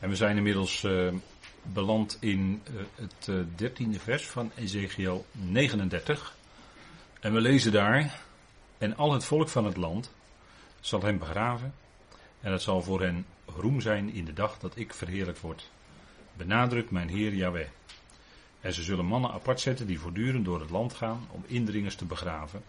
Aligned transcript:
En 0.00 0.08
we 0.08 0.16
zijn 0.16 0.36
inmiddels 0.36 0.82
uh, 0.82 1.12
beland 1.62 2.16
in 2.20 2.62
uh, 2.70 2.80
het 2.94 3.26
uh, 3.28 3.40
dertiende 3.56 3.98
vers 3.98 4.26
van 4.26 4.50
Ezekiel 4.54 5.26
39. 5.32 6.36
En 7.20 7.32
we 7.32 7.40
lezen 7.40 7.72
daar, 7.72 8.20
en 8.78 8.96
al 8.96 9.12
het 9.12 9.24
volk 9.24 9.48
van 9.48 9.64
het 9.64 9.76
land 9.76 10.12
zal 10.80 11.02
hem 11.02 11.18
begraven. 11.18 11.74
En 12.40 12.52
het 12.52 12.62
zal 12.62 12.82
voor 12.82 13.00
hen 13.00 13.26
roem 13.46 13.80
zijn 13.80 14.12
in 14.12 14.24
de 14.24 14.32
dag 14.32 14.58
dat 14.58 14.76
ik 14.76 14.94
verheerlijkt 14.94 15.40
word. 15.40 15.70
Benadrukt 16.36 16.90
mijn 16.90 17.08
Heer 17.08 17.34
Yahweh. 17.34 17.68
En 18.60 18.72
ze 18.72 18.82
zullen 18.82 19.04
mannen 19.04 19.30
apart 19.30 19.60
zetten 19.60 19.86
die 19.86 20.00
voortdurend 20.00 20.44
door 20.44 20.60
het 20.60 20.70
land 20.70 20.94
gaan 20.94 21.26
om 21.30 21.44
indringers 21.46 21.94
te 21.94 22.04
begraven, 22.04 22.62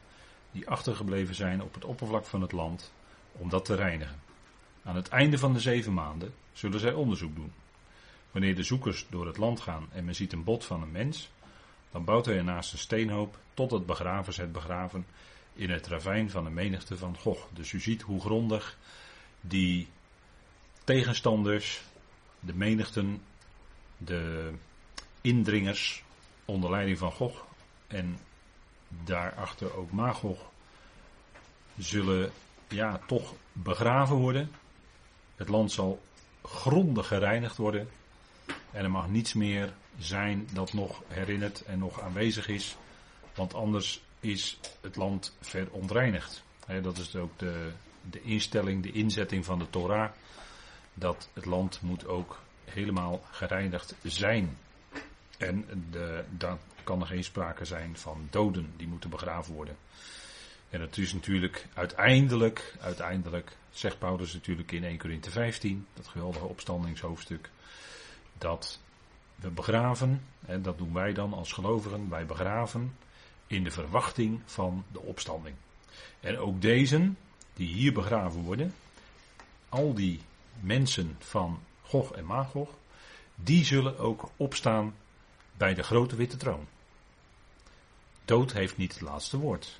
die 0.51 0.69
achtergebleven 0.69 1.35
zijn 1.35 1.61
op 1.61 1.73
het 1.73 1.85
oppervlak 1.85 2.25
van 2.25 2.41
het 2.41 2.51
land, 2.51 2.91
om 3.31 3.49
dat 3.49 3.65
te 3.65 3.75
reinigen. 3.75 4.30
Aan 4.83 4.95
het 4.95 5.09
einde 5.09 5.37
van 5.37 5.53
de 5.53 5.59
zeven 5.59 5.93
maanden 5.93 6.33
zullen 6.53 6.79
zij 6.79 6.93
onderzoek 6.93 7.35
doen. 7.35 7.53
Wanneer 8.31 8.55
de 8.55 8.63
zoekers 8.63 9.05
door 9.09 9.27
het 9.27 9.37
land 9.37 9.59
gaan 9.59 9.87
en 9.91 10.05
men 10.05 10.15
ziet 10.15 10.33
een 10.33 10.43
bot 10.43 10.65
van 10.65 10.81
een 10.81 10.91
mens, 10.91 11.31
dan 11.91 12.03
bouwt 12.03 12.25
hij 12.25 12.37
ernaast 12.37 12.73
een 12.73 12.79
steenhoop 12.79 13.37
tot 13.53 13.71
het 13.71 13.85
begravers 13.85 14.37
het 14.37 14.51
begraven 14.51 15.05
in 15.53 15.69
het 15.69 15.87
ravijn 15.87 16.29
van 16.29 16.43
de 16.43 16.49
menigte 16.49 16.97
van 16.97 17.17
Gog. 17.17 17.47
Dus 17.53 17.71
u 17.71 17.79
ziet 17.79 18.01
hoe 18.01 18.21
grondig 18.21 18.77
die 19.41 19.87
tegenstanders, 20.83 21.81
de 22.39 22.53
menigten, 22.53 23.21
de 23.97 24.51
indringers 25.21 26.03
onder 26.45 26.69
leiding 26.69 26.97
van 26.97 27.11
Gog 27.11 27.45
en 27.87 28.17
daarachter 28.87 29.77
ook 29.77 29.91
Magog 29.91 30.51
zullen 31.77 32.31
ja, 32.67 32.99
toch 33.07 33.33
begraven 33.51 34.15
worden. 34.15 34.51
Het 35.41 35.49
land 35.49 35.71
zal 35.71 36.01
grondig 36.43 37.07
gereinigd 37.07 37.57
worden. 37.57 37.89
En 38.71 38.83
er 38.83 38.91
mag 38.91 39.09
niets 39.09 39.33
meer 39.33 39.73
zijn 39.99 40.47
dat 40.53 40.73
nog 40.73 41.01
herinnert 41.07 41.63
en 41.65 41.79
nog 41.79 42.01
aanwezig 42.01 42.47
is. 42.47 42.77
Want 43.35 43.53
anders 43.53 44.01
is 44.19 44.59
het 44.81 44.95
land 44.95 45.37
verontreinigd. 45.39 46.43
dat 46.81 46.97
is 46.97 47.15
ook 47.15 47.39
de, 47.39 47.71
de 48.09 48.21
instelling, 48.21 48.83
de 48.83 48.91
inzetting 48.91 49.45
van 49.45 49.59
de 49.59 49.69
Torah. 49.69 50.11
Dat 50.93 51.29
het 51.33 51.45
land 51.45 51.81
moet 51.81 52.07
ook 52.07 52.39
helemaal 52.65 53.21
gereinigd 53.31 53.95
zijn. 54.03 54.57
En 55.37 55.65
dan 56.37 56.57
kan 56.83 57.01
er 57.01 57.07
geen 57.07 57.23
sprake 57.23 57.65
zijn 57.65 57.97
van 57.97 58.27
doden 58.29 58.73
die 58.77 58.87
moeten 58.87 59.09
begraven 59.09 59.53
worden. 59.53 59.77
En 60.71 60.81
het 60.81 60.97
is 60.97 61.13
natuurlijk 61.13 61.67
uiteindelijk, 61.73 62.75
uiteindelijk, 62.81 63.57
zegt 63.71 63.99
Paulus 63.99 64.33
natuurlijk 64.33 64.71
in 64.71 64.83
1 64.83 64.97
Corinthe 64.97 65.31
15, 65.31 65.87
dat 65.93 66.07
geweldige 66.07 66.45
opstandingshoofdstuk, 66.45 67.49
dat 68.37 68.79
we 69.35 69.49
begraven, 69.49 70.23
en 70.45 70.61
dat 70.61 70.77
doen 70.77 70.93
wij 70.93 71.13
dan 71.13 71.33
als 71.33 71.51
gelovigen, 71.51 72.09
wij 72.09 72.25
begraven 72.25 72.95
in 73.47 73.63
de 73.63 73.71
verwachting 73.71 74.41
van 74.45 74.85
de 74.91 75.01
opstanding. 75.01 75.55
En 76.19 76.37
ook 76.37 76.61
deze, 76.61 77.11
die 77.53 77.73
hier 77.73 77.93
begraven 77.93 78.41
worden, 78.41 78.73
al 79.69 79.93
die 79.93 80.21
mensen 80.59 81.15
van 81.19 81.59
Gog 81.81 82.11
en 82.11 82.25
Magog, 82.25 82.69
die 83.35 83.65
zullen 83.65 83.97
ook 83.97 84.29
opstaan 84.37 84.95
bij 85.57 85.73
de 85.73 85.83
grote 85.83 86.15
witte 86.15 86.37
troon. 86.37 86.67
Dood 88.25 88.51
heeft 88.51 88.77
niet 88.77 88.93
het 88.93 89.01
laatste 89.01 89.37
woord. 89.37 89.79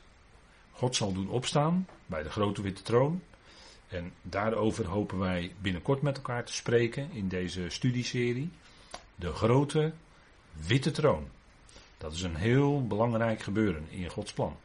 God 0.71 0.95
zal 0.95 1.13
doen 1.13 1.29
opstaan 1.29 1.87
bij 2.05 2.23
de 2.23 2.29
grote 2.29 2.61
witte 2.61 2.81
troon. 2.81 3.21
En 3.87 4.13
daarover 4.21 4.85
hopen 4.85 5.19
wij 5.19 5.55
binnenkort 5.61 6.01
met 6.01 6.17
elkaar 6.17 6.45
te 6.45 6.53
spreken 6.53 7.11
in 7.11 7.27
deze 7.27 7.69
studieserie. 7.69 8.51
De 9.15 9.33
grote 9.33 9.93
witte 10.67 10.91
troon. 10.91 11.27
Dat 11.97 12.13
is 12.13 12.21
een 12.21 12.35
heel 12.35 12.87
belangrijk 12.87 13.41
gebeuren 13.41 13.87
in 13.89 14.09
Gods 14.09 14.33
plan. 14.33 14.57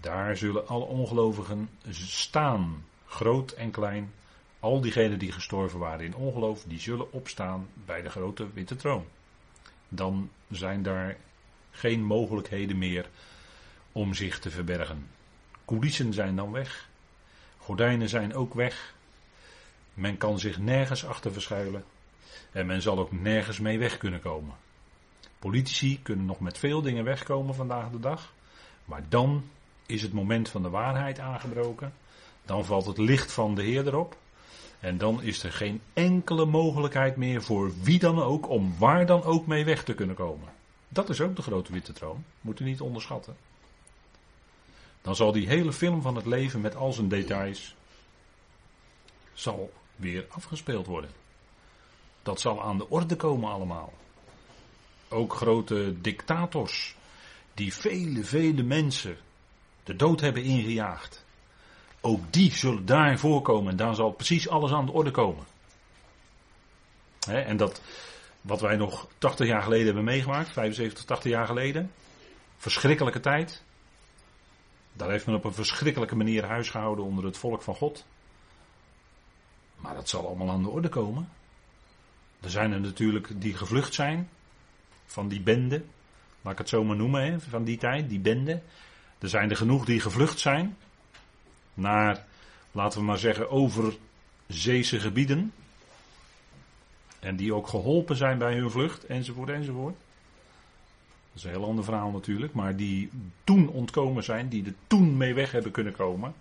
Daar 0.00 0.36
zullen 0.36 0.68
alle 0.68 0.84
ongelovigen 0.84 1.70
staan, 1.90 2.84
groot 3.06 3.50
en 3.52 3.70
klein. 3.70 4.12
Al 4.60 4.80
diegenen 4.80 5.18
die 5.18 5.32
gestorven 5.32 5.78
waren 5.78 6.04
in 6.06 6.14
ongeloof, 6.14 6.62
die 6.62 6.80
zullen 6.80 7.12
opstaan 7.12 7.68
bij 7.86 8.02
de 8.02 8.08
grote 8.08 8.52
witte 8.52 8.76
troon. 8.76 9.04
Dan 9.88 10.30
zijn 10.50 10.82
daar 10.82 11.16
geen 11.70 12.02
mogelijkheden 12.02 12.78
meer 12.78 13.08
om 13.98 14.14
zich 14.14 14.38
te 14.38 14.50
verbergen. 14.50 15.06
Coulissen 15.64 16.12
zijn 16.12 16.36
dan 16.36 16.52
weg. 16.52 16.88
Gordijnen 17.58 18.08
zijn 18.08 18.34
ook 18.34 18.54
weg. 18.54 18.94
Men 19.94 20.16
kan 20.16 20.38
zich 20.38 20.58
nergens 20.58 21.06
achter 21.06 21.32
verschuilen. 21.32 21.84
En 22.52 22.66
men 22.66 22.82
zal 22.82 22.98
ook 22.98 23.12
nergens 23.12 23.58
mee 23.58 23.78
weg 23.78 23.96
kunnen 23.96 24.20
komen. 24.20 24.54
Politici 25.38 26.02
kunnen 26.02 26.26
nog 26.26 26.40
met 26.40 26.58
veel 26.58 26.82
dingen 26.82 27.04
wegkomen 27.04 27.54
vandaag 27.54 27.90
de 27.90 28.00
dag. 28.00 28.32
Maar 28.84 29.02
dan 29.08 29.44
is 29.86 30.02
het 30.02 30.12
moment 30.12 30.48
van 30.48 30.62
de 30.62 30.70
waarheid 30.70 31.18
aangebroken. 31.18 31.92
Dan 32.44 32.64
valt 32.64 32.86
het 32.86 32.98
licht 32.98 33.32
van 33.32 33.54
de 33.54 33.62
Heer 33.62 33.86
erop. 33.86 34.16
En 34.80 34.98
dan 34.98 35.22
is 35.22 35.42
er 35.42 35.52
geen 35.52 35.80
enkele 35.92 36.44
mogelijkheid 36.44 37.16
meer 37.16 37.42
voor 37.42 37.72
wie 37.82 37.98
dan 37.98 38.22
ook 38.22 38.48
om 38.48 38.74
waar 38.78 39.06
dan 39.06 39.22
ook 39.22 39.46
mee 39.46 39.64
weg 39.64 39.84
te 39.84 39.94
kunnen 39.94 40.16
komen. 40.16 40.48
Dat 40.88 41.08
is 41.08 41.20
ook 41.20 41.36
de 41.36 41.42
grote 41.42 41.72
witte 41.72 41.92
troon. 41.92 42.24
Moet 42.40 42.60
u 42.60 42.64
niet 42.64 42.80
onderschatten. 42.80 43.36
Dan 45.02 45.16
zal 45.16 45.32
die 45.32 45.48
hele 45.48 45.72
film 45.72 46.02
van 46.02 46.16
het 46.16 46.26
leven 46.26 46.60
met 46.60 46.76
al 46.76 46.92
zijn 46.92 47.08
details 47.08 47.74
zal 49.32 49.72
weer 49.96 50.26
afgespeeld 50.28 50.86
worden. 50.86 51.10
Dat 52.22 52.40
zal 52.40 52.62
aan 52.62 52.78
de 52.78 52.88
orde 52.88 53.16
komen 53.16 53.50
allemaal. 53.50 53.92
Ook 55.08 55.34
grote 55.34 56.00
dictators 56.00 56.96
die 57.54 57.74
vele, 57.74 58.24
vele 58.24 58.62
mensen 58.62 59.16
de 59.84 59.96
dood 59.96 60.20
hebben 60.20 60.42
ingejaagd. 60.42 61.24
Ook 62.00 62.32
die 62.32 62.52
zullen 62.52 62.86
daar 62.86 63.18
voorkomen 63.18 63.70
en 63.70 63.76
daar 63.76 63.94
zal 63.94 64.10
precies 64.10 64.48
alles 64.48 64.72
aan 64.72 64.86
de 64.86 64.92
orde 64.92 65.10
komen. 65.10 65.44
en 67.26 67.56
dat 67.56 67.80
wat 68.40 68.60
wij 68.60 68.76
nog 68.76 69.08
80 69.18 69.46
jaar 69.46 69.62
geleden 69.62 69.86
hebben 69.86 70.04
meegemaakt, 70.04 70.52
75, 70.52 71.04
80 71.04 71.30
jaar 71.30 71.46
geleden. 71.46 71.92
Verschrikkelijke 72.56 73.20
tijd. 73.20 73.62
Daar 74.98 75.10
heeft 75.10 75.26
men 75.26 75.34
op 75.34 75.44
een 75.44 75.52
verschrikkelijke 75.52 76.16
manier 76.16 76.44
huis 76.44 76.70
gehouden 76.70 77.04
onder 77.04 77.24
het 77.24 77.36
volk 77.36 77.62
van 77.62 77.74
God. 77.74 78.06
Maar 79.76 79.94
dat 79.94 80.08
zal 80.08 80.26
allemaal 80.26 80.50
aan 80.50 80.62
de 80.62 80.68
orde 80.68 80.88
komen. 80.88 81.28
Er 82.40 82.50
zijn 82.50 82.72
er 82.72 82.80
natuurlijk 82.80 83.40
die 83.40 83.54
gevlucht 83.54 83.94
zijn 83.94 84.28
van 85.06 85.28
die 85.28 85.40
bende. 85.40 85.82
Laat 86.42 86.52
ik 86.52 86.58
het 86.58 86.68
zo 86.68 86.84
maar 86.84 86.96
noemen, 86.96 87.22
hè, 87.22 87.40
van 87.40 87.64
die 87.64 87.78
tijd, 87.78 88.08
die 88.08 88.18
bende. 88.18 88.62
Er 89.18 89.28
zijn 89.28 89.50
er 89.50 89.56
genoeg 89.56 89.84
die 89.84 90.00
gevlucht 90.00 90.38
zijn 90.38 90.76
naar, 91.74 92.24
laten 92.72 92.98
we 92.98 93.04
maar 93.04 93.18
zeggen, 93.18 93.50
overzeese 93.50 95.00
gebieden. 95.00 95.52
En 97.18 97.36
die 97.36 97.54
ook 97.54 97.68
geholpen 97.68 98.16
zijn 98.16 98.38
bij 98.38 98.54
hun 98.54 98.70
vlucht, 98.70 99.06
enzovoort, 99.06 99.48
enzovoort. 99.48 99.96
Is 101.38 101.44
een 101.44 101.50
heel 101.50 101.64
ander 101.64 101.84
verhaal 101.84 102.10
natuurlijk, 102.10 102.52
maar 102.52 102.76
die 102.76 103.10
toen 103.44 103.68
ontkomen 103.68 104.24
zijn, 104.24 104.48
die 104.48 104.64
er 104.64 104.74
toen 104.86 105.16
mee 105.16 105.34
weg 105.34 105.52
hebben 105.52 105.72
kunnen 105.72 105.92
komen. 105.92 106.34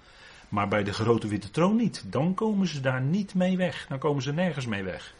Maar 0.49 0.67
bij 0.67 0.83
de 0.83 0.93
grote 0.93 1.27
witte 1.27 1.51
troon 1.51 1.75
niet. 1.75 2.03
Dan 2.07 2.33
komen 2.33 2.67
ze 2.67 2.79
daar 2.79 3.01
niet 3.01 3.33
mee 3.33 3.57
weg. 3.57 3.85
Dan 3.87 3.99
komen 3.99 4.23
ze 4.23 4.33
nergens 4.33 4.65
mee 4.65 4.83
weg. 4.83 5.13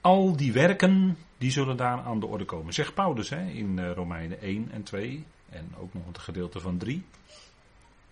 Al 0.00 0.36
die 0.36 0.52
werken, 0.52 1.16
die 1.38 1.50
zullen 1.50 1.76
daar 1.76 2.00
aan 2.00 2.20
de 2.20 2.26
orde 2.26 2.44
komen. 2.44 2.72
Zegt 2.72 2.94
Paulus 2.94 3.28
hè, 3.28 3.46
in 3.50 3.78
eh, 3.78 3.92
Romeinen 3.92 4.40
1 4.40 4.68
en 4.70 4.82
2 4.82 5.24
en 5.48 5.74
ook 5.78 5.94
nog 5.94 6.06
het 6.06 6.18
gedeelte 6.18 6.60
van 6.60 6.78
3. 6.78 7.04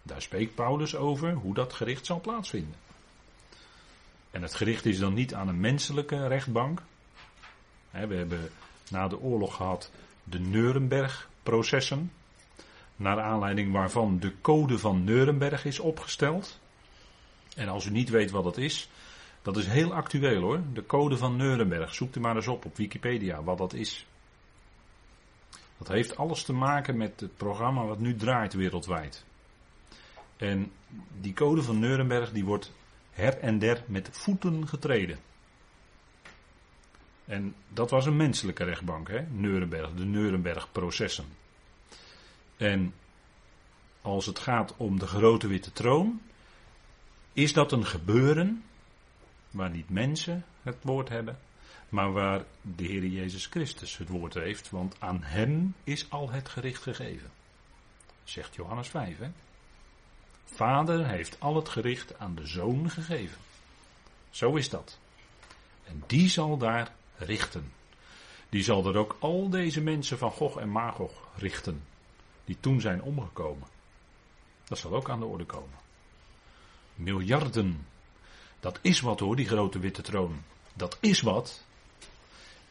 Daar 0.03 0.23
spreekt 0.23 0.55
Paulus 0.55 0.97
over 0.97 1.33
hoe 1.33 1.55
dat 1.55 1.73
gericht 1.73 2.07
zal 2.07 2.21
plaatsvinden. 2.21 2.75
En 4.31 4.43
het 4.43 4.55
gericht 4.55 4.87
is 4.87 4.99
dan 4.99 5.15
niet 5.15 5.35
aan 5.35 5.49
een 5.49 5.61
menselijke 5.61 6.27
rechtbank. 6.27 6.83
We 7.91 8.15
hebben 8.15 8.51
na 8.91 9.09
de 9.09 9.21
oorlog 9.21 9.55
gehad 9.57 9.91
de 10.25 10.39
Nuremberg-processen. 10.39 12.13
Naar 12.97 13.21
aanleiding 13.21 13.73
waarvan 13.73 14.19
de 14.19 14.33
code 14.41 14.79
van 14.79 15.05
Nuremberg 15.05 15.65
is 15.65 15.79
opgesteld. 15.79 16.61
En 17.57 17.69
als 17.69 17.87
u 17.87 17.91
niet 17.91 18.09
weet 18.09 18.31
wat 18.31 18.45
dat 18.45 18.57
is, 18.57 18.89
dat 19.43 19.57
is 19.57 19.67
heel 19.67 19.95
actueel 19.95 20.41
hoor. 20.41 20.61
De 20.73 20.87
code 20.87 21.17
van 21.17 21.37
Nuremberg. 21.37 21.95
Zoek 21.95 22.15
er 22.15 22.21
maar 22.21 22.37
eens 22.37 22.49
op 22.49 22.65
op 22.65 22.77
Wikipedia 22.77 23.43
wat 23.43 23.59
dat 23.59 23.73
is. 23.73 24.07
Dat 25.79 25.89
heeft 25.89 26.17
alles 26.17 26.43
te 26.43 26.53
maken 26.53 26.97
met 26.97 27.21
het 27.21 27.37
programma 27.37 27.85
wat 27.85 27.99
nu 27.99 28.17
draait 28.17 28.53
wereldwijd. 28.53 29.25
En 30.37 30.73
die 31.21 31.33
code 31.33 31.63
van 31.63 31.79
Nuremberg 31.79 32.33
die 32.33 32.45
wordt 32.45 32.73
her 33.11 33.39
en 33.39 33.59
der 33.59 33.83
met 33.87 34.09
voeten 34.13 34.69
getreden. 34.69 35.19
En 37.31 37.55
dat 37.69 37.91
was 37.91 38.07
een 38.07 38.17
menselijke 38.17 38.65
rechtbank, 38.65 39.09
hè? 39.09 39.21
Nuremberg, 39.21 39.95
de 39.95 40.05
Nuremberg-processen. 40.05 41.25
En 42.57 42.95
als 44.03 44.27
het 44.27 44.39
gaat 44.39 44.75
om 44.77 44.99
de 44.99 45.07
grote 45.07 45.47
witte 45.47 45.73
troon, 45.73 46.21
is 47.33 47.53
dat 47.53 47.73
een 47.73 47.87
gebeuren 47.87 48.65
waar 49.51 49.71
niet 49.71 49.91
mensen 49.91 50.45
het 50.63 50.77
woord 50.83 51.09
hebben, 51.09 51.39
maar 51.89 52.13
waar 52.13 52.45
de 52.63 52.85
Heer 52.85 53.07
Jezus 53.07 53.47
Christus 53.47 53.97
het 53.97 54.09
woord 54.09 54.35
heeft, 54.35 54.71
want 54.71 54.97
aan 54.99 55.23
hem 55.23 55.75
is 55.85 56.11
al 56.11 56.31
het 56.31 56.49
gericht 56.49 56.83
gegeven. 56.83 57.31
Zegt 58.25 58.55
Johannes 58.55 58.89
5, 58.89 59.19
hè? 59.19 59.31
Vader 60.45 61.07
heeft 61.07 61.41
al 61.41 61.57
het 61.57 61.69
gericht 61.69 62.19
aan 62.19 62.35
de 62.35 62.47
zoon 62.47 62.91
gegeven. 62.91 63.39
Zo 64.31 64.55
is 64.55 64.69
dat. 64.69 64.99
En 65.85 66.03
die 66.07 66.29
zal 66.29 66.57
daar 66.57 66.99
richten. 67.21 67.73
Die 68.49 68.63
zal 68.63 68.87
er 68.87 68.97
ook 68.97 69.17
al 69.19 69.49
deze 69.49 69.81
mensen 69.81 70.19
van 70.19 70.31
Gog 70.31 70.59
en 70.59 70.69
Magog 70.69 71.13
richten. 71.37 71.83
Die 72.45 72.57
toen 72.61 72.81
zijn 72.81 73.03
omgekomen. 73.03 73.69
Dat 74.65 74.79
zal 74.79 74.95
ook 74.95 75.11
aan 75.11 75.21
de 75.21 75.27
orde 75.27 75.45
komen. 75.45 75.79
Miljarden. 76.95 77.87
Dat 78.61 78.79
is 78.83 79.01
wat 79.01 79.21
hoor, 79.21 79.37
die 79.37 79.49
grote 79.49 79.79
witte 79.79 80.03
troon. 80.03 80.43
Dat 80.75 80.97
is 81.01 81.21
wat. 81.21 81.65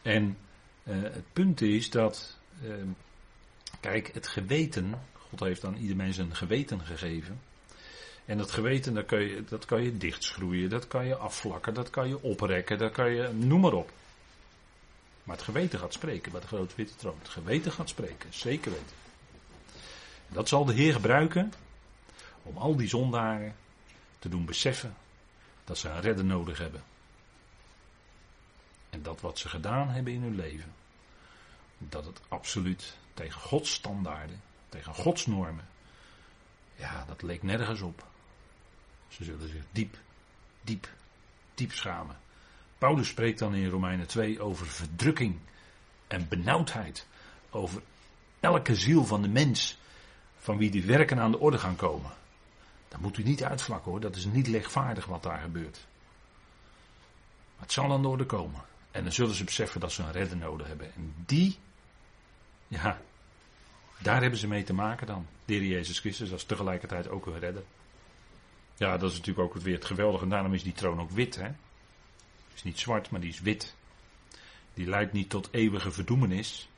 En 0.02 0.38
uh, 0.84 1.02
het 1.02 1.32
punt 1.32 1.60
is 1.60 1.90
dat. 1.90 2.38
Uh, 2.62 2.74
kijk, 3.80 4.10
het 4.14 4.26
geweten. 4.26 4.94
God 5.12 5.40
heeft 5.40 5.64
aan 5.64 5.76
ieder 5.76 5.96
mens 5.96 6.16
een 6.16 6.34
geweten 6.34 6.80
gegeven. 6.80 7.40
En 8.24 8.38
dat 8.38 8.50
geweten, 8.50 8.94
dat 8.94 9.06
kan, 9.06 9.20
je, 9.20 9.44
dat 9.44 9.64
kan 9.64 9.82
je 9.82 9.96
dichtschroeien, 9.96 10.68
dat 10.68 10.86
kan 10.86 11.06
je 11.06 11.16
afvlakken, 11.16 11.74
dat 11.74 11.90
kan 11.90 12.08
je 12.08 12.22
oprekken, 12.22 12.78
dat 12.78 12.92
kan 12.92 13.10
je, 13.14 13.28
noem 13.32 13.60
maar 13.60 13.72
op. 13.72 13.92
Maar 15.24 15.36
het 15.36 15.44
geweten 15.44 15.78
gaat 15.78 15.92
spreken 15.92 16.32
bij 16.32 16.40
de 16.40 16.46
grote 16.46 16.74
witte 16.76 16.96
troon. 16.96 17.18
Het 17.18 17.28
geweten 17.28 17.72
gaat 17.72 17.88
spreken, 17.88 18.34
zeker 18.34 18.70
weten. 18.70 18.96
Dat 20.28 20.48
zal 20.48 20.64
de 20.64 20.72
Heer 20.72 20.92
gebruiken 20.92 21.52
om 22.42 22.56
al 22.56 22.76
die 22.76 22.88
zondaren 22.88 23.56
te 24.18 24.28
doen 24.28 24.44
beseffen 24.44 24.96
dat 25.64 25.78
ze 25.78 25.88
een 25.88 26.00
redder 26.00 26.24
nodig 26.24 26.58
hebben. 26.58 26.82
En 28.90 29.02
dat 29.02 29.20
wat 29.20 29.38
ze 29.38 29.48
gedaan 29.48 29.88
hebben 29.88 30.12
in 30.12 30.22
hun 30.22 30.36
leven, 30.36 30.72
dat 31.78 32.04
het 32.04 32.20
absoluut 32.28 32.96
tegen 33.14 33.40
Gods 33.40 33.72
standaarden, 33.72 34.42
tegen 34.68 34.94
Gods 34.94 35.26
normen, 35.26 35.68
ja, 36.76 37.04
dat 37.04 37.22
leek 37.22 37.42
nergens 37.42 37.80
op. 37.80 38.04
Ze 39.08 39.24
zullen 39.24 39.48
zich 39.48 39.62
diep, 39.72 39.96
diep, 40.62 40.88
diep 41.54 41.72
schamen. 41.72 42.18
Paulus 42.80 43.08
spreekt 43.08 43.38
dan 43.38 43.54
in 43.54 43.68
Romeinen 43.68 44.06
2 44.06 44.40
over 44.40 44.66
verdrukking 44.66 45.38
en 46.06 46.28
benauwdheid. 46.28 47.06
Over 47.50 47.82
elke 48.40 48.74
ziel 48.74 49.04
van 49.04 49.22
de 49.22 49.28
mens 49.28 49.78
van 50.38 50.56
wie 50.58 50.70
die 50.70 50.84
werken 50.84 51.18
aan 51.18 51.30
de 51.30 51.38
orde 51.38 51.58
gaan 51.58 51.76
komen. 51.76 52.10
Dat 52.88 53.00
moet 53.00 53.18
u 53.18 53.22
niet 53.22 53.44
uitvlakken 53.44 53.90
hoor, 53.90 54.00
dat 54.00 54.16
is 54.16 54.24
niet 54.24 54.46
lichtvaardig 54.46 55.06
wat 55.06 55.22
daar 55.22 55.38
gebeurt. 55.38 55.86
Maar 57.54 57.64
het 57.64 57.72
zal 57.72 57.92
aan 57.92 58.02
de 58.02 58.08
orde 58.08 58.26
komen. 58.26 58.60
En 58.90 59.02
dan 59.02 59.12
zullen 59.12 59.34
ze 59.34 59.44
beseffen 59.44 59.80
dat 59.80 59.92
ze 59.92 60.02
een 60.02 60.12
redder 60.12 60.36
nodig 60.36 60.66
hebben. 60.66 60.94
En 60.94 61.14
die, 61.26 61.58
ja, 62.68 63.00
daar 63.98 64.20
hebben 64.20 64.38
ze 64.38 64.48
mee 64.48 64.64
te 64.64 64.74
maken 64.74 65.06
dan. 65.06 65.26
De 65.44 65.68
Jezus 65.68 65.98
Christus, 65.98 66.32
als 66.32 66.44
tegelijkertijd 66.44 67.08
ook 67.08 67.26
een 67.26 67.38
redder. 67.38 67.62
Ja, 68.76 68.96
dat 68.96 69.10
is 69.10 69.16
natuurlijk 69.16 69.46
ook 69.46 69.62
weer 69.62 69.74
het 69.74 69.84
geweldige. 69.84 70.24
En 70.24 70.30
daarom 70.30 70.54
is 70.54 70.62
die 70.62 70.72
troon 70.72 71.00
ook 71.00 71.10
wit. 71.10 71.36
Hè? 71.36 71.50
Is 72.60 72.66
niet 72.66 72.78
zwart, 72.78 73.10
maar 73.10 73.20
die 73.20 73.30
is 73.30 73.40
wit. 73.40 73.74
Die 74.74 74.86
leidt 74.86 75.12
niet 75.12 75.30
tot 75.30 75.48
eeuwige 75.50 75.90
verdoemenis. 75.90 76.68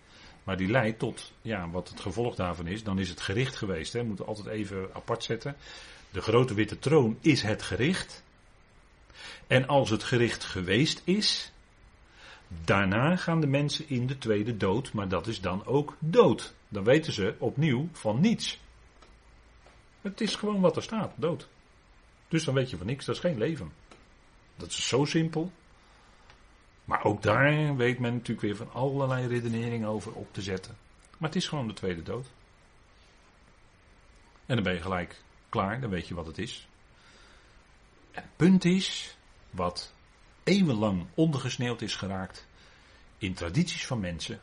Maar 0.44 0.56
die 0.56 0.68
leidt 0.68 0.98
tot, 0.98 1.32
ja, 1.42 1.70
wat 1.70 1.88
het 1.88 2.00
gevolg 2.00 2.34
daarvan 2.34 2.66
is. 2.66 2.82
Dan 2.82 2.98
is 2.98 3.08
het 3.08 3.20
gericht 3.20 3.56
geweest. 3.56 3.92
Hè? 3.92 4.02
Moeten 4.02 4.24
we 4.24 4.30
altijd 4.30 4.46
even 4.46 4.88
apart 4.92 5.24
zetten. 5.24 5.56
De 6.10 6.20
grote 6.20 6.54
witte 6.54 6.78
troon 6.78 7.18
is 7.20 7.42
het 7.42 7.62
gericht. 7.62 8.22
En 9.46 9.66
als 9.66 9.90
het 9.90 10.02
gericht 10.02 10.44
geweest 10.44 11.02
is. 11.04 11.52
Daarna 12.64 13.16
gaan 13.16 13.40
de 13.40 13.46
mensen 13.46 13.88
in 13.88 14.06
de 14.06 14.18
tweede 14.18 14.56
dood. 14.56 14.92
Maar 14.92 15.08
dat 15.08 15.26
is 15.26 15.40
dan 15.40 15.66
ook 15.66 15.96
dood. 15.98 16.54
Dan 16.68 16.84
weten 16.84 17.12
ze 17.12 17.34
opnieuw 17.38 17.88
van 17.92 18.20
niets. 18.20 18.60
Het 20.00 20.20
is 20.20 20.34
gewoon 20.34 20.60
wat 20.60 20.76
er 20.76 20.82
staat, 20.82 21.12
dood. 21.16 21.48
Dus 22.28 22.44
dan 22.44 22.54
weet 22.54 22.70
je 22.70 22.76
van 22.76 22.86
niks, 22.86 23.04
dat 23.04 23.14
is 23.14 23.20
geen 23.20 23.38
leven. 23.38 23.72
Dat 24.56 24.68
is 24.68 24.88
zo 24.88 25.04
simpel. 25.04 25.52
Maar 26.84 27.04
ook 27.04 27.22
daar 27.22 27.76
weet 27.76 27.98
men 27.98 28.12
natuurlijk 28.12 28.40
weer 28.40 28.56
van 28.56 28.72
allerlei 28.72 29.26
redeneringen 29.26 29.88
over 29.88 30.12
op 30.12 30.34
te 30.34 30.42
zetten. 30.42 30.76
Maar 31.18 31.28
het 31.28 31.38
is 31.38 31.48
gewoon 31.48 31.68
de 31.68 31.74
tweede 31.74 32.02
dood. 32.02 32.26
En 34.46 34.54
dan 34.54 34.64
ben 34.64 34.74
je 34.74 34.80
gelijk 34.80 35.22
klaar, 35.48 35.80
dan 35.80 35.90
weet 35.90 36.08
je 36.08 36.14
wat 36.14 36.26
het 36.26 36.38
is. 36.38 36.68
Het 38.10 38.24
punt 38.36 38.64
is, 38.64 39.16
wat 39.50 39.92
eeuwenlang 40.44 41.06
ondergesneeuwd 41.14 41.82
is 41.82 41.96
geraakt 41.96 42.46
in 43.18 43.34
tradities 43.34 43.86
van 43.86 44.00
mensen. 44.00 44.40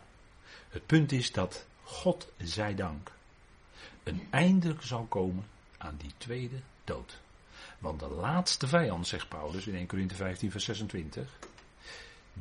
Het 0.69 0.85
punt 0.85 1.11
is 1.11 1.31
dat 1.31 1.65
God 1.83 2.31
zij 2.37 2.75
dank 2.75 3.11
een 4.03 4.27
einde 4.29 4.75
zal 4.79 5.05
komen 5.05 5.45
aan 5.77 5.95
die 5.97 6.11
tweede 6.17 6.59
dood. 6.83 7.21
Want 7.79 7.99
de 7.99 8.07
laatste 8.09 8.67
vijand, 8.67 9.07
zegt 9.07 9.29
Paulus 9.29 9.67
in 9.67 9.75
1 9.75 9.87
Corinthië 9.87 10.15
15, 10.15 10.51
vers 10.51 10.63
26, 10.63 11.39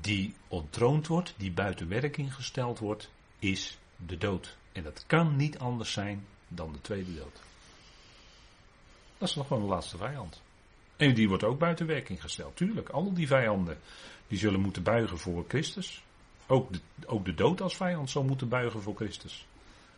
die 0.00 0.34
ontroond 0.48 1.06
wordt, 1.06 1.34
die 1.36 1.52
buiten 1.52 1.88
werking 1.88 2.34
gesteld 2.34 2.78
wordt, 2.78 3.10
is 3.38 3.78
de 4.06 4.18
dood. 4.18 4.56
En 4.72 4.82
dat 4.82 5.04
kan 5.06 5.36
niet 5.36 5.58
anders 5.58 5.92
zijn 5.92 6.26
dan 6.48 6.72
de 6.72 6.80
tweede 6.80 7.14
dood. 7.14 7.40
Dat 9.18 9.28
is 9.28 9.34
nog 9.34 9.46
gewoon 9.46 9.62
de 9.62 9.68
laatste 9.68 9.96
vijand. 9.96 10.42
En 10.96 11.14
die 11.14 11.28
wordt 11.28 11.44
ook 11.44 11.58
buiten 11.58 11.86
werking 11.86 12.20
gesteld. 12.20 12.56
Tuurlijk, 12.56 12.88
al 12.88 13.12
die 13.12 13.26
vijanden 13.26 13.78
die 14.26 14.38
zullen 14.38 14.60
moeten 14.60 14.82
buigen 14.82 15.18
voor 15.18 15.44
Christus. 15.48 16.02
Ook 16.46 16.72
de, 16.72 16.80
ook 17.06 17.24
de 17.24 17.34
dood 17.34 17.60
als 17.60 17.76
vijand 17.76 18.10
zal 18.10 18.24
moeten 18.24 18.48
buigen 18.48 18.82
voor 18.82 18.94
Christus. 18.94 19.46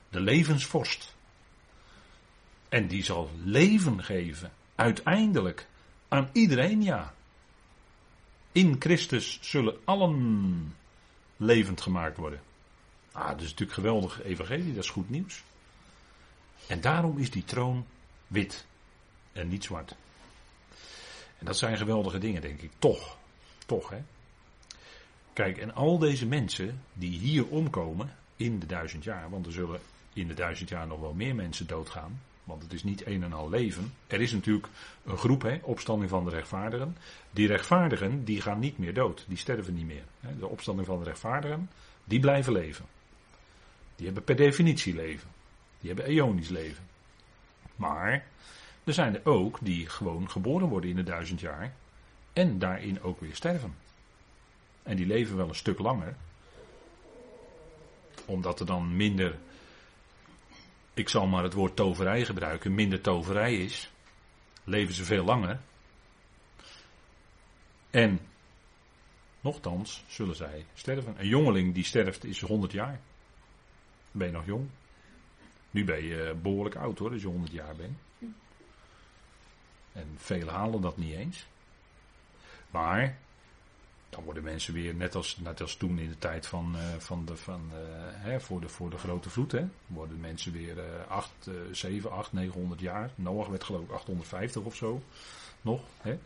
De 0.08 0.20
levensvorst. 0.20 1.14
En 2.68 2.88
die 2.88 3.04
zal 3.04 3.30
leven 3.44 4.04
geven 4.04 4.52
Uiteindelijk 4.80 5.66
aan 6.08 6.30
iedereen 6.32 6.82
ja. 6.82 7.14
In 8.52 8.76
Christus 8.78 9.38
zullen 9.40 9.76
allen 9.84 10.74
levend 11.36 11.80
gemaakt 11.80 12.16
worden. 12.16 12.40
Ah, 13.12 13.28
dat 13.28 13.40
is 13.40 13.50
natuurlijk 13.50 13.72
geweldig 13.72 14.22
evangelie, 14.22 14.74
dat 14.74 14.84
is 14.84 14.90
goed 14.90 15.10
nieuws. 15.10 15.42
En 16.66 16.80
daarom 16.80 17.18
is 17.18 17.30
die 17.30 17.44
troon 17.44 17.86
wit 18.26 18.66
en 19.32 19.48
niet 19.48 19.64
zwart. 19.64 19.94
En 21.38 21.46
dat 21.46 21.58
zijn 21.58 21.76
geweldige 21.76 22.18
dingen, 22.18 22.42
denk 22.42 22.60
ik. 22.60 22.70
Toch. 22.78 23.16
Toch, 23.66 23.90
hè. 23.90 24.02
Kijk, 25.32 25.58
en 25.58 25.74
al 25.74 25.98
deze 25.98 26.26
mensen 26.26 26.82
die 26.92 27.18
hier 27.18 27.46
omkomen 27.46 28.16
in 28.36 28.58
de 28.58 28.66
duizend 28.66 29.04
jaar, 29.04 29.30
want 29.30 29.46
er 29.46 29.52
zullen 29.52 29.80
in 30.12 30.28
de 30.28 30.34
duizend 30.34 30.68
jaar 30.68 30.86
nog 30.86 31.00
wel 31.00 31.12
meer 31.12 31.34
mensen 31.34 31.66
doodgaan. 31.66 32.20
Want 32.50 32.62
het 32.62 32.72
is 32.72 32.82
niet 32.82 33.06
een 33.06 33.22
en 33.22 33.32
al 33.32 33.50
leven. 33.50 33.94
Er 34.06 34.20
is 34.20 34.32
natuurlijk 34.32 34.68
een 35.04 35.16
groep, 35.16 35.42
hè, 35.42 35.58
opstanding 35.62 36.10
van 36.10 36.24
de 36.24 36.30
rechtvaardigen. 36.30 36.96
Die 37.30 37.46
rechtvaardigen, 37.46 38.24
die 38.24 38.40
gaan 38.40 38.58
niet 38.58 38.78
meer 38.78 38.94
dood. 38.94 39.24
Die 39.28 39.36
sterven 39.36 39.74
niet 39.74 39.86
meer. 39.86 40.04
De 40.38 40.46
opstanding 40.46 40.86
van 40.86 40.98
de 40.98 41.04
rechtvaardigen, 41.04 41.70
die 42.04 42.20
blijven 42.20 42.52
leven. 42.52 42.84
Die 43.96 44.06
hebben 44.06 44.24
per 44.24 44.36
definitie 44.36 44.94
leven. 44.94 45.28
Die 45.80 45.92
hebben 45.92 46.06
eonisch 46.06 46.48
leven. 46.48 46.84
Maar 47.76 48.24
er 48.84 48.92
zijn 48.92 49.14
er 49.14 49.20
ook 49.24 49.58
die 49.62 49.88
gewoon 49.88 50.30
geboren 50.30 50.68
worden 50.68 50.90
in 50.90 50.96
de 50.96 51.02
duizend 51.02 51.40
jaar. 51.40 51.74
En 52.32 52.58
daarin 52.58 53.02
ook 53.02 53.20
weer 53.20 53.34
sterven. 53.34 53.74
En 54.82 54.96
die 54.96 55.06
leven 55.06 55.36
wel 55.36 55.48
een 55.48 55.54
stuk 55.54 55.78
langer. 55.78 56.16
Omdat 58.24 58.60
er 58.60 58.66
dan 58.66 58.96
minder 58.96 59.38
ik 60.94 61.08
zal 61.08 61.26
maar 61.26 61.42
het 61.42 61.52
woord 61.52 61.76
toverij 61.76 62.24
gebruiken, 62.24 62.74
minder 62.74 63.00
toverij 63.00 63.54
is, 63.54 63.90
leven 64.64 64.94
ze 64.94 65.04
veel 65.04 65.24
langer. 65.24 65.60
En 67.90 68.20
nochtans 69.40 70.04
zullen 70.08 70.36
zij 70.36 70.66
sterven. 70.74 71.14
Een 71.18 71.28
jongeling 71.28 71.74
die 71.74 71.84
sterft 71.84 72.24
is 72.24 72.40
100 72.40 72.72
jaar. 72.72 73.00
Ben 74.10 74.26
je 74.26 74.32
nog 74.32 74.46
jong. 74.46 74.68
Nu 75.70 75.84
ben 75.84 76.04
je 76.04 76.34
behoorlijk 76.42 76.76
oud 76.76 76.98
hoor, 76.98 77.12
als 77.12 77.22
je 77.22 77.28
100 77.28 77.52
jaar 77.52 77.76
bent. 77.76 77.98
En 79.92 80.14
velen 80.16 80.54
halen 80.54 80.80
dat 80.80 80.96
niet 80.96 81.14
eens. 81.14 81.46
Maar 82.70 83.18
dan 84.10 84.24
worden 84.24 84.42
mensen 84.42 84.74
weer, 84.74 84.94
net 84.94 85.14
als, 85.14 85.36
net 85.36 85.60
als 85.60 85.76
toen 85.76 85.98
in 85.98 86.08
de 86.08 86.18
tijd 86.18 86.46
van, 86.46 86.76
uh, 86.76 86.82
van 86.98 87.24
de, 87.24 87.36
van, 87.36 87.70
uh, 87.72 87.78
hè, 88.12 88.40
voor, 88.40 88.60
de, 88.60 88.68
voor 88.68 88.90
de 88.90 88.98
grote 88.98 89.30
vloed, 89.30 89.52
hè, 89.52 89.64
worden 89.86 90.20
mensen 90.20 90.52
weer 90.52 90.76
uh, 90.76 90.84
8, 91.08 91.30
7, 91.70 92.12
8, 92.12 92.32
900 92.32 92.80
jaar. 92.80 93.10
Noach 93.14 93.48
werd 93.48 93.64
geloof 93.64 93.82
ik 93.82 93.90
850 93.90 94.62
of 94.62 94.74
zo 94.74 95.02
nog. 95.60 95.80
Hè. 96.00 96.18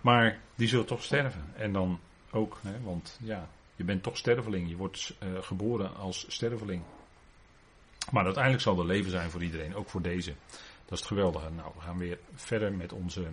Maar 0.00 0.38
die 0.54 0.68
zullen 0.68 0.86
toch 0.86 1.02
sterven. 1.02 1.44
En 1.56 1.72
dan 1.72 2.00
ook, 2.30 2.58
hè, 2.62 2.80
want 2.80 3.18
ja, 3.22 3.48
je 3.76 3.84
bent 3.84 4.02
toch 4.02 4.16
sterveling. 4.16 4.68
Je 4.68 4.76
wordt 4.76 5.14
uh, 5.22 5.42
geboren 5.42 5.96
als 5.96 6.24
sterveling. 6.28 6.82
Maar 8.10 8.24
uiteindelijk 8.24 8.62
zal 8.62 8.78
er 8.78 8.86
leven 8.86 9.10
zijn 9.10 9.30
voor 9.30 9.42
iedereen, 9.42 9.74
ook 9.74 9.88
voor 9.88 10.02
deze. 10.02 10.34
Dat 10.84 10.92
is 10.92 10.98
het 10.98 11.08
geweldige. 11.08 11.50
Nou, 11.50 11.72
we 11.74 11.80
gaan 11.80 11.98
weer 11.98 12.18
verder 12.34 12.72
met 12.72 12.92
onze 12.92 13.26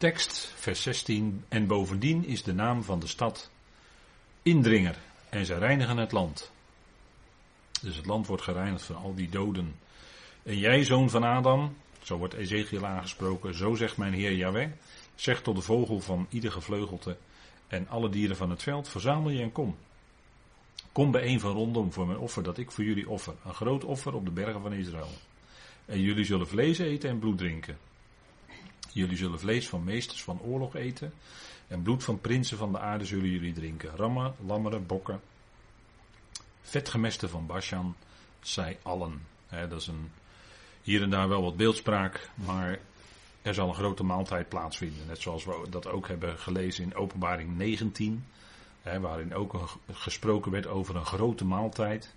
tekst, 0.00 0.52
vers 0.56 0.82
16. 0.82 1.44
En 1.48 1.66
bovendien 1.66 2.24
is 2.24 2.42
de 2.42 2.54
naam 2.54 2.82
van 2.82 3.00
de 3.00 3.06
stad 3.06 3.50
Indringer. 4.42 4.98
En 5.28 5.46
zij 5.46 5.58
reinigen 5.58 5.96
het 5.96 6.12
land. 6.12 6.50
Dus 7.82 7.96
het 7.96 8.06
land 8.06 8.26
wordt 8.26 8.42
gereinigd 8.42 8.84
van 8.84 8.96
al 8.96 9.14
die 9.14 9.28
doden. 9.28 9.74
En 10.42 10.58
jij, 10.58 10.84
zoon 10.84 11.10
van 11.10 11.24
Adam, 11.24 11.76
zo 12.02 12.16
wordt 12.16 12.34
Ezekiel 12.34 12.86
aangesproken, 12.86 13.54
zo 13.54 13.74
zegt 13.74 13.96
mijn 13.96 14.12
Heer 14.12 14.32
Yahweh, 14.32 14.70
zeg 15.14 15.42
tot 15.42 15.56
de 15.56 15.62
vogel 15.62 16.00
van 16.00 16.26
ieder 16.30 16.52
gevleugelte 16.52 17.16
en 17.68 17.88
alle 17.88 18.08
dieren 18.08 18.36
van 18.36 18.50
het 18.50 18.62
veld, 18.62 18.88
verzamel 18.88 19.30
je 19.30 19.42
en 19.42 19.52
kom. 19.52 19.76
Kom 20.92 21.10
bijeen 21.10 21.40
van 21.40 21.52
rondom 21.52 21.92
voor 21.92 22.06
mijn 22.06 22.18
offer 22.18 22.42
dat 22.42 22.58
ik 22.58 22.70
voor 22.70 22.84
jullie 22.84 23.08
offer, 23.08 23.34
een 23.44 23.54
groot 23.54 23.84
offer 23.84 24.14
op 24.14 24.24
de 24.24 24.30
bergen 24.30 24.60
van 24.60 24.72
Israël. 24.72 25.12
En 25.84 26.00
jullie 26.00 26.24
zullen 26.24 26.48
vlees 26.48 26.78
eten 26.78 27.10
en 27.10 27.18
bloed 27.18 27.38
drinken. 27.38 27.78
Jullie 28.92 29.16
zullen 29.16 29.40
vlees 29.40 29.68
van 29.68 29.84
meesters 29.84 30.22
van 30.22 30.40
oorlog 30.40 30.74
eten 30.74 31.12
en 31.68 31.82
bloed 31.82 32.04
van 32.04 32.20
prinsen 32.20 32.56
van 32.56 32.72
de 32.72 32.78
aarde 32.78 33.04
zullen 33.04 33.30
jullie 33.30 33.52
drinken. 33.52 33.96
Rammen, 33.96 34.34
lammeren, 34.46 34.86
bokken, 34.86 35.20
vetgemesten 36.62 37.30
van 37.30 37.46
Bashan, 37.46 37.96
zij 38.40 38.78
allen. 38.82 39.26
dat 39.48 39.80
is 39.80 39.86
een, 39.86 40.10
hier 40.82 41.02
en 41.02 41.10
daar 41.10 41.28
wel 41.28 41.42
wat 41.42 41.56
beeldspraak, 41.56 42.30
maar 42.34 42.78
er 43.42 43.54
zal 43.54 43.68
een 43.68 43.74
grote 43.74 44.04
maaltijd 44.04 44.48
plaatsvinden. 44.48 45.06
Net 45.06 45.20
zoals 45.20 45.44
we 45.44 45.66
dat 45.70 45.86
ook 45.86 46.08
hebben 46.08 46.38
gelezen 46.38 46.84
in 46.84 46.94
Openbaring 46.94 47.56
19, 47.56 48.24
waarin 49.00 49.34
ook 49.34 49.78
gesproken 49.92 50.50
werd 50.50 50.66
over 50.66 50.96
een 50.96 51.06
grote 51.06 51.44
maaltijd. 51.44 52.14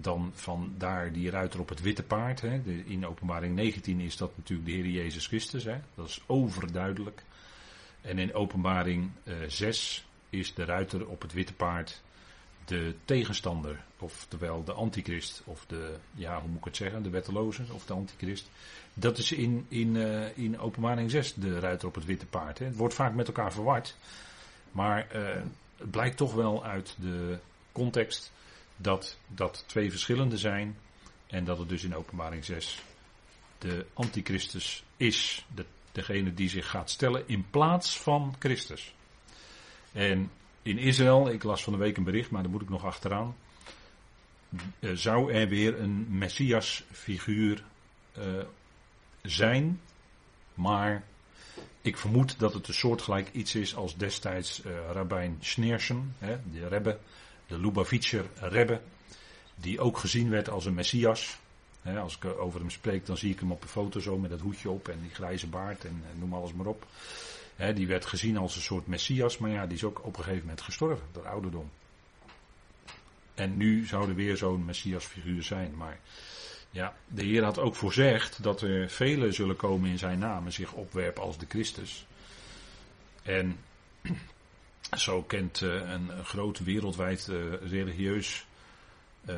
Dan 0.00 0.30
van 0.34 0.74
daar 0.78 1.12
die 1.12 1.30
ruiter 1.30 1.60
op 1.60 1.68
het 1.68 1.80
witte 1.80 2.02
paard. 2.02 2.42
in 2.84 3.06
Openbaring 3.06 3.54
19 3.54 4.00
is 4.00 4.16
dat 4.16 4.36
natuurlijk 4.36 4.68
de 4.68 4.74
Heer 4.74 4.86
Jezus 4.86 5.26
Christus. 5.26 5.64
Dat 5.94 6.08
is 6.08 6.22
overduidelijk. 6.26 7.22
En 8.00 8.18
in 8.18 8.34
Openbaring 8.34 9.10
6 9.46 10.06
eh, 10.30 10.38
is 10.38 10.54
de 10.54 10.64
ruiter 10.64 11.06
op 11.06 11.22
het 11.22 11.32
witte 11.32 11.54
paard 11.54 12.02
de 12.70 12.94
tegenstander, 13.04 13.80
oftewel 13.98 14.64
de 14.64 14.72
antichrist, 14.72 15.42
of 15.44 15.64
de, 15.66 15.94
ja, 16.14 16.40
hoe 16.40 16.48
moet 16.48 16.58
ik 16.58 16.64
het 16.64 16.76
zeggen, 16.76 17.02
de 17.02 17.10
wetteloze, 17.10 17.62
of 17.72 17.86
de 17.86 17.92
antichrist. 17.92 18.50
Dat 18.94 19.18
is 19.18 19.32
in, 19.32 19.66
in, 19.68 19.94
uh, 19.94 20.38
in 20.38 20.58
openbaring 20.58 21.10
6 21.10 21.34
de 21.34 21.58
ruiter 21.58 21.88
op 21.88 21.94
het 21.94 22.04
witte 22.04 22.26
paard. 22.26 22.58
Hè. 22.58 22.64
Het 22.64 22.76
wordt 22.76 22.94
vaak 22.94 23.14
met 23.14 23.26
elkaar 23.26 23.52
verward, 23.52 23.96
maar 24.72 25.06
uh, 25.14 25.22
het 25.76 25.90
blijkt 25.90 26.16
toch 26.16 26.34
wel 26.34 26.64
uit 26.64 26.96
de 27.00 27.38
context 27.72 28.32
dat 28.80 29.18
dat 29.26 29.64
twee 29.66 29.90
verschillende 29.90 30.38
zijn 30.38 30.78
en 31.26 31.44
dat 31.44 31.58
het 31.58 31.68
dus 31.68 31.84
in 31.84 31.96
openbaring 31.96 32.44
6 32.44 32.82
de 33.60 33.86
antichristus 33.94 34.84
is, 34.96 35.46
de, 35.54 35.64
degene 35.92 36.34
die 36.34 36.48
zich 36.48 36.70
gaat 36.70 36.90
stellen 36.90 37.28
in 37.28 37.46
plaats 37.50 37.98
van 37.98 38.34
Christus. 38.38 38.94
En 39.92 40.30
in 40.62 40.78
Israël, 40.78 41.30
ik 41.30 41.42
las 41.42 41.62
van 41.62 41.72
de 41.72 41.78
week 41.78 41.96
een 41.96 42.04
bericht, 42.04 42.30
maar 42.30 42.42
daar 42.42 42.50
moet 42.50 42.62
ik 42.62 42.68
nog 42.68 42.84
achteraan. 42.84 43.36
Eh, 44.78 44.90
zou 44.94 45.32
er 45.32 45.48
weer 45.48 45.80
een 45.80 46.18
Messias 46.18 46.84
figuur 46.90 47.64
uh, 48.18 48.24
zijn. 49.22 49.80
Maar 50.54 51.04
ik 51.80 51.96
vermoed 51.96 52.38
dat 52.38 52.54
het 52.54 52.68
een 52.68 52.74
soortgelijk 52.74 53.28
iets 53.32 53.54
is 53.54 53.74
als 53.74 53.96
destijds 53.96 54.64
uh, 54.64 54.72
Rabbijn 54.92 55.36
Schneersen, 55.40 56.14
hè, 56.18 56.36
de 56.52 56.68
Rebbe, 56.68 56.98
de 57.50 57.58
Lubavitcher 57.58 58.24
Rebbe, 58.34 58.80
die 59.54 59.80
ook 59.80 59.98
gezien 59.98 60.30
werd 60.30 60.50
als 60.50 60.64
een 60.64 60.74
Messias. 60.74 61.38
Als 62.00 62.16
ik 62.16 62.24
over 62.24 62.60
hem 62.60 62.70
spreek, 62.70 63.06
dan 63.06 63.16
zie 63.16 63.32
ik 63.32 63.40
hem 63.40 63.52
op 63.52 63.62
een 63.62 63.68
foto 63.68 64.00
zo 64.00 64.18
met 64.18 64.30
dat 64.30 64.40
hoedje 64.40 64.70
op 64.70 64.88
en 64.88 64.98
die 65.00 65.10
grijze 65.10 65.46
baard 65.46 65.84
en, 65.84 66.02
en 66.12 66.18
noem 66.18 66.34
alles 66.34 66.52
maar 66.52 66.66
op 66.66 66.86
die 67.74 67.86
werd 67.86 68.06
gezien 68.06 68.36
als 68.36 68.56
een 68.56 68.62
soort 68.62 68.86
messias, 68.86 69.38
maar 69.38 69.50
ja, 69.50 69.66
die 69.66 69.76
is 69.76 69.84
ook 69.84 70.04
op 70.04 70.16
een 70.16 70.22
gegeven 70.22 70.40
moment 70.40 70.60
gestorven 70.60 71.06
door 71.12 71.26
ouderdom. 71.26 71.70
En 73.34 73.56
nu 73.56 73.86
zou 73.86 74.08
er 74.08 74.14
weer 74.14 74.36
zo'n 74.36 74.64
messiasfiguur 74.64 75.42
zijn. 75.42 75.74
Maar 75.76 75.98
ja, 76.70 76.96
de 77.06 77.22
Heer 77.22 77.44
had 77.44 77.58
ook 77.58 77.74
voorzegd 77.74 78.42
dat 78.42 78.62
er 78.62 78.88
velen 78.88 79.34
zullen 79.34 79.56
komen 79.56 79.90
in 79.90 79.98
zijn 79.98 80.18
naam 80.18 80.46
en 80.46 80.52
zich 80.52 80.72
opwerpen 80.72 81.22
als 81.22 81.38
de 81.38 81.46
Christus. 81.48 82.06
En 83.22 83.58
zo 84.96 85.22
kent 85.22 85.60
uh, 85.60 85.90
een, 85.90 86.10
groot 86.24 86.58
wereldwijd 86.58 87.28
uh, 87.30 87.36
religieus 87.70 88.46
uh, 89.28 89.36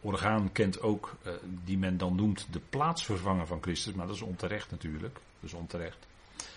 orgaan 0.00 0.52
kent 0.52 0.80
ook, 0.80 1.16
die 1.64 1.78
men 1.78 1.98
dan 1.98 2.14
noemt 2.14 2.46
de 2.50 2.60
plaatsvervanger 2.70 3.46
van 3.46 3.62
Christus. 3.62 3.92
Maar 3.92 4.06
dat 4.06 4.16
is 4.16 4.22
onterecht 4.22 4.70
natuurlijk. 4.70 5.14
Dat 5.14 5.50
is 5.50 5.52
onterecht. 5.52 6.06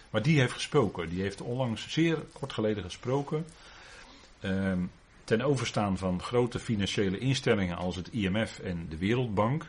Maar 0.09 0.21
die 0.21 0.39
heeft 0.39 0.53
gesproken. 0.53 1.09
Die 1.09 1.21
heeft 1.21 1.41
onlangs 1.41 1.89
zeer 1.89 2.17
kort 2.31 2.53
geleden 2.53 2.83
gesproken. 2.83 3.45
Ehm, 4.39 4.79
ten 5.23 5.41
overstaan 5.41 5.97
van 5.97 6.21
grote 6.21 6.59
financiële 6.59 7.17
instellingen 7.17 7.77
als 7.77 7.95
het 7.95 8.07
IMF 8.11 8.59
en 8.59 8.85
de 8.89 8.97
Wereldbank. 8.97 9.65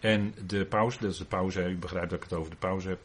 En 0.00 0.34
de 0.46 0.64
pauze, 0.64 0.98
dat 1.00 1.10
is 1.10 1.18
de 1.18 1.24
pauze, 1.24 1.68
u 1.68 1.76
begrijpt 1.76 2.10
dat 2.10 2.22
ik 2.22 2.28
het 2.30 2.38
over 2.38 2.50
de 2.50 2.56
pauze 2.56 2.88
heb. 2.88 3.00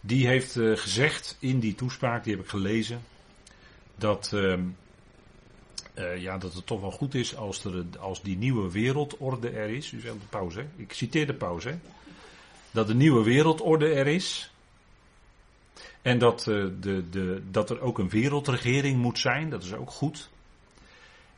Die 0.00 0.26
heeft 0.26 0.52
gezegd 0.52 1.36
in 1.38 1.58
die 1.58 1.74
toespraak, 1.74 2.24
die 2.24 2.34
heb 2.34 2.44
ik 2.44 2.50
gelezen, 2.50 3.02
dat, 3.96 4.30
uh, 4.34 4.58
uh, 5.98 6.22
ja, 6.22 6.38
dat 6.38 6.54
het 6.54 6.66
toch 6.66 6.80
wel 6.80 6.90
goed 6.90 7.14
is 7.14 7.36
als, 7.36 7.64
er, 7.64 7.84
als 7.98 8.22
die 8.22 8.36
nieuwe 8.36 8.70
wereldorde 8.72 9.50
er 9.50 9.68
is. 9.68 9.92
U 9.92 10.00
zegt 10.00 10.14
de 10.14 10.26
pauze, 10.30 10.66
ik 10.76 10.92
citeer 10.92 11.26
de 11.26 11.34
pauze. 11.34 11.78
Dat 12.70 12.86
de 12.86 12.94
nieuwe 12.94 13.22
wereldorde 13.22 13.88
er 13.88 14.06
is. 14.06 14.52
En 16.02 16.18
dat, 16.18 16.46
uh, 16.46 16.66
de, 16.80 17.10
de, 17.10 17.42
dat 17.50 17.70
er 17.70 17.80
ook 17.80 17.98
een 17.98 18.08
wereldregering 18.08 18.98
moet 18.98 19.18
zijn, 19.18 19.50
dat 19.50 19.62
is 19.62 19.74
ook 19.74 19.90
goed. 19.90 20.28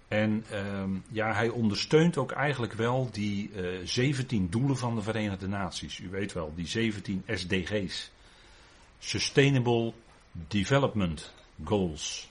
En 0.09 0.45
uh, 0.53 0.85
ja, 1.09 1.33
hij 1.33 1.49
ondersteunt 1.49 2.17
ook 2.17 2.31
eigenlijk 2.31 2.73
wel 2.73 3.09
die 3.13 3.51
uh, 3.51 3.81
eh, 3.81 3.87
17 3.87 4.51
doelen 4.51 4.77
van 4.77 4.95
de 4.95 5.03
Verenigde 5.03 5.49
Naties. 5.49 5.99
U 5.99 6.09
weet 6.09 6.33
wel, 6.33 6.53
die 6.55 6.67
17 6.67 7.23
SDG's. 7.27 8.11
Sustainable 8.99 9.93
Development 10.33 11.33
Goals. 11.65 12.31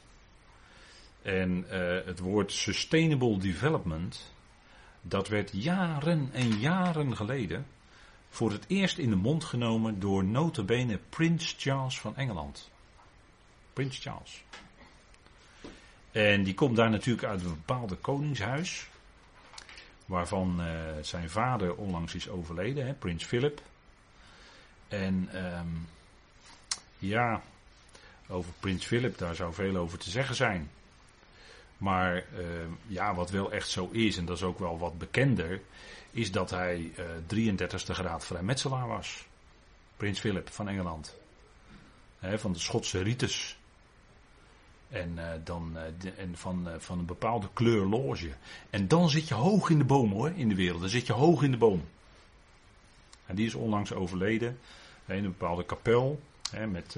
En 1.26 1.66
uh, 1.72 2.06
het 2.06 2.20
woord 2.20 2.52
Sustainable 2.52 3.38
Development, 3.38 4.34
dat 5.02 5.28
werd 5.28 5.50
jaren 5.54 6.30
en 6.34 6.60
jaren 6.60 7.16
geleden 7.16 7.66
voor 8.30 8.52
het 8.52 8.66
eerst 8.68 8.98
in 8.98 9.10
de 9.10 9.16
mond 9.16 9.44
genomen 9.44 10.00
door 10.00 10.24
notabene 10.24 11.00
Prins 11.10 11.56
Charles 11.58 12.00
van 12.00 12.16
Engeland. 12.16 12.72
Prins 13.74 14.00
Charles. 14.00 14.44
En 16.12 16.44
die 16.44 16.54
komt 16.54 16.76
daar 16.76 16.90
natuurlijk 16.90 17.28
uit 17.28 17.42
een 17.42 17.50
bepaalde 17.66 17.96
koningshuis. 17.96 18.90
Waarvan 20.06 20.62
uh, 20.62 20.68
zijn 21.02 21.30
vader 21.30 21.76
onlangs 21.76 22.16
is 22.16 22.30
overleden, 22.30 22.86
hè, 22.86 22.94
Prins 22.94 23.24
Philip. 23.24 23.62
En 24.88 25.46
um, 25.58 25.88
ja, 26.98 27.42
over 28.28 28.52
Prins 28.60 28.86
Philip, 28.86 29.18
daar 29.18 29.36
zou 29.36 29.54
veel 29.54 29.76
over 29.76 29.98
te 29.98 30.10
zeggen 30.10 30.36
zijn. 30.36 30.70
Maar 31.86 32.16
uh, 32.16 32.46
ja, 32.88 33.16
wat 33.16 33.30
wel 33.30 33.52
echt 33.52 33.70
zo 33.70 33.90
is, 33.92 34.18
en 34.18 34.26
dat 34.26 34.38
is 34.38 34.44
ook 34.44 34.60
wel 34.60 34.78
wat 34.78 34.98
bekender, 34.98 35.62
is 36.12 36.32
dat 36.32 36.50
hij 36.50 36.92
uh, 37.30 37.52
33ste 37.52 37.92
graad 37.92 38.26
vrijmetselaar 38.26 38.88
was. 38.88 39.28
Prins 39.98 40.20
Philip 40.20 40.50
van 40.50 40.68
Engeland. 40.68 41.18
van 42.22 42.54
de 42.54 42.60
Schotse 42.60 43.02
rites. 43.02 43.58
En, 44.90 45.12
uh, 45.16 45.30
dan, 45.44 45.78
de, 46.00 46.12
en 46.12 46.38
van, 46.38 46.68
van 46.78 47.00
een 47.00 47.06
bepaalde 47.06 47.48
kleur 47.54 47.86
loge. 47.86 48.32
En 48.70 48.88
dan 48.88 49.10
zit 49.10 49.28
je 49.28 49.34
hoog 49.34 49.70
in 49.70 49.78
de 49.78 49.84
boom 49.84 50.12
hoor, 50.12 50.32
in 50.36 50.50
de 50.50 50.56
wereld. 50.56 50.82
Dan 50.82 50.90
zit 50.90 51.08
je 51.08 51.14
hoog 51.14 51.44
in 51.44 51.52
de 51.52 51.58
boom. 51.58 51.84
En 53.26 53.36
die 53.36 53.46
is 53.46 53.56
onlangs 53.56 53.94
overleden. 53.94 54.60
In 55.06 55.16
een 55.16 55.24
bepaalde 55.24 55.66
kapel. 55.66 56.22
met, 56.68 56.98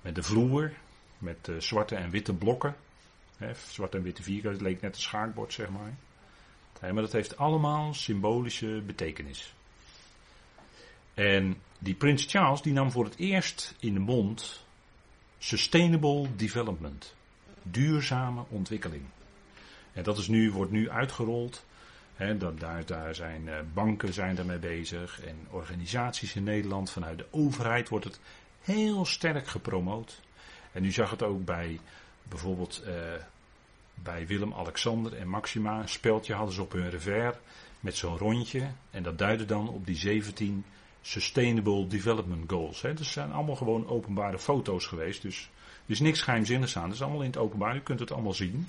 met 0.00 0.14
de 0.14 0.22
vloer. 0.22 0.72
Met 1.18 1.50
zwarte 1.58 1.96
en 1.96 2.10
witte 2.10 2.34
blokken. 2.34 2.76
Zwarte 3.68 3.96
en 3.96 4.02
witte 4.02 4.22
vierkant. 4.22 4.54
Het 4.54 4.62
leek 4.62 4.80
net 4.80 4.94
een 4.94 5.00
schaakbord 5.00 5.52
zeg 5.52 5.68
maar 5.68 5.94
maar 6.80 7.02
dat 7.02 7.12
heeft 7.12 7.36
allemaal 7.36 7.94
symbolische 7.94 8.82
betekenis. 8.86 9.54
En 11.14 11.56
die 11.78 11.94
Prins 11.94 12.24
Charles 12.24 12.62
die 12.62 12.72
nam 12.72 12.90
voor 12.90 13.04
het 13.04 13.16
eerst 13.16 13.74
in 13.80 13.94
de 13.94 14.00
mond 14.00 14.66
sustainable 15.38 16.36
development. 16.36 17.14
Duurzame 17.62 18.44
ontwikkeling. 18.48 19.02
En 19.92 20.02
dat 20.02 20.18
is 20.18 20.28
nu, 20.28 20.50
wordt 20.50 20.72
nu 20.72 20.90
uitgerold. 20.90 21.64
Dat, 22.38 22.60
daar, 22.60 22.86
daar 22.86 23.14
zijn 23.14 23.46
uh, 23.46 23.58
banken 23.74 24.12
zijn 24.12 24.34
daarmee 24.34 24.58
bezig 24.58 25.20
en 25.20 25.46
organisaties 25.50 26.34
in 26.34 26.42
Nederland. 26.42 26.90
Vanuit 26.90 27.18
de 27.18 27.26
overheid 27.30 27.88
wordt 27.88 28.04
het 28.04 28.20
heel 28.60 29.04
sterk 29.04 29.46
gepromoot. 29.46 30.20
En 30.72 30.84
u 30.84 30.92
zag 30.92 31.10
het 31.10 31.22
ook 31.22 31.44
bij 31.44 31.80
bijvoorbeeld 32.30 32.82
uh, 32.86 32.94
bij 33.94 34.26
Willem-Alexander 34.26 35.16
en 35.16 35.28
Maxima 35.28 35.80
een 35.80 35.88
speldje 35.88 36.34
hadden 36.34 36.54
ze 36.54 36.62
op 36.62 36.72
hun 36.72 36.90
revers 36.90 37.36
met 37.80 37.96
zo'n 37.96 38.18
rondje. 38.18 38.70
En 38.90 39.02
dat 39.02 39.18
duidde 39.18 39.44
dan 39.44 39.68
op 39.68 39.86
die 39.86 39.96
17 39.96 40.64
Sustainable 41.02 41.86
Development 41.86 42.50
Goals. 42.50 42.82
Hè. 42.82 42.94
Dat 42.94 43.06
zijn 43.06 43.32
allemaal 43.32 43.56
gewoon 43.56 43.88
openbare 43.88 44.38
foto's 44.38 44.86
geweest. 44.86 45.22
Dus 45.22 45.50
er 45.84 45.90
is 45.90 46.00
niks 46.00 46.22
geheimzinnigs 46.22 46.76
aan. 46.76 46.84
Dat 46.84 46.94
is 46.94 47.02
allemaal 47.02 47.20
in 47.20 47.26
het 47.26 47.36
openbaar. 47.36 47.76
U 47.76 47.80
kunt 47.80 48.00
het 48.00 48.12
allemaal 48.12 48.34
zien. 48.34 48.68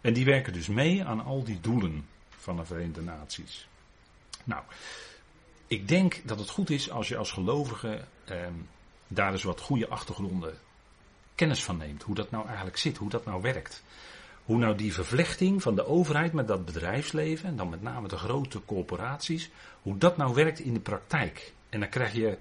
En 0.00 0.12
die 0.12 0.24
werken 0.24 0.52
dus 0.52 0.66
mee 0.66 1.04
aan 1.04 1.24
al 1.24 1.44
die 1.44 1.60
doelen 1.60 2.06
van 2.28 2.56
de 2.56 2.64
Verenigde 2.64 3.02
Naties. 3.02 3.68
Nou, 4.44 4.62
ik 5.66 5.88
denk 5.88 6.20
dat 6.24 6.38
het 6.38 6.48
goed 6.48 6.70
is 6.70 6.90
als 6.90 7.08
je 7.08 7.16
als 7.16 7.32
gelovige 7.32 8.04
eh, 8.24 8.46
daar 9.08 9.32
eens 9.32 9.42
wat 9.42 9.60
goede 9.60 9.88
achtergronden 9.88 10.58
kennis 11.34 11.64
van 11.64 11.76
neemt. 11.76 12.02
Hoe 12.02 12.14
dat 12.14 12.30
nou 12.30 12.46
eigenlijk 12.46 12.76
zit, 12.76 12.96
hoe 12.96 13.10
dat 13.10 13.24
nou 13.24 13.42
werkt. 13.42 13.82
Hoe 14.44 14.58
nou 14.58 14.76
die 14.76 14.94
vervlechting 14.94 15.62
van 15.62 15.74
de 15.74 15.86
overheid 15.86 16.32
met 16.32 16.48
dat 16.48 16.64
bedrijfsleven, 16.64 17.48
en 17.48 17.56
dan 17.56 17.68
met 17.68 17.82
name 17.82 18.08
de 18.08 18.16
grote 18.16 18.64
corporaties, 18.64 19.50
hoe 19.82 19.98
dat 19.98 20.16
nou 20.16 20.34
werkt 20.34 20.58
in 20.58 20.74
de 20.74 20.80
praktijk. 20.80 21.52
En 21.68 21.80
dan 21.80 21.88
krijg 21.88 22.12
je 22.12 22.38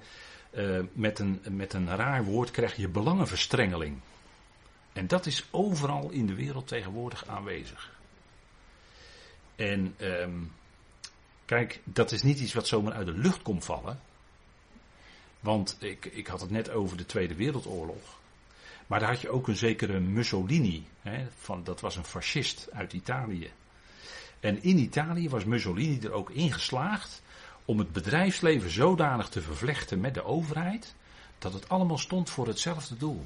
uh, 0.52 0.80
met, 0.94 1.20
een, 1.20 1.42
met 1.50 1.74
een 1.74 1.96
raar 1.96 2.24
woord 2.24 2.52
krijg 2.52 2.76
je 2.76 2.88
belangenverstrengeling. 2.88 4.00
En 4.94 5.08
dat 5.08 5.26
is 5.26 5.48
overal 5.52 6.10
in 6.10 6.26
de 6.26 6.36
wereld 6.36 6.68
tegenwoordig 6.68 7.28
aanwezig. 7.28 7.92
En 9.56 9.96
um, 9.98 10.52
kijk, 11.46 11.82
dat 11.84 12.12
is 12.12 12.22
niet 12.22 12.40
iets 12.40 12.54
wat 12.54 12.68
zomaar 12.68 12.94
uit 12.94 13.06
de 13.06 13.18
lucht 13.18 13.42
komt 13.42 13.66
vallen. 13.66 14.00
Want 15.40 15.78
ik, 15.80 16.06
ik 16.06 16.28
had 16.28 16.42
het 16.42 16.50
net 16.50 16.70
over 16.70 16.98
de 16.98 17.06
Tweede 17.06 17.36
Wereldoorlog. 17.36 18.22
Maar 18.88 19.00
daar 19.00 19.10
had 19.10 19.22
je 19.22 19.30
ook 19.30 19.48
een 19.48 19.56
zekere 19.56 20.00
Mussolini. 20.00 20.88
Hè, 21.02 21.28
van, 21.38 21.64
dat 21.64 21.82
was 21.82 21.96
een 21.96 22.06
fascist 22.06 22.68
uit 22.72 22.94
Italië. 22.94 23.52
En 24.40 24.64
in 24.64 24.78
Italië 24.78 25.30
was 25.30 25.46
Mussolini 25.46 26.00
er 26.00 26.12
ook 26.12 26.30
in 26.30 26.54
geslaagd 26.54 27.22
om 27.66 27.80
het 27.80 27.92
bedrijfsleven 27.92 28.70
zodanig 28.70 29.30
te 29.30 29.42
vervlechten 29.42 30.00
met 30.00 30.14
de 30.14 30.24
overheid. 30.24 30.96
dat 31.40 31.54
het 31.54 31.70
allemaal 31.70 31.98
stond 31.98 32.30
voor 32.30 32.48
hetzelfde 32.48 32.98
doel. 32.98 33.26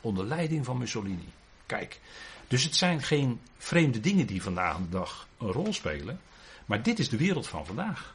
Onder 0.00 0.24
leiding 0.24 0.64
van 0.64 0.78
Mussolini. 0.78 1.28
Kijk, 1.66 2.00
dus 2.48 2.64
het 2.64 2.76
zijn 2.76 3.02
geen 3.02 3.40
vreemde 3.56 4.00
dingen 4.00 4.26
die 4.26 4.42
vandaag 4.42 4.76
de 4.76 4.88
dag 4.88 5.28
een 5.38 5.52
rol 5.52 5.72
spelen. 5.72 6.20
Maar 6.66 6.82
dit 6.82 6.98
is 6.98 7.08
de 7.08 7.16
wereld 7.16 7.48
van 7.48 7.66
vandaag. 7.66 8.14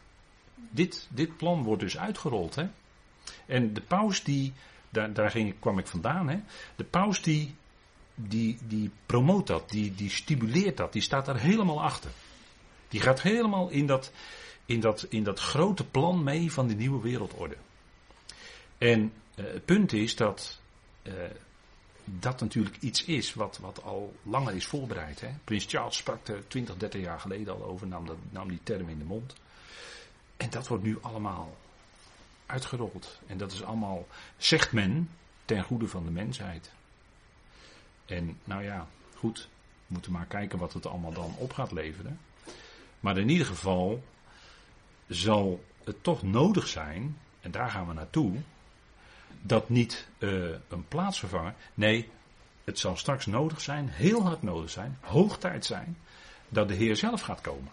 Dit, 0.69 1.07
dit 1.09 1.37
plan 1.37 1.63
wordt 1.63 1.81
dus 1.81 1.97
uitgerold. 1.97 2.55
Hè? 2.55 2.67
En 3.45 3.73
de 3.73 3.81
paus 3.81 4.23
die 4.23 4.53
daar, 4.93 5.37
kwam 5.59 5.79
ik 5.79 5.87
vandaan. 5.87 6.29
Hè. 6.29 6.39
De 6.75 6.83
paus 6.83 7.21
die, 7.21 7.55
die, 8.15 8.57
die 8.67 8.91
promoot 9.05 9.47
dat, 9.47 9.69
die, 9.69 9.95
die 9.95 10.09
stimuleert 10.09 10.77
dat, 10.77 10.93
die 10.93 11.01
staat 11.01 11.25
daar 11.25 11.39
helemaal 11.39 11.83
achter. 11.83 12.11
Die 12.87 13.01
gaat 13.01 13.21
helemaal 13.21 13.69
in 13.69 13.85
dat, 13.85 14.11
in 14.65 14.79
dat, 14.79 15.05
in 15.09 15.23
dat 15.23 15.39
grote 15.39 15.85
plan 15.85 16.23
mee 16.23 16.51
van 16.51 16.67
die 16.67 16.75
nieuwe 16.75 17.01
wereldorde. 17.01 17.55
En 18.77 19.13
uh, 19.35 19.45
het 19.45 19.65
punt 19.65 19.93
is 19.93 20.15
dat 20.15 20.59
uh, 21.03 21.13
dat 22.03 22.39
natuurlijk 22.39 22.77
iets 22.79 23.03
is 23.03 23.33
wat, 23.33 23.57
wat 23.57 23.83
al 23.83 24.15
langer 24.23 24.55
is 24.55 24.65
voorbereid. 24.65 25.21
Hè. 25.21 25.29
Prins 25.43 25.65
Charles 25.65 25.97
sprak 25.97 26.27
er 26.27 26.47
20, 26.47 26.77
30 26.77 27.01
jaar 27.01 27.19
geleden 27.19 27.53
al 27.53 27.63
over, 27.63 27.87
nam, 27.87 28.05
dat, 28.05 28.17
nam 28.29 28.47
die 28.47 28.59
term 28.63 28.89
in 28.89 28.97
de 28.97 29.05
mond. 29.05 29.35
En 30.37 30.49
dat 30.49 30.67
wordt 30.67 30.83
nu 30.83 30.97
allemaal 31.01 31.57
uitgerold. 32.45 33.19
En 33.27 33.37
dat 33.37 33.51
is 33.51 33.63
allemaal, 33.63 34.07
zegt 34.37 34.71
men, 34.71 35.09
ten 35.45 35.63
goede 35.63 35.87
van 35.87 36.03
de 36.03 36.11
mensheid. 36.11 36.71
En 38.05 38.39
nou 38.43 38.63
ja, 38.63 38.87
goed, 39.15 39.49
we 39.87 39.93
moeten 39.93 40.11
maar 40.11 40.25
kijken 40.25 40.59
wat 40.59 40.73
het 40.73 40.85
allemaal 40.85 41.13
dan 41.13 41.35
op 41.37 41.53
gaat 41.53 41.71
leveren. 41.71 42.19
Maar 42.99 43.17
in 43.17 43.29
ieder 43.29 43.45
geval 43.45 44.03
zal 45.07 45.63
het 45.83 46.03
toch 46.03 46.23
nodig 46.23 46.67
zijn, 46.67 47.17
en 47.41 47.51
daar 47.51 47.69
gaan 47.69 47.87
we 47.87 47.93
naartoe, 47.93 48.35
dat 49.41 49.69
niet 49.69 50.07
uh, 50.19 50.55
een 50.67 50.87
plaatsvervanger, 50.87 51.53
nee, 51.73 52.09
het 52.63 52.79
zal 52.79 52.97
straks 52.97 53.25
nodig 53.25 53.61
zijn, 53.61 53.89
heel 53.89 54.23
hard 54.23 54.41
nodig 54.41 54.69
zijn, 54.69 54.97
hoog 55.01 55.37
tijd 55.37 55.65
zijn, 55.65 55.97
dat 56.49 56.67
de 56.67 56.73
Heer 56.73 56.95
zelf 56.95 57.21
gaat 57.21 57.41
komen. 57.41 57.71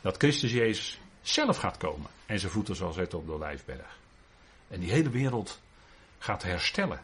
Dat 0.00 0.16
Christus 0.16 0.52
Jezus 0.52 0.98
zelf 1.28 1.56
gaat 1.56 1.76
komen 1.76 2.10
en 2.26 2.40
zijn 2.40 2.52
voeten 2.52 2.76
zal 2.76 2.92
zetten 2.92 3.18
op 3.18 3.26
de 3.26 3.32
Olijfberg. 3.32 3.98
En 4.68 4.80
die 4.80 4.90
hele 4.90 5.10
wereld 5.10 5.60
gaat 6.18 6.42
herstellen. 6.42 7.00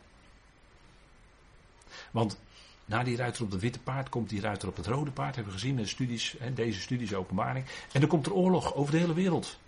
Want 2.11 2.39
na 2.85 3.03
die 3.03 3.17
ruiter 3.17 3.45
op 3.45 3.51
het 3.51 3.61
witte 3.61 3.79
paard 3.79 4.09
komt 4.09 4.29
die 4.29 4.41
ruiter 4.41 4.69
op 4.69 4.77
het 4.77 4.87
rode 4.87 5.11
paard. 5.11 5.35
Hebben 5.35 5.53
we 5.53 5.59
gezien 5.59 5.77
in 5.77 5.83
de 5.83 5.89
studies, 5.89 6.37
deze 6.55 6.81
studies 6.81 7.15
openbaring. 7.15 7.65
En 7.93 8.01
dan 8.01 8.09
komt 8.09 8.27
er 8.27 8.33
oorlog 8.33 8.75
over 8.75 8.93
de 8.93 8.99
hele 8.99 9.15
wereld. 9.15 9.59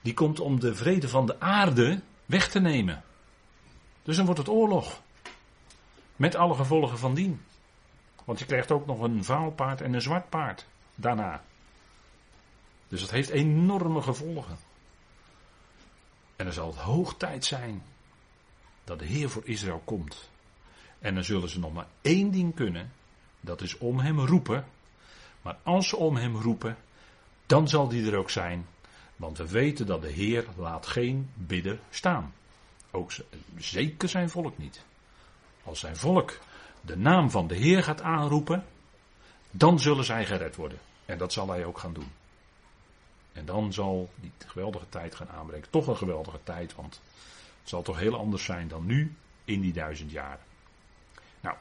Die 0.00 0.14
komt 0.14 0.40
om 0.40 0.60
de 0.60 0.74
vrede 0.74 1.08
van 1.08 1.26
de 1.26 1.40
aarde 1.40 2.00
weg 2.26 2.48
te 2.48 2.60
nemen. 2.60 3.02
Dus 4.02 4.16
dan 4.16 4.24
wordt 4.24 4.40
het 4.40 4.48
oorlog. 4.48 5.00
Met 6.16 6.34
alle 6.34 6.54
gevolgen 6.54 6.98
van 6.98 7.14
dien. 7.14 7.40
Want 8.24 8.38
je 8.38 8.44
krijgt 8.44 8.70
ook 8.70 8.86
nog 8.86 9.00
een 9.00 9.24
vaal 9.24 9.50
paard 9.50 9.80
en 9.80 9.92
een 9.92 10.02
zwart 10.02 10.28
paard 10.28 10.66
daarna. 10.94 11.42
Dus 12.92 13.00
dat 13.00 13.10
heeft 13.10 13.28
enorme 13.28 14.02
gevolgen. 14.02 14.56
En 16.36 16.44
dan 16.44 16.54
zal 16.54 16.66
het 16.66 16.76
hoog 16.76 17.16
tijd 17.16 17.44
zijn 17.44 17.82
dat 18.84 18.98
de 18.98 19.04
Heer 19.04 19.30
voor 19.30 19.42
Israël 19.44 19.82
komt. 19.84 20.30
En 20.98 21.14
dan 21.14 21.24
zullen 21.24 21.48
ze 21.48 21.58
nog 21.58 21.72
maar 21.72 21.86
één 22.00 22.30
ding 22.30 22.54
kunnen. 22.54 22.92
Dat 23.40 23.60
is 23.60 23.78
om 23.78 23.98
hem 23.98 24.20
roepen. 24.20 24.66
Maar 25.42 25.56
als 25.62 25.88
ze 25.88 25.96
om 25.96 26.16
hem 26.16 26.36
roepen, 26.36 26.76
dan 27.46 27.68
zal 27.68 27.88
die 27.88 28.10
er 28.10 28.18
ook 28.18 28.30
zijn. 28.30 28.66
Want 29.16 29.38
we 29.38 29.48
weten 29.48 29.86
dat 29.86 30.02
de 30.02 30.10
Heer 30.10 30.46
laat 30.56 30.86
geen 30.86 31.30
bidder 31.34 31.80
staan. 31.90 32.34
Ook 32.90 33.12
zeker 33.56 34.08
zijn 34.08 34.30
volk 34.30 34.58
niet. 34.58 34.84
Als 35.64 35.80
zijn 35.80 35.96
volk 35.96 36.38
de 36.80 36.96
naam 36.96 37.30
van 37.30 37.46
de 37.46 37.56
Heer 37.56 37.82
gaat 37.82 38.02
aanroepen, 38.02 38.64
dan 39.50 39.80
zullen 39.80 40.04
zij 40.04 40.26
gered 40.26 40.56
worden. 40.56 40.78
En 41.04 41.18
dat 41.18 41.32
zal 41.32 41.48
hij 41.48 41.64
ook 41.64 41.78
gaan 41.78 41.92
doen. 41.92 42.10
En 43.32 43.44
dan 43.44 43.72
zal 43.72 44.10
die 44.20 44.32
geweldige 44.46 44.88
tijd 44.88 45.14
gaan 45.14 45.28
aanbreken. 45.28 45.70
Toch 45.70 45.86
een 45.86 45.96
geweldige 45.96 46.38
tijd, 46.42 46.74
want 46.74 47.00
het 47.60 47.68
zal 47.68 47.82
toch 47.82 47.98
heel 47.98 48.16
anders 48.16 48.44
zijn 48.44 48.68
dan 48.68 48.86
nu 48.86 49.14
in 49.44 49.60
die 49.60 49.72
duizend 49.72 50.10
jaren. 50.10 50.44
Nou, 51.40 51.56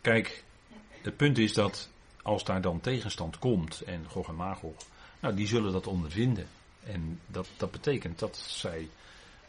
kijk, 0.00 0.44
het 1.02 1.16
punt 1.16 1.38
is 1.38 1.52
dat 1.52 1.90
als 2.22 2.44
daar 2.44 2.60
dan 2.60 2.80
tegenstand 2.80 3.38
komt 3.38 3.80
en 3.80 4.04
Gog 4.08 4.28
en 4.28 4.34
Magog, 4.34 4.76
nou 5.20 5.34
die 5.34 5.46
zullen 5.46 5.72
dat 5.72 5.86
ondervinden. 5.86 6.46
En 6.84 7.20
dat, 7.26 7.48
dat 7.56 7.70
betekent 7.70 8.18
dat 8.18 8.36
zij 8.36 8.88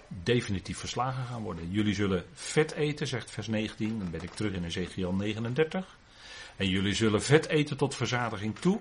definitief 0.08 0.78
verslagen 0.78 1.26
gaan 1.26 1.42
worden. 1.42 1.72
Jullie 1.72 1.94
zullen 1.94 2.26
vet 2.34 2.72
eten, 2.72 3.08
zegt 3.08 3.32
vers 3.32 3.48
19, 3.48 4.00
dan 4.00 4.12
ben 4.12 4.22
ik 4.22 4.34
terug 4.34 4.54
in 4.54 4.64
Ezekiel 4.64 5.14
39. 5.14 5.98
En 6.56 6.70
jullie 6.70 6.94
zullen 6.94 7.24
vet 7.24 7.48
eten 7.48 7.78
tot 7.78 7.96
verzadiging 7.96 8.60
toe. 8.60 8.80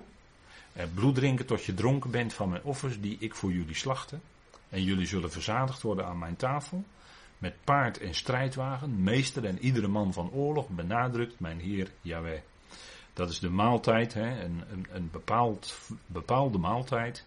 En 0.79 0.93
bloed 0.93 1.15
drinken 1.15 1.45
tot 1.45 1.63
je 1.63 1.73
dronken 1.73 2.11
bent 2.11 2.33
van 2.33 2.49
mijn 2.49 2.63
offers 2.63 2.99
die 2.99 3.17
ik 3.19 3.35
voor 3.35 3.51
jullie 3.51 3.75
slachten. 3.75 4.21
En 4.69 4.83
jullie 4.83 5.05
zullen 5.07 5.31
verzadigd 5.31 5.81
worden 5.81 6.05
aan 6.05 6.19
mijn 6.19 6.35
tafel. 6.35 6.83
Met 7.37 7.55
paard 7.63 7.97
en 7.97 8.13
strijdwagen, 8.13 9.03
meester 9.03 9.45
en 9.45 9.59
iedere 9.59 9.87
man 9.87 10.13
van 10.13 10.31
oorlog, 10.31 10.69
benadrukt 10.69 11.39
mijn 11.39 11.59
Heer 11.59 11.91
Yahweh. 12.01 12.39
Dat 13.13 13.29
is 13.29 13.39
de 13.39 13.49
maaltijd, 13.49 14.13
hè, 14.13 14.43
een, 14.43 14.63
een, 14.91 15.09
bepaald, 15.11 15.79
bepaalde 16.05 16.57
maaltijd. 16.57 17.25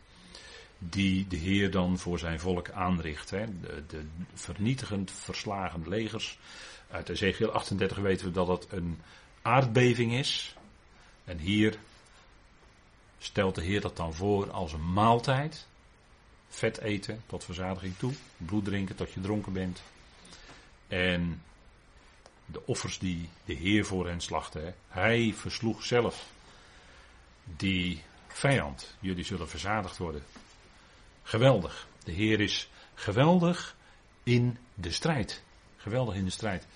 Die 0.78 1.26
de 1.26 1.36
Heer 1.36 1.70
dan 1.70 1.98
voor 1.98 2.18
zijn 2.18 2.40
volk 2.40 2.70
aanricht. 2.70 3.30
Hè. 3.30 3.44
De, 3.60 3.82
de 3.86 4.04
vernietigend 4.34 5.10
verslagen 5.10 5.88
legers. 5.88 6.38
Uit 6.90 7.08
Ezekiel 7.08 7.50
38 7.50 7.98
weten 7.98 8.26
we 8.26 8.32
dat 8.32 8.48
het 8.48 8.66
een 8.70 8.98
aardbeving 9.42 10.12
is. 10.12 10.56
En 11.24 11.38
hier 11.38 11.78
stelt 13.22 13.54
de 13.54 13.62
Heer 13.62 13.80
dat 13.80 13.96
dan 13.96 14.14
voor 14.14 14.50
als 14.50 14.72
een 14.72 14.92
maaltijd. 14.92 15.66
Vet 16.48 16.78
eten 16.78 17.22
tot 17.26 17.44
verzadiging 17.44 17.96
toe. 17.96 18.12
Bloed 18.36 18.64
drinken 18.64 18.96
tot 18.96 19.12
je 19.12 19.20
dronken 19.20 19.52
bent. 19.52 19.82
En 20.88 21.42
de 22.46 22.66
offers 22.66 22.98
die 22.98 23.28
de 23.44 23.54
Heer 23.54 23.84
voor 23.84 24.06
hen 24.06 24.20
slachtte. 24.20 24.74
Hij 24.88 25.34
versloeg 25.34 25.84
zelf 25.84 26.28
die 27.44 28.02
vijand. 28.28 28.94
Jullie 29.00 29.24
zullen 29.24 29.48
verzadigd 29.48 29.96
worden. 29.96 30.22
Geweldig. 31.22 31.86
De 32.04 32.12
Heer 32.12 32.40
is 32.40 32.68
geweldig 32.94 33.76
in 34.22 34.58
de 34.74 34.90
strijd. 34.90 35.42
Geweldig 35.76 36.14
in 36.14 36.24
de 36.24 36.30
strijd. 36.30 36.66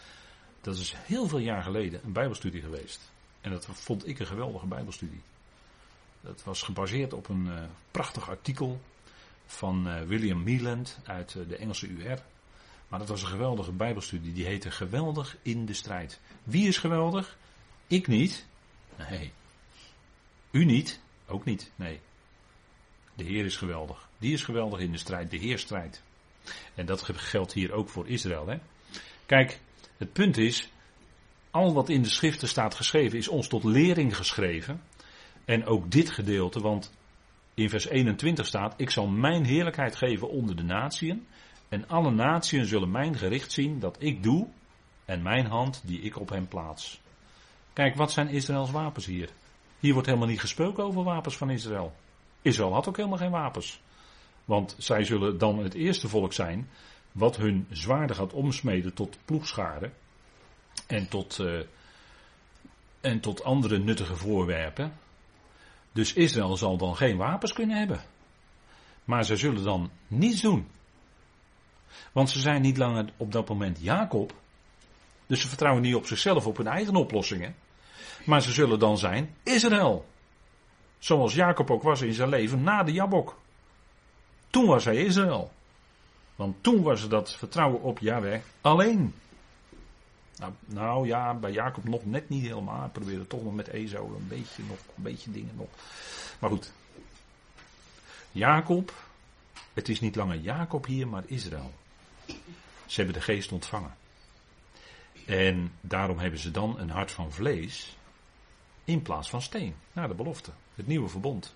Dat 0.61 0.77
is 0.77 0.95
heel 0.97 1.29
veel 1.29 1.39
jaar 1.39 1.63
geleden 1.63 2.01
een 2.05 2.13
Bijbelstudie 2.13 2.61
geweest. 2.61 3.01
En 3.41 3.51
dat 3.51 3.67
vond 3.71 4.09
ik 4.09 4.19
een 4.19 4.27
geweldige 4.27 4.67
Bijbelstudie. 4.67 5.23
Dat 6.27 6.45
was 6.45 6.63
gebaseerd 6.63 7.13
op 7.13 7.29
een 7.29 7.47
uh, 7.47 7.63
prachtig 7.91 8.31
artikel 8.31 8.81
van 9.47 9.89
uh, 9.89 10.03
William 10.03 10.43
Meeland 10.43 10.99
uit 11.05 11.35
uh, 11.35 11.49
de 11.49 11.57
Engelse 11.57 11.89
UR. 11.89 12.23
Maar 12.89 12.99
dat 12.99 13.09
was 13.09 13.23
een 13.23 13.29
geweldige 13.29 13.73
Bijbelstudie. 13.73 14.33
Die 14.33 14.47
heette 14.47 14.71
Geweldig 14.71 15.37
in 15.43 15.67
de 15.67 15.75
strijd. 15.75 16.21
Wie 16.43 16.69
is 16.69 16.79
geweldig? 16.79 17.37
Ik 17.87 18.07
niet. 18.07 18.47
Nee. 18.97 19.33
U 20.51 20.65
niet? 20.65 21.01
Ook 21.27 21.45
niet. 21.45 21.71
Nee. 21.77 22.01
De 23.15 23.25
Heer 23.25 23.45
is 23.45 23.57
geweldig. 23.57 24.09
Die 24.19 24.33
is 24.33 24.43
geweldig 24.43 24.81
in 24.81 24.93
de 24.93 24.99
strijd, 24.99 25.31
de 25.31 25.37
Heer 25.37 25.59
strijdt. 25.59 26.03
En 26.75 26.87
dat 26.87 27.03
geldt 27.03 27.53
hier 27.53 27.73
ook 27.73 27.89
voor 27.89 28.09
Israël. 28.09 28.47
Hè? 28.47 28.59
Kijk, 29.27 29.61
het 29.97 30.13
punt 30.13 30.37
is, 30.37 30.71
al 31.51 31.75
wat 31.75 31.89
in 31.89 32.03
de 32.03 32.09
schriften 32.09 32.49
staat 32.49 32.75
geschreven 32.75 33.19
is 33.19 33.29
ons 33.29 33.49
tot 33.49 33.65
lering 33.65 34.17
geschreven. 34.17 34.83
En 35.47 35.67
ook 35.67 35.91
dit 35.91 36.11
gedeelte, 36.11 36.61
want 36.61 36.93
in 37.55 37.71
vers 37.71 37.89
21 37.89 38.47
staat, 38.47 38.75
ik 38.77 38.91
zal 38.91 39.07
mijn 39.07 39.45
heerlijkheid 39.45 39.97
geven 39.97 40.29
onder 40.29 40.57
de 40.57 40.63
natieën. 40.63 41.27
En 41.69 41.89
alle 41.89 42.11
natieën 42.11 42.67
zullen 42.67 42.91
mijn 42.91 43.17
gericht 43.19 43.53
zien 43.53 43.79
dat 43.79 43.97
ik 43.99 44.23
doe 44.23 44.49
en 45.05 45.23
mijn 45.23 45.47
hand 45.47 45.83
die 45.85 46.01
ik 46.01 46.21
op 46.21 46.29
hen 46.29 46.49
plaats. 46.49 47.01
Kijk, 47.73 47.95
wat 47.95 48.13
zijn 48.13 48.29
Israëls 48.29 48.71
wapens 48.71 49.07
hier? 49.07 49.31
Hier 49.79 49.93
wordt 49.93 50.07
helemaal 50.09 50.29
niet 50.29 50.41
gesproken 50.41 50.85
over 50.85 51.03
wapens 51.03 51.37
van 51.37 51.51
Israël. 51.51 51.93
Israël 52.43 52.73
had 52.73 52.89
ook 52.89 52.97
helemaal 52.97 53.19
geen 53.19 53.31
wapens. 53.31 53.81
Want 54.45 54.75
zij 54.79 55.05
zullen 55.05 55.39
dan 55.39 55.59
het 55.59 55.75
eerste 55.75 56.09
volk 56.09 56.33
zijn 56.33 56.69
wat 57.13 57.37
hun 57.37 57.67
zwaarden 57.71 58.17
gaat 58.17 58.33
omsmeden 58.33 58.95
tot 58.95 59.19
ploegscharen 59.25 59.93
en 60.87 61.09
tot, 61.09 61.39
uh, 61.39 61.61
en 63.01 63.21
tot 63.21 63.45
andere 63.45 63.79
nuttige 63.79 64.17
voorwerpen. 64.17 64.93
Dus 65.97 66.13
Israël 66.13 66.57
zal 66.57 66.77
dan 66.77 66.97
geen 66.97 67.17
wapens 67.17 67.53
kunnen 67.53 67.77
hebben. 67.77 68.01
Maar 69.05 69.25
ze 69.25 69.37
zullen 69.37 69.65
dan 69.65 69.91
niets 70.07 70.41
doen. 70.41 70.69
Want 72.13 72.31
ze 72.31 72.39
zijn 72.41 72.63
niet 72.63 72.77
langer 72.77 73.13
op 73.17 73.33
dat 73.33 73.49
moment 73.49 73.79
Jacob. 73.81 74.35
Dus 75.27 75.41
ze 75.41 75.49
vertrouwen 75.49 75.83
niet 75.83 75.95
op 75.95 76.07
zichzelf, 76.07 76.47
op 76.47 76.57
hun 76.57 76.67
eigen 76.67 76.95
oplossingen. 76.95 77.55
Maar 78.25 78.43
ze 78.43 78.53
zullen 78.53 78.79
dan 78.79 78.99
zijn 78.99 79.35
Israël. 79.43 80.07
Zoals 80.99 81.35
Jacob 81.35 81.71
ook 81.71 81.83
was 81.83 82.01
in 82.01 82.15
zijn 82.15 82.29
leven 82.29 82.63
na 82.63 82.83
de 82.83 82.93
Jabok. 82.93 83.39
Toen 84.51 84.67
was 84.67 84.85
hij 84.85 84.97
Israël. 84.97 85.53
Want 86.35 86.63
toen 86.63 86.83
was 86.83 87.09
dat 87.09 87.37
vertrouwen 87.37 87.83
op 87.83 87.99
Yahweh 87.99 88.41
alleen. 88.61 89.15
Nou, 90.37 90.53
nou, 90.65 91.07
ja, 91.07 91.35
bij 91.35 91.53
Jacob 91.53 91.85
nog 91.85 92.05
net 92.05 92.29
niet 92.29 92.43
helemaal. 92.43 92.81
Hij 92.81 92.89
probeerde 92.89 93.27
toch 93.27 93.43
nog 93.43 93.55
met 93.55 93.69
Ezo 93.69 94.15
een 94.17 94.29
beetje, 94.29 94.63
nog, 94.69 94.79
een 94.97 95.03
beetje 95.03 95.31
dingen 95.31 95.57
nog. 95.57 95.69
Maar 96.39 96.51
goed. 96.51 96.73
Jacob, 98.33 98.93
het 99.73 99.89
is 99.89 100.01
niet 100.01 100.17
langer 100.17 100.37
Jacob 100.37 100.87
hier, 100.87 101.09
maar 101.09 101.23
Israël. 101.27 101.73
Ze 102.87 102.97
hebben 102.97 103.15
de 103.15 103.21
geest 103.21 103.53
ontvangen. 103.53 103.97
En 105.27 105.73
daarom 105.81 106.19
hebben 106.19 106.41
ze 106.41 106.51
dan 106.51 106.79
een 106.79 106.91
hart 106.91 107.11
van 107.11 107.33
vlees 107.33 107.97
in 108.85 109.03
plaats 109.03 109.31
van 109.31 109.43
steen. 109.43 109.75
Naar 109.93 110.09
de 110.09 110.15
belofte, 110.15 110.51
het 110.75 110.87
nieuwe 110.87 111.09
verbond. 111.09 111.55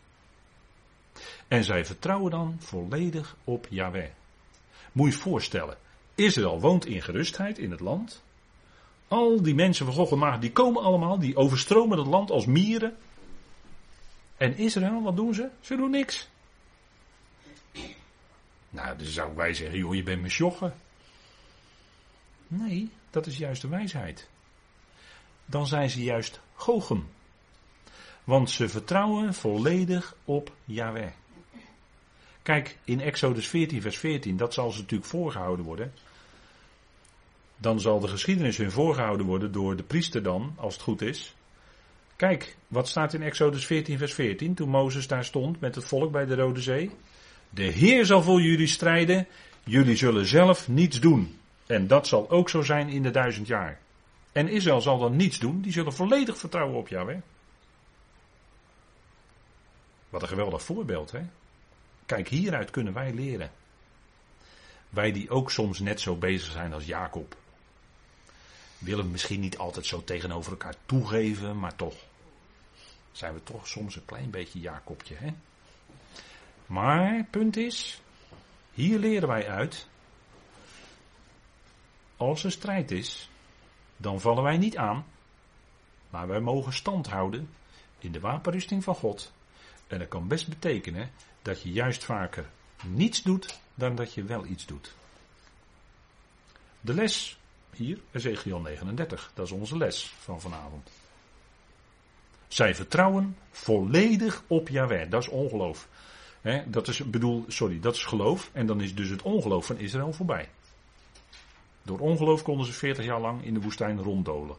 En 1.49 1.65
zij 1.65 1.85
vertrouwen 1.85 2.31
dan 2.31 2.57
volledig 2.59 3.37
op 3.45 3.67
Yahweh. 3.71 4.11
Moet 4.93 5.11
je 5.11 5.17
je 5.17 5.23
voorstellen, 5.23 5.77
Israël 6.15 6.61
woont 6.61 6.87
in 6.87 7.03
gerustheid 7.03 7.59
in 7.59 7.71
het 7.71 7.81
land. 7.81 8.23
Al 9.11 9.43
die 9.43 9.55
mensen 9.55 9.87
van 9.87 9.95
Gog 9.95 10.11
en 10.11 10.19
Maag, 10.19 10.39
die 10.39 10.53
komen 10.53 10.83
allemaal, 10.83 11.19
die 11.19 11.37
overstromen 11.37 11.99
het 11.99 12.07
land 12.07 12.31
als 12.31 12.47
mieren. 12.47 12.97
En 14.37 14.57
Israël, 14.57 15.03
wat 15.03 15.17
doen 15.17 15.35
ze? 15.35 15.49
Ze 15.61 15.77
doen 15.77 15.91
niks. 15.91 16.29
Nou, 18.69 18.97
dan 18.97 19.07
zou 19.07 19.37
wij 19.37 19.55
zeggen, 19.55 19.79
joh, 19.79 19.95
je 19.95 20.03
bent 20.03 20.23
mesjoggen. 20.23 20.75
Nee, 22.47 22.91
dat 23.11 23.27
is 23.27 23.37
juist 23.37 23.63
de 23.63 23.69
wijsheid. 23.69 24.29
Dan 25.47 25.67
zijn 25.67 25.91
ze 25.91 26.03
juist 26.03 26.41
gogen. 26.55 27.09
Want 28.25 28.51
ze 28.51 28.69
vertrouwen 28.69 29.35
volledig 29.35 30.17
op 30.25 30.53
Yahweh. 30.65 31.11
Kijk, 32.43 32.79
in 32.85 33.01
Exodus 33.01 33.49
14, 33.49 33.83
vers 33.83 33.99
14, 33.99 34.37
dat 34.37 34.55
zal 34.55 34.71
ze 34.71 34.81
natuurlijk 34.81 35.11
voorgehouden 35.11 35.65
worden. 35.65 35.93
Dan 37.61 37.81
zal 37.81 38.01
de 38.01 38.09
geschiedenis 38.09 38.57
hun 38.57 38.71
voorgehouden 38.71 39.27
worden 39.27 39.53
door 39.53 39.77
de 39.77 39.83
priester 39.83 40.23
dan, 40.23 40.53
als 40.57 40.75
het 40.75 40.83
goed 40.83 41.03
is. 41.03 41.35
Kijk, 42.17 42.57
wat 42.69 42.89
staat 42.89 43.15
in 43.15 43.23
Exodus 43.23 43.67
14, 43.67 43.99
vers 43.99 44.15
14, 44.15 44.55
toen 44.55 44.69
Mozes 44.69 45.07
daar 45.07 45.25
stond 45.25 45.61
met 45.61 45.75
het 45.75 45.85
volk 45.85 46.13
bij 46.13 46.27
de 46.27 46.35
Rode 46.35 46.61
Zee. 46.61 46.91
De 47.51 47.63
Heer 47.63 48.07
zal 48.07 48.23
voor 48.23 48.41
jullie 48.41 48.67
strijden, 48.67 49.27
jullie 49.65 49.97
zullen 49.97 50.27
zelf 50.27 50.69
niets 50.69 51.01
doen. 51.01 51.39
En 51.67 51.87
dat 51.87 52.07
zal 52.07 52.31
ook 52.31 52.49
zo 52.49 52.63
zijn 52.63 52.89
in 52.89 53.03
de 53.03 53.11
duizend 53.11 53.47
jaar. 53.47 53.81
En 54.33 54.49
Israël 54.49 54.81
zal 54.81 54.99
dan 54.99 55.17
niets 55.17 55.39
doen, 55.39 55.61
die 55.61 55.73
zullen 55.73 55.93
volledig 55.93 56.39
vertrouwen 56.39 56.79
op 56.79 56.89
Yahweh. 56.89 57.19
Wat 60.09 60.23
een 60.23 60.29
geweldig 60.29 60.63
voorbeeld, 60.63 61.11
hè? 61.11 61.21
Kijk, 62.07 62.29
hieruit 62.29 62.71
kunnen 62.71 62.93
wij 62.93 63.13
leren. 63.15 63.51
Wij 64.89 65.13
die 65.13 65.31
ook 65.31 65.51
soms 65.51 65.79
net 65.79 66.01
zo 66.01 66.17
bezig 66.17 66.53
zijn 66.53 66.73
als 66.73 66.85
Jacob. 66.85 67.37
Willen 68.81 69.11
misschien 69.11 69.41
niet 69.41 69.59
altijd 69.59 69.87
zo 69.87 70.05
tegenover 70.05 70.51
elkaar 70.51 70.75
toegeven, 70.87 71.59
maar 71.59 71.77
toch. 71.77 71.95
Zijn 73.13 73.35
we 73.35 73.43
toch 73.43 73.69
soms 73.69 73.97
een 73.97 74.05
klein 74.05 74.31
beetje 74.31 74.61
Jacobje, 74.61 75.15
hè? 75.15 75.35
Maar, 76.67 77.25
punt 77.31 77.57
is, 77.57 78.01
hier 78.73 78.99
leren 78.99 79.29
wij 79.29 79.49
uit. 79.49 79.89
Als 82.17 82.45
er 82.45 82.53
strijd 82.53 82.91
is, 82.91 83.31
dan 83.97 84.21
vallen 84.21 84.43
wij 84.43 84.59
niet 84.59 84.77
aan. 84.77 85.05
Maar 86.11 86.27
wij 86.29 86.41
mogen 86.41 86.73
stand 86.73 87.07
houden 87.07 87.51
in 87.99 88.13
de 88.13 88.21
wapenrusting 88.21 88.85
van 88.85 88.95
God 88.95 89.33
en 89.91 89.99
dat 89.99 90.09
kan 90.09 90.29
best 90.29 90.49
betekenen 90.49 91.11
dat 91.43 91.63
je 91.63 91.73
juist 91.73 92.05
vaker 92.05 92.51
niets 92.85 93.23
doet 93.23 93.61
dan 93.75 93.95
dat 93.95 94.15
je 94.15 94.25
wel 94.25 94.47
iets 94.47 94.67
doet. 94.67 94.95
De 96.81 96.95
les 96.95 97.39
hier, 97.75 97.99
Ezekiel 98.11 98.61
39, 98.61 99.31
dat 99.35 99.47
is 99.47 99.53
onze 99.53 99.77
les 99.77 100.15
van 100.19 100.41
vanavond. 100.41 100.91
Zij 102.49 102.75
vertrouwen 102.75 103.37
volledig 103.51 104.43
op 104.47 104.69
Yahweh, 104.69 105.11
dat 105.11 105.23
is 105.23 105.29
ongeloof. 105.29 105.89
dat 106.67 106.89
is, 106.89 107.11
bedoel, 107.11 107.45
sorry, 107.49 107.81
dat 107.81 107.95
is 107.95 108.05
geloof 108.05 108.51
en 108.53 108.67
dan 108.67 108.81
is 108.81 108.95
dus 108.95 109.09
het 109.09 109.23
ongeloof 109.23 109.67
van 109.67 109.79
Israël 109.79 110.13
voorbij. 110.13 110.49
Door 111.83 111.99
ongeloof 111.99 112.43
konden 112.43 112.67
ze 112.67 112.73
40 112.73 113.05
jaar 113.05 113.21
lang 113.21 113.45
in 113.45 113.55
de 113.55 113.61
woestijn 113.61 114.03
ronddolen. 114.03 114.57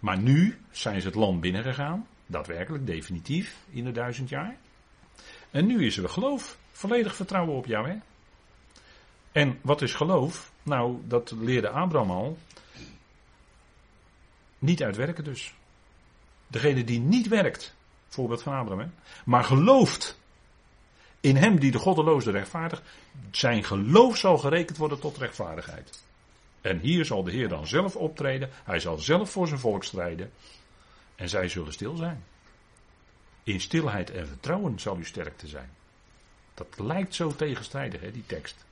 Maar 0.00 0.18
nu 0.18 0.58
zijn 0.70 1.00
ze 1.00 1.06
het 1.06 1.16
land 1.16 1.40
binnengegaan, 1.40 2.06
daadwerkelijk, 2.26 2.86
definitief, 2.86 3.56
in 3.70 3.84
de 3.84 3.92
duizend 3.92 4.28
jaar. 4.28 4.56
En 5.50 5.66
nu 5.66 5.86
is 5.86 5.96
er 5.96 6.08
geloof, 6.08 6.58
volledig 6.72 7.16
vertrouwen 7.16 7.56
op 7.56 7.66
Yahweh. 7.66 8.00
En 9.38 9.58
wat 9.62 9.82
is 9.82 9.94
geloof? 9.94 10.52
Nou, 10.62 10.98
dat 11.04 11.30
leerde 11.30 11.68
Abraham 11.68 12.10
al. 12.10 12.38
Niet 14.58 14.82
uitwerken 14.82 15.24
dus. 15.24 15.54
Degene 16.46 16.84
die 16.84 17.00
niet 17.00 17.28
werkt, 17.28 17.74
voorbeeld 18.08 18.42
van 18.42 18.52
Abraham, 18.52 18.78
hè, 18.78 18.86
maar 19.24 19.44
gelooft 19.44 20.18
in 21.20 21.36
hem 21.36 21.58
die 21.58 21.70
de 21.70 21.78
goddeloze 21.78 22.30
rechtvaardigt, 22.30 22.82
zijn 23.30 23.64
geloof 23.64 24.16
zal 24.16 24.38
gerekend 24.38 24.76
worden 24.76 25.00
tot 25.00 25.16
rechtvaardigheid. 25.16 26.02
En 26.60 26.78
hier 26.78 27.04
zal 27.04 27.22
de 27.22 27.30
Heer 27.30 27.48
dan 27.48 27.66
zelf 27.66 27.96
optreden. 27.96 28.50
Hij 28.64 28.80
zal 28.80 28.98
zelf 28.98 29.30
voor 29.30 29.48
zijn 29.48 29.60
volk 29.60 29.84
strijden. 29.84 30.32
En 31.14 31.28
zij 31.28 31.48
zullen 31.48 31.72
stil 31.72 31.96
zijn. 31.96 32.24
In 33.42 33.60
stilheid 33.60 34.10
en 34.10 34.26
vertrouwen 34.26 34.80
zal 34.80 34.98
u 34.98 35.04
sterk 35.04 35.38
te 35.38 35.46
zijn. 35.46 35.70
Dat 36.54 36.78
lijkt 36.78 37.14
zo 37.14 37.34
tegenstrijdig, 37.34 38.00
hè, 38.00 38.10
die 38.10 38.26
tekst. 38.26 38.66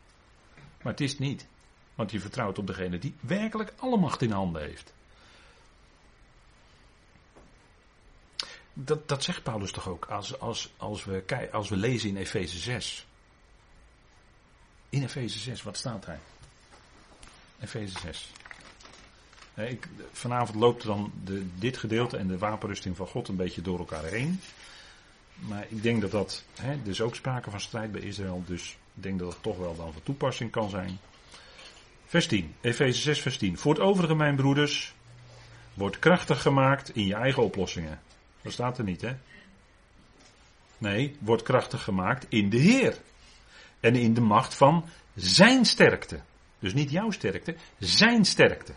Maar 0.86 0.94
het 0.94 1.04
is 1.04 1.18
niet. 1.18 1.46
Want 1.94 2.10
je 2.10 2.20
vertrouwt 2.20 2.58
op 2.58 2.66
degene 2.66 2.98
die 2.98 3.14
werkelijk 3.20 3.72
alle 3.76 3.96
macht 3.96 4.22
in 4.22 4.30
handen 4.30 4.62
heeft. 4.62 4.92
Dat, 8.72 9.08
dat 9.08 9.22
zegt 9.24 9.42
Paulus 9.42 9.70
toch 9.70 9.88
ook 9.88 10.04
als, 10.04 10.40
als, 10.40 10.72
als, 10.76 11.04
we, 11.04 11.48
als 11.52 11.68
we 11.68 11.76
lezen 11.76 12.08
in 12.08 12.16
Efeze 12.16 12.58
6. 12.58 13.06
In 14.88 15.02
Efeze 15.02 15.38
6, 15.38 15.62
wat 15.62 15.76
staat 15.76 16.06
hij? 16.06 16.18
Efeze 17.60 17.98
6. 17.98 18.30
Ik, 19.54 19.88
vanavond 20.12 20.58
loopt 20.58 20.84
dan 20.84 21.12
de, 21.24 21.46
dit 21.58 21.76
gedeelte 21.76 22.16
en 22.16 22.26
de 22.26 22.38
wapenrusting 22.38 22.96
van 22.96 23.06
God 23.06 23.28
een 23.28 23.36
beetje 23.36 23.62
door 23.62 23.78
elkaar 23.78 24.04
heen. 24.04 24.40
Maar 25.34 25.66
ik 25.68 25.82
denk 25.82 26.00
dat 26.00 26.10
dat, 26.10 26.44
hè, 26.54 26.80
is 26.84 27.00
ook 27.00 27.14
sprake 27.14 27.50
van 27.50 27.60
strijd 27.60 27.92
bij 27.92 28.00
Israël, 28.00 28.42
dus 28.46 28.76
ik 28.96 29.02
denk 29.02 29.18
dat 29.18 29.32
het 29.32 29.42
toch 29.42 29.58
wel 29.58 29.76
dan 29.76 29.92
van 29.92 30.02
toepassing 30.02 30.50
kan 30.50 30.70
zijn. 30.70 30.98
Vers 32.06 32.26
10, 32.26 32.54
Efeze 32.60 33.00
6, 33.00 33.20
vers 33.20 33.38
10. 33.38 33.58
Voor 33.58 33.72
het 33.72 33.82
overige, 33.82 34.14
mijn 34.14 34.36
broeders, 34.36 34.94
wordt 35.74 35.98
krachtig 35.98 36.42
gemaakt 36.42 36.94
in 36.94 37.06
je 37.06 37.14
eigen 37.14 37.42
oplossingen. 37.42 38.00
Dat 38.42 38.52
staat 38.52 38.78
er 38.78 38.84
niet, 38.84 39.00
hè? 39.00 39.16
Nee, 40.78 41.16
wordt 41.18 41.42
krachtig 41.42 41.82
gemaakt 41.82 42.26
in 42.28 42.50
de 42.50 42.56
Heer. 42.56 42.98
En 43.80 43.94
in 43.94 44.14
de 44.14 44.20
macht 44.20 44.54
van 44.54 44.84
zijn 45.14 45.64
sterkte. 45.64 46.20
Dus 46.58 46.74
niet 46.74 46.90
jouw 46.90 47.10
sterkte, 47.10 47.56
zijn 47.78 48.24
sterkte. 48.24 48.72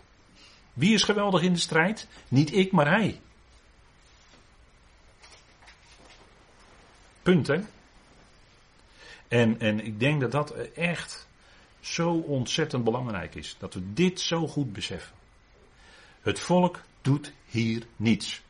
Wie 0.72 0.94
is 0.94 1.02
geweldig 1.02 1.42
in 1.42 1.52
de 1.52 1.58
strijd? 1.58 2.06
Niet 2.28 2.52
ik, 2.52 2.72
maar 2.72 2.88
hij. 2.88 3.20
Punt, 7.22 7.46
hè? 7.46 7.60
En, 9.30 9.60
en 9.60 9.84
ik 9.84 10.00
denk 10.00 10.20
dat 10.20 10.32
dat 10.32 10.50
echt 10.74 11.28
zo 11.80 12.10
ontzettend 12.10 12.84
belangrijk 12.84 13.34
is. 13.34 13.56
Dat 13.58 13.74
we 13.74 13.92
dit 13.92 14.20
zo 14.20 14.48
goed 14.48 14.72
beseffen. 14.72 15.16
Het 16.20 16.40
volk 16.40 16.80
doet 17.00 17.32
hier 17.46 17.86
niets. 17.96 18.42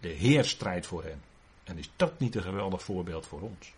De 0.00 0.08
Heer 0.08 0.44
strijdt 0.44 0.86
voor 0.86 1.02
hen. 1.02 1.22
En 1.64 1.78
is 1.78 1.90
dat 1.96 2.18
niet 2.18 2.34
een 2.34 2.42
geweldig 2.42 2.82
voorbeeld 2.82 3.26
voor 3.26 3.40
ons? 3.40 3.72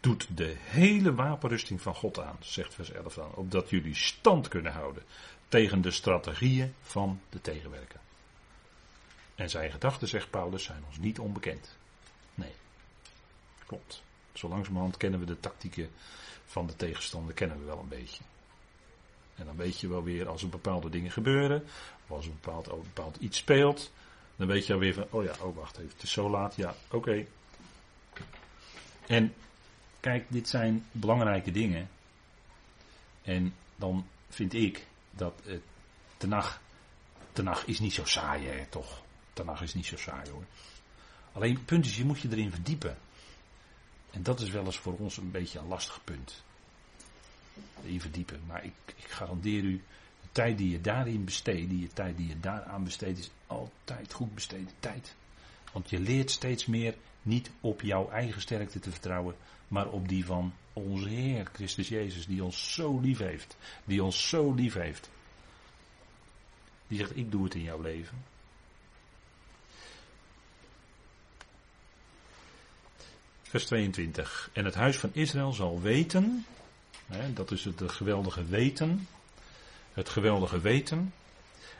Doet 0.00 0.36
de 0.36 0.54
hele 0.58 1.14
wapenrusting 1.14 1.80
van 1.80 1.94
God 1.94 2.20
aan, 2.20 2.36
zegt 2.40 2.74
vers 2.74 2.90
11 2.90 3.14
dan, 3.14 3.34
opdat 3.34 3.70
jullie 3.70 3.94
stand 3.94 4.48
kunnen 4.48 4.72
houden 4.72 5.02
tegen 5.48 5.80
de 5.80 5.90
strategieën 5.90 6.74
van 6.80 7.20
de 7.28 7.40
tegenwerker. 7.40 8.00
En 9.34 9.50
zijn 9.50 9.70
gedachten, 9.70 10.08
zegt 10.08 10.30
Paulus, 10.30 10.64
zijn 10.64 10.84
ons 10.86 10.98
niet 10.98 11.18
onbekend. 11.18 11.75
Klopt. 13.66 14.02
Zo 14.32 14.48
langzamerhand 14.48 14.96
kennen 14.96 15.20
we 15.20 15.26
de 15.26 15.40
tactieken 15.40 15.90
van 16.46 16.66
de 16.66 16.76
tegenstander, 16.76 17.34
kennen 17.34 17.58
we 17.58 17.64
wel 17.64 17.78
een 17.78 17.88
beetje. 17.88 18.22
En 19.34 19.44
dan 19.46 19.56
weet 19.56 19.80
je 19.80 19.88
wel 19.88 20.02
weer 20.02 20.28
als 20.28 20.42
er 20.42 20.48
bepaalde 20.48 20.88
dingen 20.88 21.10
gebeuren, 21.10 21.64
of 22.04 22.10
als 22.16 22.24
er 22.24 22.32
bepaald, 22.32 22.66
een 22.66 22.82
bepaald 22.82 23.16
iets 23.16 23.38
speelt, 23.38 23.92
dan 24.36 24.46
weet 24.46 24.66
je 24.66 24.72
alweer 24.72 24.94
van, 24.94 25.06
oh 25.10 25.24
ja, 25.24 25.34
oh 25.40 25.56
wacht 25.56 25.76
even, 25.76 25.90
het 25.92 26.02
is 26.02 26.12
zo 26.12 26.30
laat, 26.30 26.56
ja, 26.56 26.74
oké. 26.90 27.26
En 29.06 29.34
kijk, 30.00 30.24
dit 30.28 30.48
zijn 30.48 30.86
belangrijke 30.92 31.50
dingen. 31.50 31.88
En 33.22 33.54
dan 33.76 34.06
vind 34.28 34.54
ik 34.54 34.86
dat 35.10 35.40
het 35.44 35.62
Tenach, 36.16 36.60
Tenach 37.32 37.66
is 37.66 37.78
niet 37.78 37.92
zo 37.92 38.04
saai 38.04 38.46
hè, 38.46 38.66
toch. 38.66 39.02
Tenach 39.32 39.62
is 39.62 39.74
niet 39.74 39.86
zo 39.86 39.96
saai 39.96 40.30
hoor. 40.30 40.44
Alleen 41.32 41.54
het 41.54 41.64
punt 41.64 41.86
is, 41.86 41.96
je 41.96 42.04
moet 42.04 42.20
je 42.20 42.28
erin 42.30 42.50
verdiepen. 42.50 42.98
En 44.16 44.22
dat 44.22 44.40
is 44.40 44.50
wel 44.50 44.64
eens 44.64 44.78
voor 44.78 44.96
ons 44.98 45.16
een 45.16 45.30
beetje 45.30 45.58
een 45.58 45.68
lastig 45.68 46.00
punt. 46.04 46.44
Erin 47.84 48.00
verdiepen. 48.00 48.40
Maar 48.46 48.64
ik, 48.64 48.72
ik 48.96 49.04
garandeer 49.04 49.62
u, 49.62 49.82
de 50.20 50.28
tijd 50.32 50.58
die 50.58 50.70
je 50.70 50.80
daarin 50.80 51.24
besteedt, 51.24 51.70
die 51.70 51.88
tijd 51.92 52.16
die 52.16 52.28
je 52.28 52.40
daaraan 52.40 52.84
besteedt, 52.84 53.18
is 53.18 53.30
altijd 53.46 54.12
goed 54.12 54.34
besteden 54.34 54.70
tijd. 54.80 55.14
Want 55.72 55.90
je 55.90 56.00
leert 56.00 56.30
steeds 56.30 56.66
meer 56.66 56.94
niet 57.22 57.50
op 57.60 57.80
jouw 57.80 58.10
eigen 58.10 58.40
sterkte 58.40 58.78
te 58.78 58.90
vertrouwen, 58.90 59.36
maar 59.68 59.88
op 59.88 60.08
die 60.08 60.24
van 60.24 60.52
onze 60.72 61.08
Heer 61.08 61.48
Christus 61.52 61.88
Jezus, 61.88 62.26
die 62.26 62.44
ons 62.44 62.74
zo 62.74 63.00
lief 63.00 63.18
heeft. 63.18 63.56
Die 63.84 64.04
ons 64.04 64.28
zo 64.28 64.52
lief 64.52 64.74
heeft. 64.74 65.10
Die 66.86 66.98
zegt, 66.98 67.16
ik 67.16 67.30
doe 67.30 67.44
het 67.44 67.54
in 67.54 67.62
jouw 67.62 67.80
leven. 67.80 68.24
Vers 73.48 73.64
22. 73.64 74.50
En 74.52 74.64
het 74.64 74.74
huis 74.74 74.96
van 74.96 75.10
Israël 75.12 75.52
zal 75.52 75.80
weten, 75.80 76.46
hè, 77.06 77.32
dat 77.32 77.50
is 77.50 77.64
het 77.64 77.82
geweldige 77.86 78.44
weten, 78.44 79.08
het 79.92 80.08
geweldige 80.08 80.60
weten. 80.60 81.12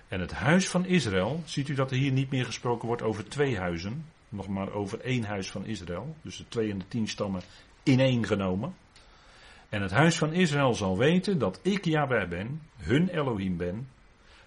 En 0.09 0.21
het 0.21 0.33
huis 0.33 0.69
van 0.69 0.85
Israël, 0.85 1.43
ziet 1.45 1.69
u 1.69 1.75
dat 1.75 1.91
er 1.91 1.97
hier 1.97 2.13
niet 2.13 2.31
meer 2.31 2.45
gesproken 2.45 2.87
wordt 2.87 3.03
over 3.03 3.29
twee 3.29 3.59
huizen, 3.59 4.05
nog 4.29 4.49
maar 4.49 4.73
over 4.73 5.01
één 5.01 5.25
huis 5.25 5.51
van 5.51 5.65
Israël, 5.65 6.17
dus 6.23 6.37
de 6.37 6.49
twee 6.49 6.71
en 6.71 6.79
de 6.79 6.89
tien 6.89 7.09
stammen 7.09 7.43
ineengenomen. 7.83 8.75
En 9.69 9.83
het 9.83 9.91
huis 9.91 10.19
van 10.19 10.33
Israël 10.33 10.75
zal 10.75 10.99
weten 10.99 11.39
dat 11.39 11.59
ik 11.63 11.85
Yahweh 11.85 12.29
ben, 12.29 12.63
hun 12.77 13.09
Elohim 13.09 13.57
ben, 13.57 13.89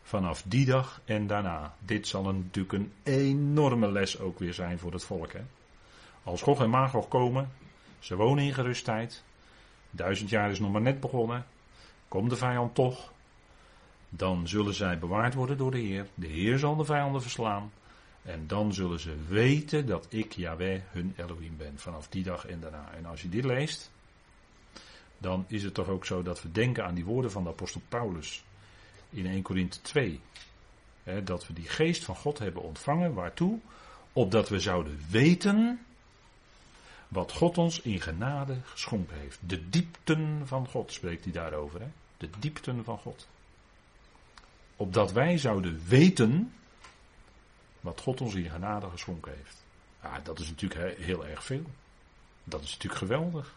vanaf 0.01 0.43
die 0.45 0.65
dag 0.65 1.01
en 1.05 1.27
daarna. 1.27 1.75
Dit 1.79 2.07
zal 2.07 2.23
natuurlijk 2.23 2.73
een 2.73 2.91
enorme 3.03 3.91
les 3.91 4.19
ook 4.19 4.39
weer 4.39 4.53
zijn 4.53 4.79
voor 4.79 4.93
het 4.93 5.03
volk. 5.03 5.33
Hè? 5.33 5.41
Als 6.23 6.41
Gog 6.41 6.61
en 6.61 6.69
Magog 6.69 7.07
komen, 7.07 7.51
ze 7.99 8.15
wonen 8.15 8.43
in 8.43 8.53
gerustheid. 8.53 9.23
Duizend 9.91 10.29
jaar 10.29 10.51
is 10.51 10.59
nog 10.59 10.71
maar 10.71 10.81
net 10.81 10.99
begonnen. 10.99 11.45
Komt 12.07 12.29
de 12.29 12.35
vijand 12.35 12.75
toch? 12.75 13.11
Dan 14.09 14.47
zullen 14.47 14.73
zij 14.73 14.99
bewaard 14.99 15.33
worden 15.33 15.57
door 15.57 15.71
de 15.71 15.79
Heer. 15.79 16.07
De 16.13 16.27
Heer 16.27 16.59
zal 16.59 16.75
de 16.75 16.85
vijanden 16.85 17.21
verslaan. 17.21 17.71
En 18.21 18.47
dan 18.47 18.73
zullen 18.73 18.99
ze 18.99 19.15
weten 19.27 19.85
dat 19.85 20.05
ik, 20.09 20.33
Yahweh, 20.33 20.81
hun 20.91 21.13
Elohim 21.17 21.57
ben. 21.57 21.73
Vanaf 21.75 22.07
die 22.07 22.23
dag 22.23 22.45
en 22.45 22.59
daarna. 22.59 22.91
En 22.97 23.05
als 23.05 23.21
je 23.21 23.29
dit 23.29 23.45
leest, 23.45 23.91
dan 25.17 25.45
is 25.47 25.63
het 25.63 25.73
toch 25.73 25.87
ook 25.87 26.05
zo 26.05 26.21
dat 26.21 26.41
we 26.41 26.51
denken 26.51 26.85
aan 26.85 26.95
die 26.95 27.05
woorden 27.05 27.31
van 27.31 27.43
de 27.43 27.49
apostel 27.49 27.81
Paulus 27.89 28.43
in 29.09 29.25
1 29.25 29.41
Korinthe 29.41 29.81
2. 29.81 30.19
dat 31.23 31.47
we 31.47 31.53
die 31.53 31.67
geest 31.67 32.03
van 32.03 32.15
God 32.15 32.39
hebben 32.39 32.61
ontvangen. 32.61 33.13
Waartoe? 33.13 33.59
Opdat 34.13 34.49
we 34.49 34.59
zouden 34.59 34.99
weten 35.09 35.79
wat 37.09 37.31
God 37.31 37.57
ons 37.57 37.81
in 37.81 38.01
genade 38.01 38.57
geschonken 38.63 39.17
heeft. 39.17 39.39
De 39.41 39.69
diepten 39.69 40.47
van 40.47 40.67
God 40.67 40.93
spreekt 40.93 41.23
hij 41.23 41.33
daarover. 41.33 41.79
Hè? 41.79 41.87
De 42.17 42.29
diepten 42.39 42.83
van 42.83 42.97
God. 42.97 43.27
Opdat 44.75 45.11
wij 45.11 45.37
zouden 45.37 45.81
weten 45.87 46.53
wat 47.79 48.01
God 48.01 48.21
ons 48.21 48.35
in 48.35 48.49
genade 48.49 48.89
geschonken 48.89 49.33
heeft. 49.35 49.63
Ja, 50.03 50.19
dat 50.19 50.39
is 50.39 50.47
natuurlijk 50.49 50.99
heel 50.99 51.25
erg 51.25 51.43
veel. 51.43 51.65
Dat 52.43 52.63
is 52.63 52.71
natuurlijk 52.71 53.01
geweldig. 53.01 53.55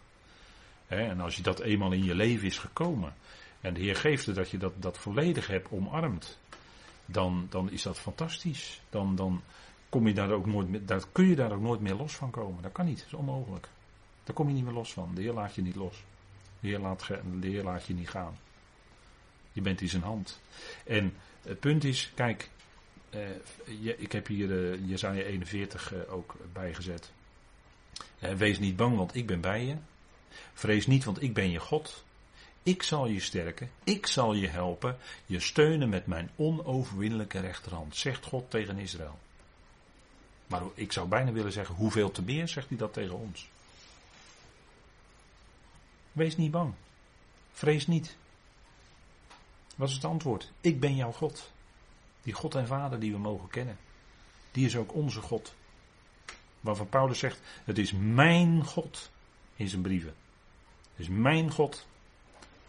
En 0.86 1.20
als 1.20 1.36
je 1.36 1.42
dat 1.42 1.60
eenmaal 1.60 1.92
in 1.92 2.04
je 2.04 2.14
leven 2.14 2.46
is 2.46 2.58
gekomen. 2.58 3.14
En 3.60 3.74
de 3.74 3.80
Heer 3.80 3.96
geeft 3.96 4.26
het 4.26 4.34
dat 4.34 4.50
je 4.50 4.58
dat, 4.58 4.72
dat 4.76 4.98
volledig 4.98 5.46
hebt 5.46 5.70
omarmd. 5.70 6.38
Dan, 7.06 7.46
dan 7.50 7.70
is 7.70 7.82
dat 7.82 7.98
fantastisch. 7.98 8.80
Dan, 8.90 9.16
dan 9.16 9.42
kom 9.92 10.06
je 10.06 10.14
daar 10.14 10.30
ook 10.30 10.46
nooit 10.46 10.88
daar 10.88 11.02
kun 11.12 11.28
je 11.28 11.36
daar 11.36 11.52
ook 11.52 11.60
nooit 11.60 11.80
meer 11.80 11.94
los 11.94 12.14
van 12.14 12.30
komen. 12.30 12.62
Dat 12.62 12.72
kan 12.72 12.86
niet, 12.86 12.98
dat 12.98 13.06
is 13.06 13.14
onmogelijk. 13.14 13.68
Daar 14.24 14.34
kom 14.34 14.48
je 14.48 14.54
niet 14.54 14.64
meer 14.64 14.72
los 14.72 14.92
van. 14.92 15.14
De 15.14 15.20
Heer 15.20 15.32
laat 15.32 15.54
je 15.54 15.62
niet 15.62 15.74
los. 15.74 16.04
De 16.60 16.68
Heer 16.68 16.78
laat, 16.78 17.08
laat 17.62 17.86
je 17.86 17.94
niet 17.94 18.08
gaan. 18.08 18.38
Je 19.52 19.60
bent 19.60 19.80
in 19.80 19.88
zijn 19.88 20.02
hand. 20.02 20.40
En 20.84 21.14
het 21.42 21.60
punt 21.60 21.84
is, 21.84 22.12
kijk, 22.14 22.50
eh, 23.10 23.20
je, 23.80 23.98
ik 23.98 24.12
heb 24.12 24.26
hier 24.26 24.48
uh, 24.48 24.88
Jezaja 24.88 25.22
41 25.22 25.94
uh, 25.94 26.12
ook 26.12 26.34
bijgezet. 26.52 27.12
Uh, 28.20 28.32
wees 28.32 28.58
niet 28.58 28.76
bang, 28.76 28.96
want 28.96 29.14
ik 29.14 29.26
ben 29.26 29.40
bij 29.40 29.64
je. 29.64 29.76
Vrees 30.52 30.86
niet, 30.86 31.04
want 31.04 31.22
ik 31.22 31.34
ben 31.34 31.50
je 31.50 31.58
God. 31.58 32.04
Ik 32.62 32.82
zal 32.82 33.06
je 33.06 33.20
sterken, 33.20 33.70
ik 33.84 34.06
zal 34.06 34.34
je 34.34 34.48
helpen, 34.48 34.96
je 35.26 35.40
steunen 35.40 35.88
met 35.88 36.06
mijn 36.06 36.30
onoverwinnelijke 36.36 37.40
rechterhand, 37.40 37.96
zegt 37.96 38.24
God 38.24 38.50
tegen 38.50 38.78
Israël. 38.78 39.18
Maar 40.46 40.62
ik 40.74 40.92
zou 40.92 41.08
bijna 41.08 41.32
willen 41.32 41.52
zeggen, 41.52 41.74
hoeveel 41.74 42.10
te 42.10 42.22
meer 42.22 42.48
zegt 42.48 42.68
hij 42.68 42.78
dat 42.78 42.92
tegen 42.92 43.18
ons? 43.18 43.48
Wees 46.12 46.36
niet 46.36 46.50
bang. 46.50 46.74
Vrees 47.52 47.86
niet. 47.86 48.16
Wat 49.76 49.88
is 49.88 49.94
het 49.94 50.04
antwoord? 50.04 50.52
Ik 50.60 50.80
ben 50.80 50.96
jouw 50.96 51.12
God. 51.12 51.52
Die 52.22 52.32
God 52.32 52.54
en 52.54 52.66
Vader 52.66 53.00
die 53.00 53.12
we 53.12 53.18
mogen 53.18 53.48
kennen. 53.48 53.78
Die 54.50 54.66
is 54.66 54.76
ook 54.76 54.94
onze 54.94 55.20
God. 55.20 55.54
Waarvan 56.60 56.88
Paulus 56.88 57.18
zegt, 57.18 57.40
het 57.64 57.78
is 57.78 57.92
mijn 57.92 58.64
God 58.64 59.10
in 59.56 59.68
zijn 59.68 59.82
brieven. 59.82 60.14
Het 60.90 61.00
is 61.00 61.08
mijn 61.08 61.50
God. 61.50 61.86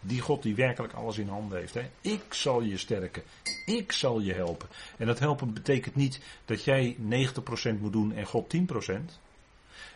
Die 0.06 0.20
God 0.20 0.42
die 0.42 0.54
werkelijk 0.54 0.92
alles 0.92 1.18
in 1.18 1.28
handen 1.28 1.58
heeft. 1.58 1.74
Hè? 1.74 1.90
Ik 2.00 2.34
zal 2.34 2.62
je 2.62 2.76
sterken. 2.76 3.22
Ik 3.66 3.92
zal 3.92 4.20
je 4.20 4.32
helpen. 4.32 4.68
En 4.96 5.06
dat 5.06 5.18
helpen 5.18 5.52
betekent 5.52 5.94
niet 5.94 6.20
dat 6.44 6.64
jij 6.64 6.96
90% 6.98 7.80
moet 7.80 7.92
doen 7.92 8.12
en 8.12 8.26
God 8.26 8.54
10%. 8.56 8.94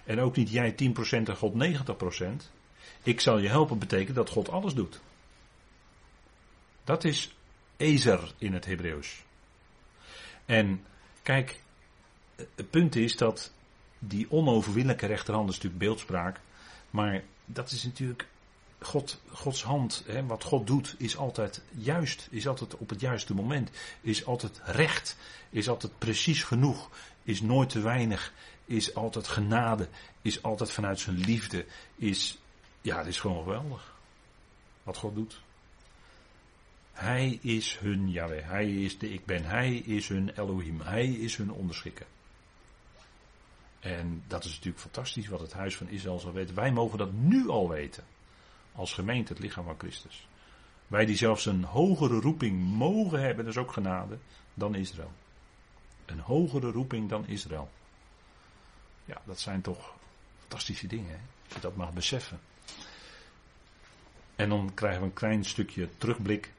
En 0.05 0.21
ook 0.21 0.37
niet 0.37 0.51
jij 0.51 0.73
10% 0.73 0.75
en 1.11 1.37
God 1.37 1.55
90%. 1.55 2.25
Ik 3.03 3.21
zal 3.21 3.39
je 3.39 3.49
helpen 3.49 3.79
betekent 3.79 4.17
dat 4.17 4.31
God 4.31 4.49
alles 4.49 4.75
doet. 4.75 5.01
Dat 6.85 7.05
is 7.05 7.37
Ezer 7.77 8.33
in 8.39 8.53
het 8.53 8.65
Hebreeuws. 8.65 9.23
En 10.45 10.85
kijk, 11.23 11.61
het 12.37 12.71
punt 12.71 12.97
is 12.97 13.17
dat 13.17 13.53
die 13.99 14.31
onoverwinnelijke 14.31 15.07
rechterhand 15.07 15.49
is 15.49 15.55
natuurlijk 15.55 15.83
beeldspraak. 15.83 16.41
Maar 16.91 17.23
dat 17.45 17.71
is 17.71 17.85
natuurlijk 17.85 18.27
God, 18.81 19.21
Gods 19.29 19.63
hand, 19.63 20.03
hè, 20.07 20.27
wat 20.27 20.45
God 20.45 20.67
doet, 20.67 20.95
is 20.99 21.17
altijd 21.17 21.63
juist, 21.71 22.29
is 22.31 22.49
altijd 22.49 22.77
op 22.77 22.89
het 22.89 23.01
juiste 23.01 23.35
moment, 23.35 23.71
is 24.01 24.25
altijd 24.25 24.61
recht, 24.65 25.17
is 25.51 25.69
altijd 25.69 25.99
precies 25.99 26.43
genoeg, 26.43 26.91
is 27.23 27.41
nooit 27.41 27.69
te 27.69 27.81
weinig, 27.81 28.33
is 28.65 28.95
altijd 28.95 29.29
genade, 29.29 29.89
is 30.23 30.43
altijd 30.43 30.71
vanuit 30.71 31.01
zijn 31.01 31.17
liefde, 31.17 31.65
is, 31.95 32.39
ja, 32.81 32.99
het 32.99 33.07
is 33.07 33.21
gewoon 33.21 33.43
geweldig. 33.43 33.97
Wat 34.83 34.97
God 34.97 35.15
doet. 35.15 35.41
Hij 36.93 37.39
is 37.43 37.79
hun 37.79 38.11
Yahweh, 38.11 38.49
hij 38.49 38.71
is 38.71 38.99
de 38.99 39.13
ik 39.13 39.27
ben, 39.27 39.45
hij 39.45 39.75
is 39.75 40.09
hun 40.09 40.31
Elohim, 40.37 40.81
hij 40.81 41.07
is 41.07 41.37
hun 41.37 41.53
onderschikker. 41.53 42.07
En 43.81 44.23
dat 44.27 44.45
is 44.45 44.51
natuurlijk 44.51 44.83
fantastisch 44.83 45.29
wat 45.29 45.41
het 45.41 45.53
huis 45.53 45.77
van 45.77 45.89
Israël 45.89 46.19
zal 46.19 46.33
weten. 46.33 46.55
Wij 46.55 46.73
mogen 46.73 46.99
dat 46.99 47.13
nu 47.13 47.49
al 47.49 47.69
weten 47.69 48.05
als 48.73 48.93
gemeente, 48.93 49.33
het 49.33 49.43
lichaam 49.43 49.65
van 49.65 49.79
Christus. 49.79 50.29
Wij 50.87 51.07
die 51.07 51.17
zelfs 51.17 51.47
een 51.47 51.65
hogere 51.65 52.21
roeping 52.21 52.61
mogen 52.61 53.21
hebben, 53.21 53.45
dat 53.45 53.55
is 53.55 53.61
ook 53.61 53.73
genade, 53.73 54.19
dan 54.55 54.75
Israël. 54.75 55.13
Een 56.07 56.21
hogere 56.21 56.71
roeping 56.71 57.09
dan 57.09 57.27
Israël. 57.27 57.71
Ja, 59.05 59.21
dat 59.25 59.41
zijn 59.41 59.61
toch 59.61 59.95
fantastische 60.41 60.87
dingen, 60.87 61.11
hè? 61.11 61.21
als 61.45 61.55
je 61.55 61.61
dat 61.61 61.77
mag 61.77 61.93
beseffen. 61.93 62.41
En 64.37 64.49
dan 64.49 64.75
krijgen 64.75 65.01
we 65.01 65.07
een 65.07 65.13
klein 65.13 65.45
stukje 65.45 65.89
terugblik. 65.99 66.53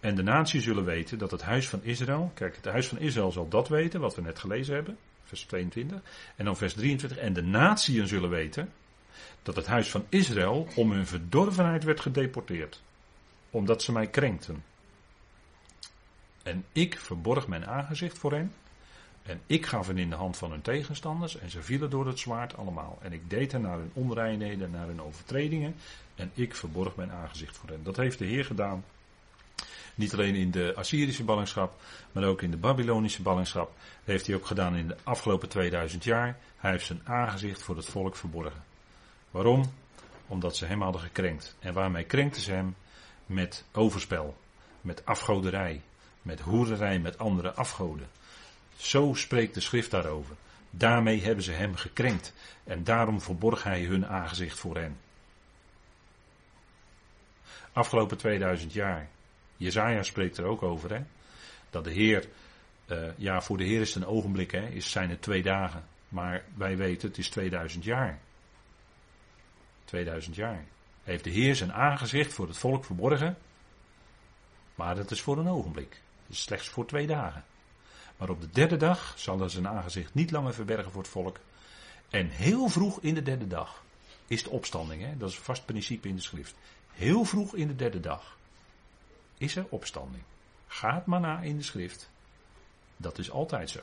En 0.00 0.14
de 0.14 0.22
natie 0.22 0.60
zullen 0.60 0.84
weten 0.84 1.18
dat 1.18 1.30
het 1.30 1.42
huis 1.42 1.68
van 1.68 1.82
Israël, 1.82 2.30
kijk, 2.34 2.56
het 2.56 2.64
huis 2.64 2.88
van 2.88 2.98
Israël 2.98 3.32
zal 3.32 3.48
dat 3.48 3.68
weten, 3.68 4.00
wat 4.00 4.14
we 4.14 4.22
net 4.22 4.38
gelezen 4.38 4.74
hebben, 4.74 4.98
vers 5.24 5.42
22. 5.42 6.00
En 6.36 6.44
dan 6.44 6.56
vers 6.56 6.74
23, 6.74 7.18
en 7.18 7.32
de 7.32 7.42
natieën 7.42 8.08
zullen 8.08 8.30
weten 8.30 8.72
dat 9.42 9.56
het 9.56 9.66
huis 9.66 9.90
van 9.90 10.04
Israël 10.08 10.68
om 10.74 10.92
hun 10.92 11.06
verdorvenheid 11.06 11.84
werd 11.84 12.00
gedeporteerd, 12.00 12.82
omdat 13.50 13.82
ze 13.82 13.92
mij 13.92 14.06
krenkten. 14.06 14.64
En 16.42 16.64
ik 16.72 16.98
verborg 16.98 17.46
mijn 17.46 17.66
aangezicht 17.66 18.18
voor 18.18 18.32
hen. 18.32 18.52
En 19.22 19.40
ik 19.46 19.66
gaf 19.66 19.86
hen 19.86 19.98
in 19.98 20.10
de 20.10 20.16
hand 20.16 20.36
van 20.36 20.50
hun 20.50 20.62
tegenstanders. 20.62 21.38
En 21.38 21.50
ze 21.50 21.62
vielen 21.62 21.90
door 21.90 22.06
het 22.06 22.18
zwaard 22.18 22.56
allemaal. 22.56 22.98
En 23.02 23.12
ik 23.12 23.30
deed 23.30 23.52
hen 23.52 23.60
naar 23.60 23.78
hun 23.78 23.90
onreinheden, 23.92 24.70
naar 24.70 24.86
hun 24.86 25.02
overtredingen. 25.02 25.74
En 26.14 26.30
ik 26.34 26.54
verborg 26.54 26.96
mijn 26.96 27.10
aangezicht 27.10 27.56
voor 27.56 27.68
hen. 27.68 27.82
Dat 27.82 27.96
heeft 27.96 28.18
de 28.18 28.24
Heer 28.24 28.44
gedaan. 28.44 28.84
Niet 29.94 30.12
alleen 30.12 30.34
in 30.34 30.50
de 30.50 30.72
Assyrische 30.76 31.24
ballingschap, 31.24 31.80
maar 32.12 32.24
ook 32.24 32.42
in 32.42 32.50
de 32.50 32.56
Babylonische 32.56 33.22
ballingschap. 33.22 33.66
Dat 33.76 34.04
heeft 34.04 34.26
hij 34.26 34.36
ook 34.36 34.46
gedaan 34.46 34.76
in 34.76 34.88
de 34.88 34.96
afgelopen 35.02 35.48
2000 35.48 36.04
jaar. 36.04 36.38
Hij 36.56 36.70
heeft 36.70 36.86
zijn 36.86 37.00
aangezicht 37.04 37.62
voor 37.62 37.76
het 37.76 37.86
volk 37.86 38.16
verborgen. 38.16 38.69
Waarom? 39.30 39.72
Omdat 40.26 40.56
ze 40.56 40.66
hem 40.66 40.82
hadden 40.82 41.00
gekrenkt. 41.00 41.56
En 41.58 41.72
waarmee 41.72 42.04
krenkten 42.04 42.42
ze 42.42 42.52
hem? 42.52 42.76
Met 43.26 43.64
overspel, 43.72 44.36
met 44.80 45.04
afgoderij, 45.04 45.82
met 46.22 46.40
hoererij 46.40 46.98
met 46.98 47.18
andere 47.18 47.52
afgoden. 47.52 48.08
Zo 48.76 49.14
spreekt 49.14 49.54
de 49.54 49.60
schrift 49.60 49.90
daarover. 49.90 50.36
Daarmee 50.70 51.22
hebben 51.22 51.44
ze 51.44 51.52
hem 51.52 51.74
gekrenkt. 51.74 52.32
En 52.64 52.84
daarom 52.84 53.20
verborg 53.20 53.62
hij 53.62 53.82
hun 53.82 54.06
aangezicht 54.06 54.58
voor 54.58 54.76
hen. 54.76 54.98
Afgelopen 57.72 58.16
2000 58.16 58.72
jaar. 58.72 59.08
Jezaja 59.56 60.02
spreekt 60.02 60.36
er 60.36 60.44
ook 60.44 60.62
over. 60.62 60.94
Hè? 60.94 61.02
Dat 61.70 61.84
de 61.84 61.90
Heer. 61.90 62.28
Uh, 62.86 63.08
ja, 63.16 63.40
voor 63.40 63.56
de 63.56 63.64
Heer 63.64 63.80
is 63.80 63.94
het 63.94 64.02
een 64.02 64.08
ogenblik. 64.08 64.50
Hè? 64.50 64.68
Is, 64.68 64.90
zijn 64.90 65.10
het 65.10 65.22
twee 65.22 65.42
dagen. 65.42 65.84
Maar 66.08 66.44
wij 66.54 66.76
weten 66.76 67.08
het 67.08 67.18
is 67.18 67.28
2000 67.28 67.84
jaar. 67.84 68.18
2000 69.90 70.36
jaar. 70.36 70.64
Heeft 71.02 71.24
de 71.24 71.30
Heer 71.30 71.56
zijn 71.56 71.72
aangezicht 71.72 72.32
voor 72.32 72.46
het 72.46 72.56
volk 72.56 72.84
verborgen. 72.84 73.38
Maar 74.74 74.94
dat 74.94 75.10
is 75.10 75.20
voor 75.20 75.38
een 75.38 75.48
ogenblik 75.48 76.00
slechts 76.30 76.68
voor 76.68 76.86
twee 76.86 77.06
dagen. 77.06 77.44
Maar 78.16 78.28
op 78.28 78.40
de 78.40 78.50
derde 78.50 78.76
dag 78.76 79.14
zal 79.16 79.38
hij 79.38 79.48
zijn 79.48 79.68
aangezicht 79.68 80.14
niet 80.14 80.30
langer 80.30 80.54
verbergen 80.54 80.92
voor 80.92 81.02
het 81.02 81.10
volk. 81.10 81.38
En 82.10 82.28
heel 82.28 82.68
vroeg 82.68 83.00
in 83.00 83.14
de 83.14 83.22
derde 83.22 83.46
dag 83.46 83.82
is 84.26 84.42
de 84.42 84.50
opstanding. 84.50 85.02
Hè? 85.02 85.16
Dat 85.16 85.28
is 85.28 85.36
een 85.36 85.42
vast 85.42 85.64
principe 85.64 86.08
in 86.08 86.16
de 86.16 86.22
schrift. 86.22 86.54
Heel 86.92 87.24
vroeg 87.24 87.54
in 87.54 87.66
de 87.66 87.76
derde 87.76 88.00
dag 88.00 88.36
is 89.38 89.56
er 89.56 89.66
opstanding. 89.68 90.22
Gaat 90.66 91.06
maar 91.06 91.20
na 91.20 91.40
in 91.40 91.56
de 91.56 91.62
schrift. 91.62 92.10
Dat 92.96 93.18
is 93.18 93.30
altijd 93.30 93.70
zo. 93.70 93.80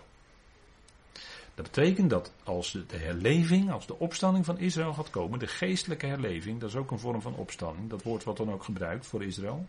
Dat 1.58 1.66
betekent 1.66 2.10
dat 2.10 2.34
als 2.44 2.72
de 2.72 2.98
herleving, 2.98 3.72
als 3.72 3.88
de 3.88 4.00
opstanding 4.00 4.46
van 4.46 4.60
Israël 4.60 4.94
gaat 4.94 5.10
komen, 5.10 5.40
de 5.40 5.48
geestelijke 5.48 6.06
herleving, 6.06 6.60
dat 6.60 6.70
is 6.70 6.76
ook 6.76 6.92
een 6.92 7.00
vorm 7.00 7.22
van 7.22 7.36
opstanding, 7.36 7.90
dat 7.90 8.04
woord 8.04 8.24
wat 8.24 8.38
dan 8.38 8.52
ook 8.52 8.64
gebruikt 8.64 9.06
voor 9.06 9.24
Israël, 9.24 9.68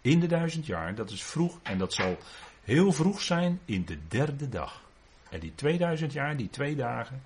in 0.00 0.20
de 0.20 0.26
duizend 0.26 0.66
jaar, 0.66 0.94
dat 0.94 1.10
is 1.10 1.22
vroeg 1.22 1.58
en 1.62 1.78
dat 1.78 1.92
zal 1.92 2.18
heel 2.62 2.92
vroeg 2.92 3.20
zijn 3.20 3.60
in 3.64 3.84
de 3.84 3.98
derde 4.08 4.48
dag. 4.48 4.82
En 5.30 5.40
die 5.40 5.54
2000 5.54 6.12
jaar, 6.12 6.36
die 6.36 6.50
twee 6.50 6.76
dagen, 6.76 7.22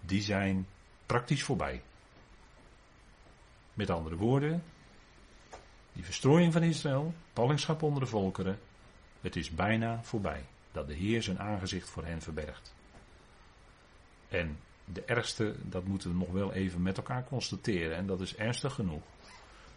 die 0.00 0.22
zijn 0.22 0.66
praktisch 1.06 1.42
voorbij. 1.42 1.82
Met 3.74 3.90
andere 3.90 4.16
woorden, 4.16 4.62
die 5.92 6.04
verstrooiing 6.04 6.52
van 6.52 6.62
Israël, 6.62 7.14
ballingschap 7.32 7.82
onder 7.82 8.00
de 8.00 8.08
volkeren, 8.08 8.58
het 9.20 9.36
is 9.36 9.50
bijna 9.50 10.02
voorbij 10.02 10.44
dat 10.72 10.86
de 10.86 10.94
Heer 10.94 11.22
zijn 11.22 11.40
aangezicht 11.40 11.88
voor 11.88 12.04
hen 12.04 12.22
verbergt. 12.22 12.74
En 14.28 14.58
de 14.84 15.02
ergste, 15.02 15.54
dat 15.62 15.84
moeten 15.84 16.10
we 16.10 16.16
nog 16.16 16.30
wel 16.30 16.52
even 16.52 16.82
met 16.82 16.96
elkaar 16.96 17.24
constateren, 17.24 17.96
en 17.96 18.06
dat 18.06 18.20
is 18.20 18.36
ernstig 18.36 18.74
genoeg. 18.74 19.02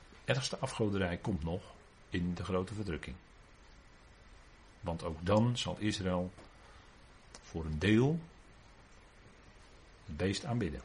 De 0.10 0.34
ergste 0.34 0.58
afgoderij 0.58 1.18
komt 1.18 1.44
nog, 1.44 1.62
in 2.10 2.34
de 2.34 2.44
grote 2.44 2.74
verdrukking. 2.74 3.16
Want 4.80 5.04
ook 5.04 5.26
dan 5.26 5.58
zal 5.58 5.78
Israël 5.78 6.32
voor 7.42 7.66
een 7.66 7.80
deel 7.80 8.20
het 10.06 10.18
beest 10.18 10.46
aanbidden. 10.46 10.82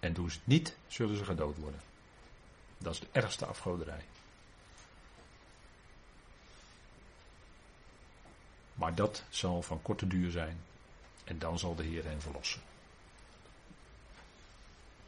En 0.00 0.12
doen 0.12 0.30
ze 0.30 0.36
het 0.36 0.46
niet, 0.46 0.76
zullen 0.86 1.16
ze 1.16 1.24
gedood 1.24 1.56
worden. 1.56 1.80
Dat 2.78 2.94
is 2.94 3.00
de 3.00 3.08
ergste 3.12 3.46
afgoderij. 3.46 4.04
Maar 8.74 8.94
dat 8.94 9.24
zal 9.28 9.62
van 9.62 9.82
korte 9.82 10.06
duur 10.06 10.30
zijn. 10.30 10.60
En 11.30 11.38
dan 11.38 11.58
zal 11.58 11.74
de 11.74 11.82
Heer 11.82 12.04
hen 12.04 12.20
verlossen. 12.20 12.60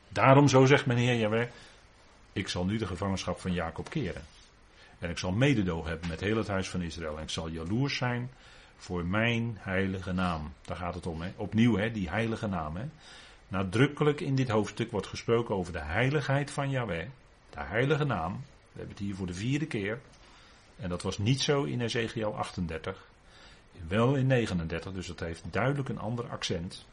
Daarom, 0.09 0.49
zo 0.49 0.67
zegt 0.67 0.87
men 0.87 0.97
Heer 0.97 1.17
Jaweh, 1.17 1.49
ik 2.33 2.49
zal 2.49 2.65
nu 2.65 2.79
de 2.79 2.87
gevangenschap 2.87 3.41
van 3.41 3.53
Jacob 3.53 3.91
keren. 3.91 4.23
En 4.99 5.11
ik 5.11 5.19
zal 5.19 5.33
mededogen 5.33 5.91
hebben 5.91 6.09
met 6.09 6.21
heel 6.21 6.37
het 6.37 6.49
huis 6.49 6.69
van 6.69 6.83
Israël. 6.83 7.17
En 7.17 7.23
ik 7.23 7.31
zal 7.31 7.49
jaloers 7.49 7.97
zijn 7.97 8.31
voor 8.77 9.05
mijn 9.05 9.57
heilige 9.61 10.13
naam. 10.13 10.53
Daar 10.65 10.77
gaat 10.77 10.95
het 10.95 11.07
om. 11.07 11.23
Hè? 11.23 11.33
Opnieuw, 11.37 11.77
hè? 11.77 11.91
die 11.91 12.09
heilige 12.09 12.47
naam. 12.47 12.77
Hè? 12.77 12.85
Nadrukkelijk 13.49 14.21
in 14.21 14.35
dit 14.35 14.49
hoofdstuk 14.49 14.91
wordt 14.91 15.07
gesproken 15.07 15.55
over 15.55 15.73
de 15.73 15.83
heiligheid 15.83 16.51
van 16.51 16.71
Yahweh. 16.71 17.09
De 17.51 17.61
heilige 17.61 18.05
naam. 18.05 18.33
We 18.73 18.79
hebben 18.79 18.97
het 18.97 19.05
hier 19.05 19.15
voor 19.15 19.27
de 19.27 19.35
vierde 19.35 19.67
keer. 19.67 20.01
En 20.77 20.89
dat 20.89 21.03
was 21.03 21.19
niet 21.19 21.41
zo 21.41 21.63
in 21.63 21.81
Ezekiel 21.81 22.37
38. 22.37 23.11
Wel 23.89 24.15
in 24.15 24.27
39, 24.27 24.93
dus 24.93 25.07
dat 25.07 25.21
heeft 25.21 25.43
duidelijk 25.51 25.89
een 25.89 25.99
ander 25.99 26.29
accent. 26.29 26.87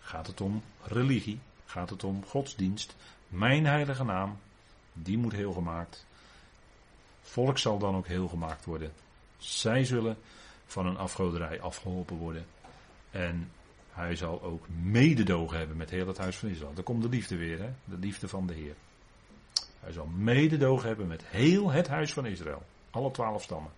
Gaat 0.00 0.26
het 0.26 0.40
om 0.40 0.62
religie? 0.82 1.38
Gaat 1.64 1.90
het 1.90 2.04
om 2.04 2.24
godsdienst? 2.26 2.96
Mijn 3.28 3.66
heilige 3.66 4.04
naam, 4.04 4.38
die 4.92 5.18
moet 5.18 5.32
heel 5.32 5.52
gemaakt 5.52 6.06
volk 7.32 7.58
zal 7.58 7.78
dan 7.78 7.94
ook 7.96 8.06
heel 8.06 8.28
gemaakt 8.28 8.64
worden. 8.64 8.92
Zij 9.38 9.84
zullen 9.84 10.16
van 10.66 10.86
een 10.86 10.96
afgoderij 10.96 11.60
afgeholpen 11.60 12.16
worden. 12.16 12.46
En 13.10 13.50
hij 13.90 14.16
zal 14.16 14.42
ook 14.42 14.66
mededogen 14.82 15.58
hebben 15.58 15.76
met 15.76 15.90
heel 15.90 16.06
het 16.06 16.18
huis 16.18 16.36
van 16.36 16.48
Israël. 16.48 16.74
Daar 16.74 16.84
komt 16.84 17.02
de 17.02 17.08
liefde 17.08 17.36
weer, 17.36 17.58
hè? 17.58 17.70
de 17.84 17.98
liefde 17.98 18.28
van 18.28 18.46
de 18.46 18.54
Heer. 18.54 18.74
Hij 19.80 19.92
zal 19.92 20.06
mededogen 20.06 20.86
hebben 20.88 21.06
met 21.06 21.22
heel 21.26 21.70
het 21.70 21.88
huis 21.88 22.12
van 22.12 22.26
Israël. 22.26 22.62
Alle 22.90 23.10
twaalf 23.10 23.42
stammen. 23.42 23.70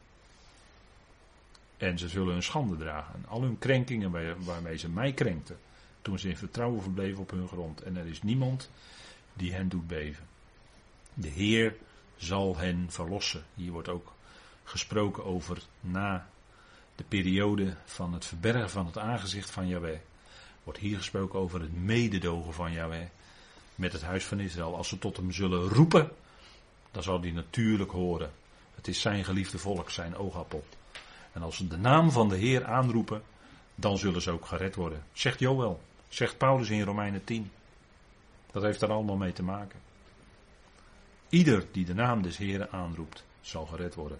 En 1.84 1.98
ze 1.98 2.08
zullen 2.08 2.32
hun 2.32 2.42
schande 2.42 2.76
dragen. 2.76 3.14
En 3.14 3.28
al 3.28 3.42
hun 3.42 3.58
krenkingen 3.58 4.44
waarmee 4.44 4.76
ze 4.76 4.88
mij 4.88 5.12
krenkten. 5.12 5.58
Toen 6.02 6.18
ze 6.18 6.28
in 6.28 6.36
vertrouwen 6.36 6.82
verbleven 6.82 7.20
op 7.20 7.30
hun 7.30 7.48
grond. 7.48 7.82
En 7.82 7.96
er 7.96 8.06
is 8.06 8.22
niemand 8.22 8.70
die 9.34 9.52
hen 9.52 9.68
doet 9.68 9.86
beven. 9.86 10.24
De 11.14 11.28
Heer 11.28 11.76
zal 12.16 12.56
hen 12.56 12.86
verlossen. 12.88 13.44
Hier 13.54 13.72
wordt 13.72 13.88
ook 13.88 14.12
gesproken 14.64 15.24
over 15.24 15.62
na 15.80 16.28
de 16.94 17.04
periode 17.04 17.74
van 17.84 18.12
het 18.12 18.24
verbergen 18.24 18.70
van 18.70 18.86
het 18.86 18.98
aangezicht 18.98 19.50
van 19.50 19.68
Yahweh. 19.68 19.98
Wordt 20.62 20.78
hier 20.78 20.96
gesproken 20.96 21.38
over 21.38 21.60
het 21.60 21.82
mededogen 21.82 22.54
van 22.54 22.72
Yahweh 22.72 23.06
met 23.74 23.92
het 23.92 24.02
huis 24.02 24.24
van 24.24 24.40
Israël. 24.40 24.76
Als 24.76 24.88
ze 24.88 24.98
tot 24.98 25.16
hem 25.16 25.32
zullen 25.32 25.68
roepen, 25.68 26.10
dan 26.90 27.02
zal 27.02 27.20
hij 27.20 27.30
natuurlijk 27.30 27.90
horen. 27.90 28.32
Het 28.74 28.88
is 28.88 29.00
zijn 29.00 29.24
geliefde 29.24 29.58
volk, 29.58 29.90
zijn 29.90 30.16
oogappel. 30.16 30.64
En 31.34 31.42
als 31.42 31.56
ze 31.56 31.66
de 31.66 31.76
naam 31.76 32.10
van 32.10 32.28
de 32.28 32.36
Heer 32.36 32.64
aanroepen, 32.64 33.22
dan 33.74 33.98
zullen 33.98 34.22
ze 34.22 34.30
ook 34.30 34.46
gered 34.46 34.74
worden. 34.74 35.04
Zegt 35.12 35.38
Joel, 35.38 35.80
zegt 36.08 36.38
Paulus 36.38 36.70
in 36.70 36.82
Romeinen 36.82 37.24
10. 37.24 37.50
Dat 38.52 38.62
heeft 38.62 38.80
daar 38.80 38.90
allemaal 38.90 39.16
mee 39.16 39.32
te 39.32 39.42
maken. 39.42 39.80
Ieder 41.28 41.66
die 41.72 41.84
de 41.84 41.94
naam 41.94 42.22
des 42.22 42.36
Heren 42.36 42.70
aanroept, 42.70 43.24
zal 43.40 43.66
gered 43.66 43.94
worden. 43.94 44.18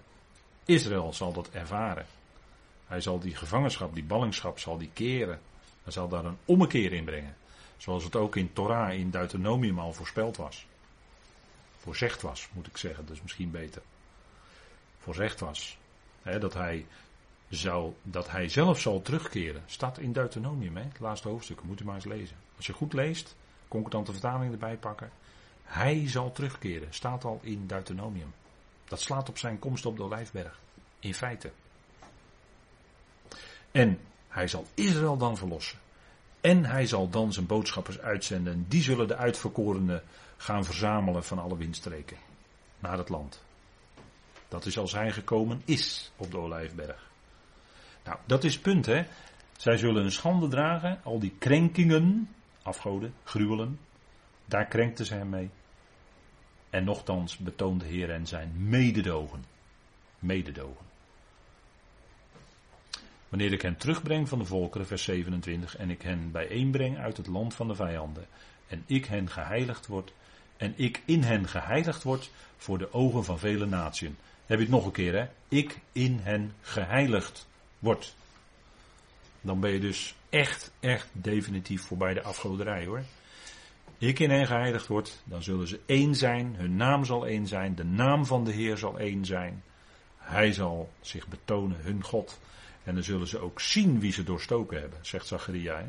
Israël 0.65 1.13
zal 1.13 1.33
dat 1.33 1.51
ervaren. 1.51 2.07
Hij 2.87 3.01
zal 3.01 3.19
die 3.19 3.37
gevangenschap, 3.37 3.95
die 3.95 4.05
ballingschap, 4.05 4.59
zal 4.59 4.79
die 4.79 4.91
keren. 4.93 5.41
Hij 5.83 5.93
zal 5.93 6.09
daar 6.09 6.25
een 6.25 6.39
ommekeer 6.45 6.93
in 6.93 7.05
brengen. 7.05 7.37
Zoals 7.77 8.05
het 8.05 8.17
ook 8.17 8.37
in 8.37 8.53
Torah, 8.53 8.93
in 8.93 9.11
Deuteronomium 9.11 9.79
al 9.79 9.93
voorspeld 9.93 10.37
was. 10.37 10.67
Voorzegd 11.77 12.23
was, 12.23 12.49
moet 12.53 12.67
ik 12.67 12.77
zeggen, 12.77 13.09
is 13.13 13.23
misschien 13.23 13.51
beter. 13.51 13.83
Voorzegd 14.99 15.41
was. 15.41 15.79
dat, 16.23 16.55
hij 16.55 16.87
zou, 17.55 17.93
dat 18.03 18.31
hij 18.31 18.49
zelf 18.49 18.81
zal 18.81 19.03
terugkeren. 19.03 19.63
Staat 19.67 19.99
in 19.99 20.13
Deuteronomium, 20.13 20.77
het 20.77 21.01
laatste 21.01 21.29
hoofdstuk, 21.29 21.63
moet 21.63 21.81
u 21.81 21.85
maar 21.85 21.95
eens 21.95 22.05
lezen. 22.05 22.37
Als 22.57 22.67
je 22.67 22.73
goed 22.73 22.93
leest, 22.93 23.37
concordante 23.69 24.13
vertaling 24.13 24.53
erbij 24.53 24.77
pakken. 24.77 25.11
Hij 25.63 26.09
zal 26.09 26.33
terugkeren, 26.33 26.89
staat 26.91 27.25
al 27.25 27.41
in 27.43 27.67
Deuteronomium. 27.67 28.33
Dat 28.85 29.01
slaat 29.01 29.29
op 29.29 29.39
zijn 29.39 29.59
komst 29.59 29.87
op 29.87 29.97
de 29.97 30.03
Olijfberg. 30.03 30.59
In 30.99 31.15
feite. 31.15 31.51
En 33.71 33.99
hij 34.29 34.49
zal 34.49 34.67
Israël 34.75 35.17
dan 35.17 35.37
verlossen. 35.37 35.79
En 36.41 36.65
hij 36.65 36.87
zal 36.87 37.09
dan 37.09 37.33
zijn 37.33 37.47
boodschappers 37.47 37.99
uitzenden. 37.99 38.65
Die 38.69 38.83
zullen 38.83 39.09
de 39.09 39.17
uitverkorenen 39.17 40.03
gaan 40.37 40.65
verzamelen 40.65 41.25
van 41.25 41.39
alle 41.39 41.57
windstreken. 41.57 42.17
Naar 42.79 42.99
het 42.99 43.09
land. 43.09 43.43
Dat 44.49 44.67
is 44.67 44.79
als 44.79 44.93
hij 44.93 45.13
gekomen 45.13 45.63
is 45.65 46.13
op 46.17 46.31
de 46.31 46.39
Olijfberg. 46.39 47.13
Nou, 48.05 48.19
dat 48.27 48.45
is 48.45 48.53
het 48.53 48.63
punt, 48.63 48.87
hè. 48.87 49.05
Zij 49.57 49.77
zullen 49.77 50.05
een 50.05 50.13
schande 50.13 50.49
dragen, 50.49 51.01
al 51.03 51.19
die 51.19 51.35
krenkingen, 51.39 52.29
afgoden, 52.63 53.15
gruwelen. 53.25 53.79
Daar 54.47 54.67
krenkten 54.67 55.07
ze 55.07 55.15
hem 55.15 55.29
mee. 55.29 55.51
En 56.71 56.85
nochtans 56.85 57.37
betoonde 57.37 57.85
Heer 57.85 58.11
en 58.11 58.27
zijn 58.27 58.53
mededogen. 58.57 59.45
Mededogen. 60.19 60.87
Wanneer 63.29 63.53
ik 63.53 63.63
hen 63.63 63.77
terugbreng 63.77 64.29
van 64.29 64.39
de 64.39 64.45
volkeren, 64.45 64.87
vers 64.87 65.03
27, 65.03 65.77
en 65.77 65.91
ik 65.91 66.03
hen 66.03 66.31
bijeenbreng 66.31 66.99
uit 66.99 67.17
het 67.17 67.27
land 67.27 67.55
van 67.55 67.69
de 67.69 67.75
vijanden, 67.75 68.27
en 68.67 68.83
ik 68.87 69.05
hen 69.05 69.31
geheiligd 69.31 69.87
word, 69.87 70.13
en 70.57 70.73
ik 70.77 71.03
in 71.05 71.23
hen 71.23 71.49
geheiligd 71.49 72.03
word 72.03 72.31
voor 72.57 72.79
de 72.79 72.93
ogen 72.93 73.25
van 73.25 73.39
vele 73.39 73.67
naties. 73.67 74.09
Heb 74.47 74.59
je 74.59 74.65
het 74.65 74.75
nog 74.75 74.85
een 74.85 74.93
keer, 74.93 75.15
hè? 75.15 75.27
Ik 75.49 75.81
in 75.93 76.19
hen 76.23 76.53
geheiligd 76.61 77.49
word. 77.85 78.15
Dan 79.41 79.61
ben 79.61 79.71
je 79.71 79.81
dus 79.81 80.15
echt, 80.29 80.73
echt 80.81 81.09
definitief 81.13 81.83
voorbij 81.83 82.15
de 82.15 82.23
afgoderij 82.23 82.87
hoor. 82.87 83.03
Ik 83.99 84.19
in 84.19 84.31
hen 84.31 84.47
geheiligd 84.47 84.87
word, 84.87 85.23
dan 85.25 85.43
zullen 85.43 85.67
ze 85.67 85.81
één 85.87 86.15
zijn, 86.15 86.55
hun 86.57 86.77
naam 86.77 87.05
zal 87.05 87.27
één 87.27 87.47
zijn, 87.47 87.75
de 87.75 87.85
naam 87.85 88.27
van 88.27 88.45
de 88.45 88.53
Heer 88.53 88.77
zal 88.77 88.99
één 88.99 89.25
zijn. 89.25 89.63
Hij 90.17 90.53
zal 90.53 90.93
zich 91.01 91.29
betonen, 91.29 91.81
hun 91.81 92.05
God. 92.05 92.41
En 92.85 92.95
dan 92.95 93.03
zullen 93.03 93.27
ze 93.27 93.39
ook 93.39 93.61
zien 93.61 94.01
wie 94.01 94.13
ze 94.13 94.25
doorstoken 94.25 94.81
hebben, 94.81 94.99
zegt 95.03 95.27
Zacharia. 95.27 95.81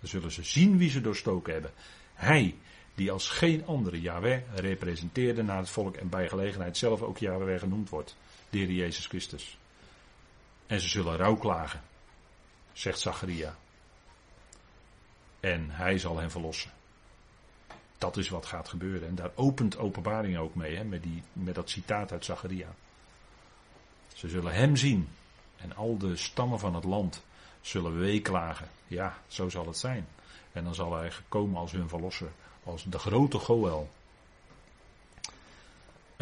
Dan 0.00 0.08
zullen 0.08 0.32
ze 0.32 0.42
zien 0.42 0.78
wie 0.78 0.90
ze 0.90 1.00
doorstoken 1.00 1.52
hebben. 1.52 1.70
Hij, 2.14 2.54
die 2.94 3.12
als 3.12 3.28
geen 3.28 3.66
andere 3.66 4.00
Yahweh 4.00 4.40
representeerde 4.54 5.42
naar 5.42 5.58
het 5.58 5.70
volk 5.70 5.96
en 5.96 6.08
bij 6.08 6.28
gelegenheid 6.28 6.76
zelf 6.76 7.02
ook 7.02 7.18
Yahweh 7.18 7.58
genoemd 7.58 7.88
wordt. 7.88 8.16
De 8.50 8.58
Heer 8.58 8.70
Jezus 8.70 9.06
Christus. 9.06 9.58
En 10.72 10.80
ze 10.80 10.88
zullen 10.88 11.16
rouw 11.16 11.36
klagen, 11.36 11.80
zegt 12.72 13.00
Zacharia. 13.00 13.56
En 15.40 15.70
hij 15.70 15.98
zal 15.98 16.18
hen 16.18 16.30
verlossen. 16.30 16.70
Dat 17.98 18.16
is 18.16 18.28
wat 18.28 18.46
gaat 18.46 18.68
gebeuren. 18.68 19.08
En 19.08 19.14
daar 19.14 19.30
opent 19.34 19.78
openbaring 19.78 20.38
ook 20.38 20.54
mee, 20.54 20.76
hè, 20.76 20.84
met, 20.84 21.02
die, 21.02 21.22
met 21.32 21.54
dat 21.54 21.70
citaat 21.70 22.12
uit 22.12 22.24
Zacharia. 22.24 22.68
Ze 24.14 24.28
zullen 24.28 24.54
hem 24.54 24.76
zien. 24.76 25.08
En 25.56 25.76
al 25.76 25.98
de 25.98 26.16
stammen 26.16 26.58
van 26.58 26.74
het 26.74 26.84
land 26.84 27.22
zullen 27.60 27.98
weeklagen. 27.98 28.68
Ja, 28.86 29.18
zo 29.26 29.48
zal 29.48 29.66
het 29.66 29.78
zijn. 29.78 30.06
En 30.52 30.64
dan 30.64 30.74
zal 30.74 30.94
hij 30.94 31.12
komen 31.28 31.60
als 31.60 31.72
hun 31.72 31.88
verlosser. 31.88 32.30
Als 32.64 32.84
de 32.84 32.98
grote 32.98 33.38
Goel. 33.38 33.90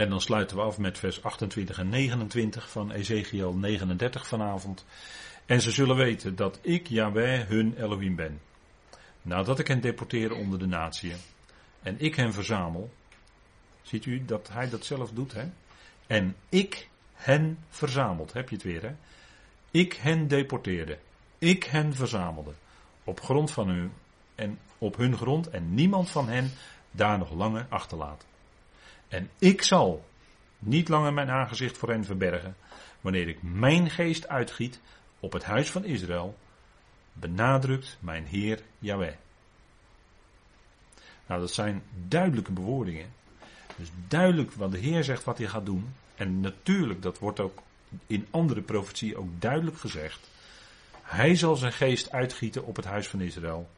En 0.00 0.10
dan 0.10 0.20
sluiten 0.20 0.56
we 0.56 0.62
af 0.62 0.78
met 0.78 0.98
vers 0.98 1.22
28 1.22 1.78
en 1.78 1.88
29 1.88 2.70
van 2.70 2.90
Ezekiel 2.90 3.54
39 3.54 4.26
vanavond. 4.26 4.84
En 5.46 5.60
ze 5.60 5.70
zullen 5.70 5.96
weten 5.96 6.36
dat 6.36 6.58
ik, 6.62 6.86
Yahweh, 6.88 7.48
hun 7.48 7.74
Elohim 7.76 8.16
ben. 8.16 8.40
Nadat 9.22 9.58
ik 9.58 9.66
hen 9.66 9.80
deporteer 9.80 10.32
onder 10.32 10.58
de 10.58 10.66
natieën. 10.66 11.16
En 11.82 11.94
ik 11.98 12.14
hen 12.14 12.32
verzamel. 12.32 12.92
Ziet 13.82 14.06
u 14.06 14.24
dat 14.24 14.48
hij 14.52 14.68
dat 14.68 14.84
zelf 14.84 15.10
doet, 15.10 15.32
hè? 15.32 15.44
En 16.06 16.36
ik 16.48 16.88
hen 17.14 17.58
verzameld. 17.68 18.32
Heb 18.32 18.48
je 18.48 18.54
het 18.54 18.64
weer, 18.64 18.82
hè? 18.82 18.94
Ik 19.70 19.92
hen 19.92 20.28
deporteerde. 20.28 20.98
Ik 21.38 21.64
hen 21.64 21.94
verzamelde. 21.94 22.52
Op 23.04 23.20
grond 23.20 23.50
van 23.50 23.68
hun 23.68 23.92
en 24.34 24.58
op 24.78 24.96
hun 24.96 25.16
grond 25.16 25.50
en 25.50 25.74
niemand 25.74 26.10
van 26.10 26.28
hen 26.28 26.50
daar 26.90 27.18
nog 27.18 27.32
langer 27.32 27.66
achterlaten. 27.68 28.28
En 29.10 29.30
ik 29.38 29.62
zal 29.62 30.04
niet 30.58 30.88
langer 30.88 31.12
mijn 31.12 31.30
aangezicht 31.30 31.78
voor 31.78 31.88
hen 31.88 32.04
verbergen, 32.04 32.56
wanneer 33.00 33.28
ik 33.28 33.42
mijn 33.42 33.90
geest 33.90 34.28
uitgiet 34.28 34.80
op 35.20 35.32
het 35.32 35.44
huis 35.44 35.70
van 35.70 35.84
Israël, 35.84 36.38
benadrukt 37.12 37.96
mijn 38.00 38.26
Heer 38.26 38.62
Yahweh. 38.78 39.14
Nou, 41.26 41.40
dat 41.40 41.52
zijn 41.52 41.82
duidelijke 42.08 42.52
bewoordingen. 42.52 43.12
Dus 43.76 43.88
duidelijk 44.08 44.52
wat 44.52 44.72
de 44.72 44.78
Heer 44.78 45.04
zegt 45.04 45.24
wat 45.24 45.38
hij 45.38 45.46
gaat 45.46 45.66
doen. 45.66 45.94
En 46.14 46.40
natuurlijk, 46.40 47.02
dat 47.02 47.18
wordt 47.18 47.40
ook 47.40 47.58
in 48.06 48.26
andere 48.30 48.60
profetieën 48.60 49.16
ook 49.16 49.40
duidelijk 49.40 49.78
gezegd. 49.78 50.30
Hij 51.02 51.34
zal 51.34 51.56
zijn 51.56 51.72
geest 51.72 52.12
uitgieten 52.12 52.64
op 52.64 52.76
het 52.76 52.84
huis 52.84 53.08
van 53.08 53.20
Israël. 53.20 53.70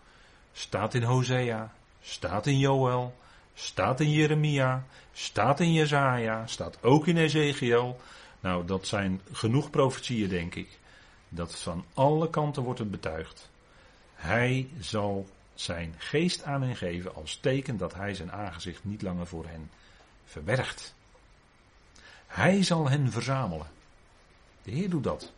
Staat 0.52 0.94
in 0.94 1.02
Hosea, 1.02 1.72
staat 2.00 2.46
in 2.46 2.58
Joel, 2.58 3.14
staat 3.54 4.00
in 4.00 4.10
Jeremia, 4.10 4.84
staat 5.12 5.60
in 5.60 5.72
Jezaja, 5.72 6.46
staat 6.46 6.82
ook 6.82 7.06
in 7.06 7.16
Ezekiel. 7.16 8.00
Nou, 8.40 8.66
dat 8.66 8.86
zijn 8.86 9.20
genoeg 9.32 9.70
profetieën, 9.70 10.28
denk 10.28 10.54
ik. 10.54 10.78
Dat 11.28 11.60
van 11.60 11.84
alle 11.94 12.30
kanten 12.30 12.62
wordt 12.62 12.78
het 12.78 12.90
betuigd. 12.90 13.50
Hij 14.14 14.68
zal 14.80 15.28
zijn 15.54 15.94
geest 15.98 16.42
aan 16.42 16.62
hen 16.62 16.76
geven 16.76 17.14
als 17.14 17.36
teken 17.36 17.76
dat 17.76 17.94
hij 17.94 18.14
zijn 18.14 18.32
aangezicht 18.32 18.84
niet 18.84 19.02
langer 19.02 19.26
voor 19.26 19.46
hen 19.46 19.70
verbergt. 20.24 20.94
Hij 22.26 22.62
zal 22.62 22.88
hen 22.88 23.10
verzamelen. 23.10 23.66
De 24.62 24.70
Heer 24.70 24.90
doet 24.90 25.04
dat. 25.04 25.32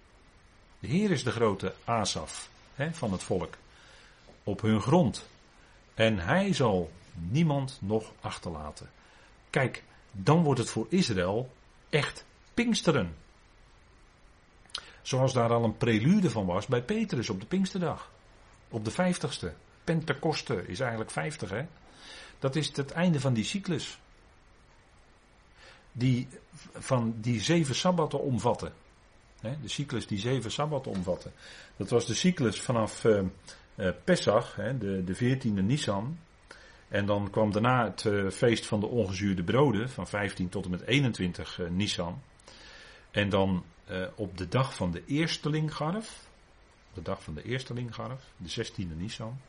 De 0.78 0.86
Heer 0.86 1.10
is 1.10 1.24
de 1.24 1.30
grote 1.30 1.74
Asaf 1.84 2.48
hè, 2.74 2.92
van 2.92 3.12
het 3.12 3.22
volk. 3.22 3.54
Op 4.44 4.60
hun 4.60 4.80
grond. 4.80 5.26
En 5.94 6.18
hij 6.18 6.52
zal 6.52 6.90
niemand 7.14 7.78
nog 7.80 8.12
achterlaten. 8.20 8.90
Kijk, 9.50 9.84
dan 10.10 10.42
wordt 10.42 10.60
het 10.60 10.70
voor 10.70 10.86
Israël 10.88 11.50
echt 11.90 12.24
Pinksteren. 12.54 13.14
Zoals 15.02 15.32
daar 15.32 15.52
al 15.52 15.64
een 15.64 15.76
prelude 15.76 16.30
van 16.30 16.46
was 16.46 16.66
bij 16.66 16.82
Petrus 16.82 17.30
op 17.30 17.40
de 17.40 17.46
Pinksterdag. 17.46 18.10
Op 18.68 18.84
de 18.84 18.90
vijftigste. 18.90 19.54
Pentecoste 19.84 20.66
is 20.66 20.80
eigenlijk 20.80 21.10
vijftig, 21.10 21.50
hè? 21.50 21.66
Dat 22.38 22.56
is 22.56 22.76
het 22.76 22.90
einde 22.90 23.20
van 23.20 23.34
die 23.34 23.44
cyclus. 23.44 23.98
Die 25.92 26.28
van 26.72 27.14
die 27.20 27.40
zeven 27.40 27.74
sabbatten 27.74 28.20
omvatten. 28.20 28.72
De 29.40 29.68
cyclus 29.68 30.06
die 30.06 30.18
zeven 30.18 30.50
sabbatten 30.50 30.92
omvatte. 30.92 31.30
Dat 31.76 31.90
was 31.90 32.06
de 32.06 32.14
cyclus 32.14 32.60
vanaf 32.60 33.04
uh, 33.04 33.22
uh, 33.74 33.90
Pesach, 34.04 34.54
de, 34.54 35.04
de 35.04 35.16
14e 35.16 35.64
Nisan. 35.64 36.18
En 36.94 37.06
dan 37.06 37.30
kwam 37.30 37.52
daarna 37.52 37.84
het 37.84 38.04
uh, 38.04 38.30
feest 38.30 38.66
van 38.66 38.80
de 38.80 38.86
ongezuurde 38.86 39.42
broden 39.42 39.90
van 39.90 40.06
15 40.06 40.48
tot 40.48 40.64
en 40.64 40.70
met 40.70 40.80
21 40.80 41.58
uh, 41.58 41.70
Nisan. 41.70 42.22
En 43.10 43.28
dan 43.28 43.64
uh, 43.90 44.06
op 44.14 44.38
de 44.38 44.48
dag 44.48 44.74
van 44.74 44.90
de 44.90 45.02
eerste 45.06 45.50
Linggarf, 45.50 46.28
de 46.92 47.02
dag 47.02 47.22
van 47.22 47.34
de 47.34 47.42
eerste 47.42 47.74
Linggarf, 47.74 48.24
de 48.36 48.64
16e 48.64 48.96
Nisan. 48.96 49.40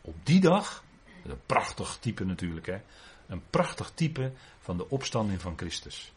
Op 0.00 0.14
die 0.22 0.40
dag, 0.40 0.84
een 1.24 1.40
prachtig 1.46 1.96
type 2.00 2.24
natuurlijk 2.24 2.66
hè, 2.66 2.80
een 3.26 3.42
prachtig 3.50 3.90
type 3.94 4.32
van 4.60 4.76
de 4.76 4.90
opstanding 4.90 5.40
van 5.40 5.56
Christus 5.56 6.12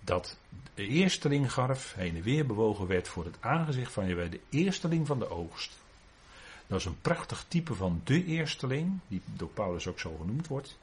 dat 0.00 0.38
de 0.74 0.86
eersteling 0.86 1.52
garf 1.52 1.94
heen 1.94 2.16
en 2.16 2.22
weer 2.22 2.46
bewogen 2.46 2.86
werd 2.86 3.08
voor 3.08 3.24
het 3.24 3.36
aangezicht 3.40 3.92
van 3.92 4.06
Jehovah, 4.06 4.30
de 4.30 4.40
eersteling 4.50 5.06
van 5.06 5.18
de 5.18 5.28
oogst. 5.28 5.84
Dat 6.66 6.78
is 6.78 6.84
een 6.84 7.00
prachtig 7.00 7.44
type 7.48 7.74
van 7.74 8.00
de 8.04 8.24
eersteling, 8.24 8.98
die 9.08 9.22
door 9.24 9.48
Paulus 9.48 9.86
ook 9.86 10.00
zo 10.00 10.16
genoemd 10.16 10.46
wordt. 10.46 10.78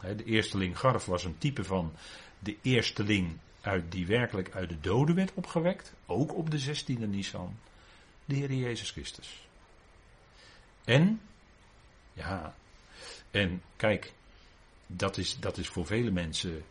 De 0.00 0.24
eersteling 0.24 0.78
garf 0.78 1.04
was 1.04 1.24
een 1.24 1.38
type 1.38 1.64
van 1.64 1.92
de 2.38 2.56
eersteling 2.62 3.38
uit, 3.60 3.92
die 3.92 4.06
werkelijk 4.06 4.54
uit 4.54 4.68
de 4.68 4.80
doden 4.80 5.14
werd 5.14 5.34
opgewekt, 5.34 5.92
ook 6.06 6.34
op 6.34 6.50
de 6.50 6.76
16e 6.76 7.08
Nisan, 7.08 7.58
de 8.24 8.34
Heer 8.34 8.52
Jezus 8.52 8.90
Christus. 8.90 9.48
En, 10.84 11.20
ja, 12.12 12.54
en 13.30 13.62
kijk, 13.76 14.12
dat 14.86 15.16
is, 15.16 15.38
dat 15.40 15.58
is 15.58 15.68
voor 15.68 15.86
vele 15.86 16.10
mensen 16.10 16.64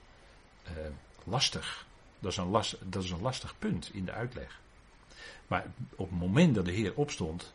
uh, 0.64 0.72
lastig. 1.24 1.86
Dat 2.20 2.32
is, 2.32 2.38
een 2.38 2.50
last, 2.50 2.78
dat 2.84 3.04
is 3.04 3.12
een 3.12 3.22
lastig 3.22 3.56
punt 3.60 3.90
in 3.94 4.06
de 4.06 4.12
uitleg. 4.12 4.60
Maar 5.48 5.66
op 5.96 6.10
het 6.10 6.20
moment 6.20 6.56
dat 6.56 6.66
de 6.66 6.72
Heer 6.72 6.96
opstond, 6.96 7.54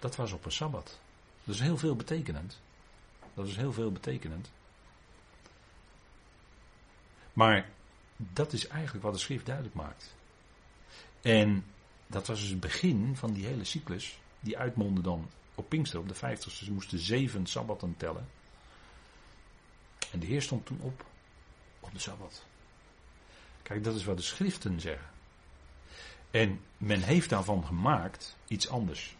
dat 0.00 0.16
was 0.16 0.32
op 0.32 0.44
een 0.44 0.52
sabbat. 0.52 0.98
Dat 1.44 1.54
is 1.54 1.60
heel 1.60 1.78
veel 1.78 1.96
betekenend. 1.96 2.60
Dat 3.34 3.46
is 3.46 3.56
heel 3.56 3.72
veel 3.72 3.92
betekenend. 3.92 4.50
Maar 7.32 7.68
dat 8.16 8.52
is 8.52 8.66
eigenlijk 8.66 9.04
wat 9.04 9.12
de 9.12 9.18
schrift 9.18 9.46
duidelijk 9.46 9.74
maakt. 9.74 10.14
En 11.20 11.64
dat 12.06 12.26
was 12.26 12.40
dus 12.40 12.48
het 12.48 12.60
begin 12.60 13.16
van 13.16 13.32
die 13.32 13.46
hele 13.46 13.64
cyclus. 13.64 14.18
Die 14.40 14.58
uitmondde 14.58 15.02
dan 15.02 15.30
op 15.54 15.68
Pinkster, 15.68 15.98
op 15.98 16.08
de 16.08 16.14
50ste. 16.14 16.52
Ze 16.52 16.72
moesten 16.72 16.98
zeven 16.98 17.46
sabbatten 17.46 17.94
tellen. 17.96 18.28
En 20.12 20.18
de 20.18 20.26
Heer 20.26 20.42
stond 20.42 20.66
toen 20.66 20.80
op, 20.80 21.04
op 21.80 21.92
de 21.92 21.98
sabbat. 21.98 22.44
Kijk, 23.62 23.84
dat 23.84 23.94
is 23.94 24.04
wat 24.04 24.16
de 24.16 24.22
schriften 24.22 24.80
zeggen. 24.80 25.08
En 26.30 26.60
men 26.76 27.02
heeft 27.02 27.28
daarvan 27.28 27.64
gemaakt 27.64 28.36
iets 28.48 28.68
anders. 28.68 29.16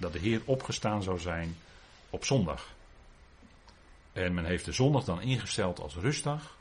Dat 0.00 0.12
de 0.12 0.18
Heer 0.18 0.42
opgestaan 0.44 1.02
zou 1.02 1.18
zijn 1.18 1.56
op 2.10 2.24
zondag. 2.24 2.68
En 4.12 4.34
men 4.34 4.44
heeft 4.44 4.64
de 4.64 4.72
zondag 4.72 5.04
dan 5.04 5.20
ingesteld 5.20 5.80
als 5.80 5.94
rustdag. 5.94 6.56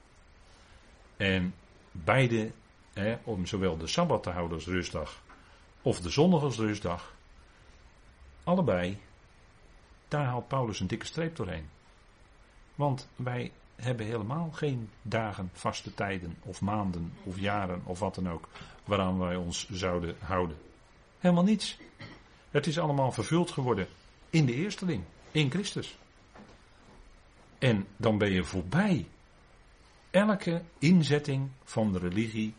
En 1.17 1.53
beide, 1.91 2.51
hè, 2.93 3.17
om 3.23 3.45
zowel 3.45 3.77
de 3.77 3.87
Sabbat 3.87 4.23
te 4.23 4.29
houden 4.29 4.57
als 4.57 4.65
rustdag, 4.65 5.21
of 5.81 5.99
de 5.99 6.09
zondag 6.09 6.41
als 6.41 6.57
rustdag, 6.57 7.13
allebei, 8.43 8.99
daar 10.07 10.25
haalt 10.25 10.47
Paulus 10.47 10.79
een 10.79 10.87
dikke 10.87 11.05
streep 11.05 11.35
doorheen. 11.35 11.69
Want 12.75 13.07
wij 13.15 13.51
hebben 13.75 14.05
helemaal 14.05 14.49
geen 14.51 14.89
dagen, 15.01 15.49
vaste 15.53 15.93
tijden, 15.93 16.37
of 16.43 16.61
maanden, 16.61 17.13
of 17.23 17.39
jaren, 17.39 17.81
of 17.85 17.99
wat 17.99 18.15
dan 18.15 18.29
ook, 18.29 18.49
waaraan 18.83 19.19
wij 19.19 19.35
ons 19.35 19.69
zouden 19.69 20.15
houden. 20.19 20.57
Helemaal 21.19 21.43
niets. 21.43 21.77
Het 22.51 22.67
is 22.67 22.79
allemaal 22.79 23.11
vervuld 23.11 23.51
geworden 23.51 23.87
in 24.29 24.45
de 24.45 24.53
eersteling, 24.53 25.03
in 25.31 25.51
Christus. 25.51 25.97
En 27.57 27.87
dan 27.97 28.17
ben 28.17 28.31
je 28.31 28.43
voorbij 28.43 29.07
elke 30.11 30.61
inzetting 30.79 31.49
van 31.63 31.91
de 31.91 31.99
religie 31.99 32.53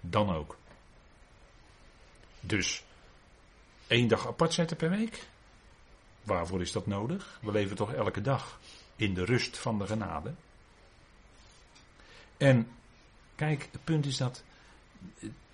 dan 0.00 0.34
ook. 0.34 0.56
Dus 2.40 2.84
één 3.86 4.08
dag 4.08 4.26
apart 4.26 4.52
zetten 4.52 4.76
per 4.76 4.90
week? 4.90 5.26
Waarvoor 6.22 6.60
is 6.60 6.72
dat 6.72 6.86
nodig? 6.86 7.38
We 7.42 7.52
leven 7.52 7.76
toch 7.76 7.92
elke 7.92 8.20
dag 8.20 8.60
in 8.96 9.14
de 9.14 9.24
rust 9.24 9.58
van 9.58 9.78
de 9.78 9.86
genade. 9.86 10.34
En 12.36 12.68
kijk, 13.34 13.68
het 13.72 13.84
punt 13.84 14.06
is 14.06 14.16
dat, 14.16 14.42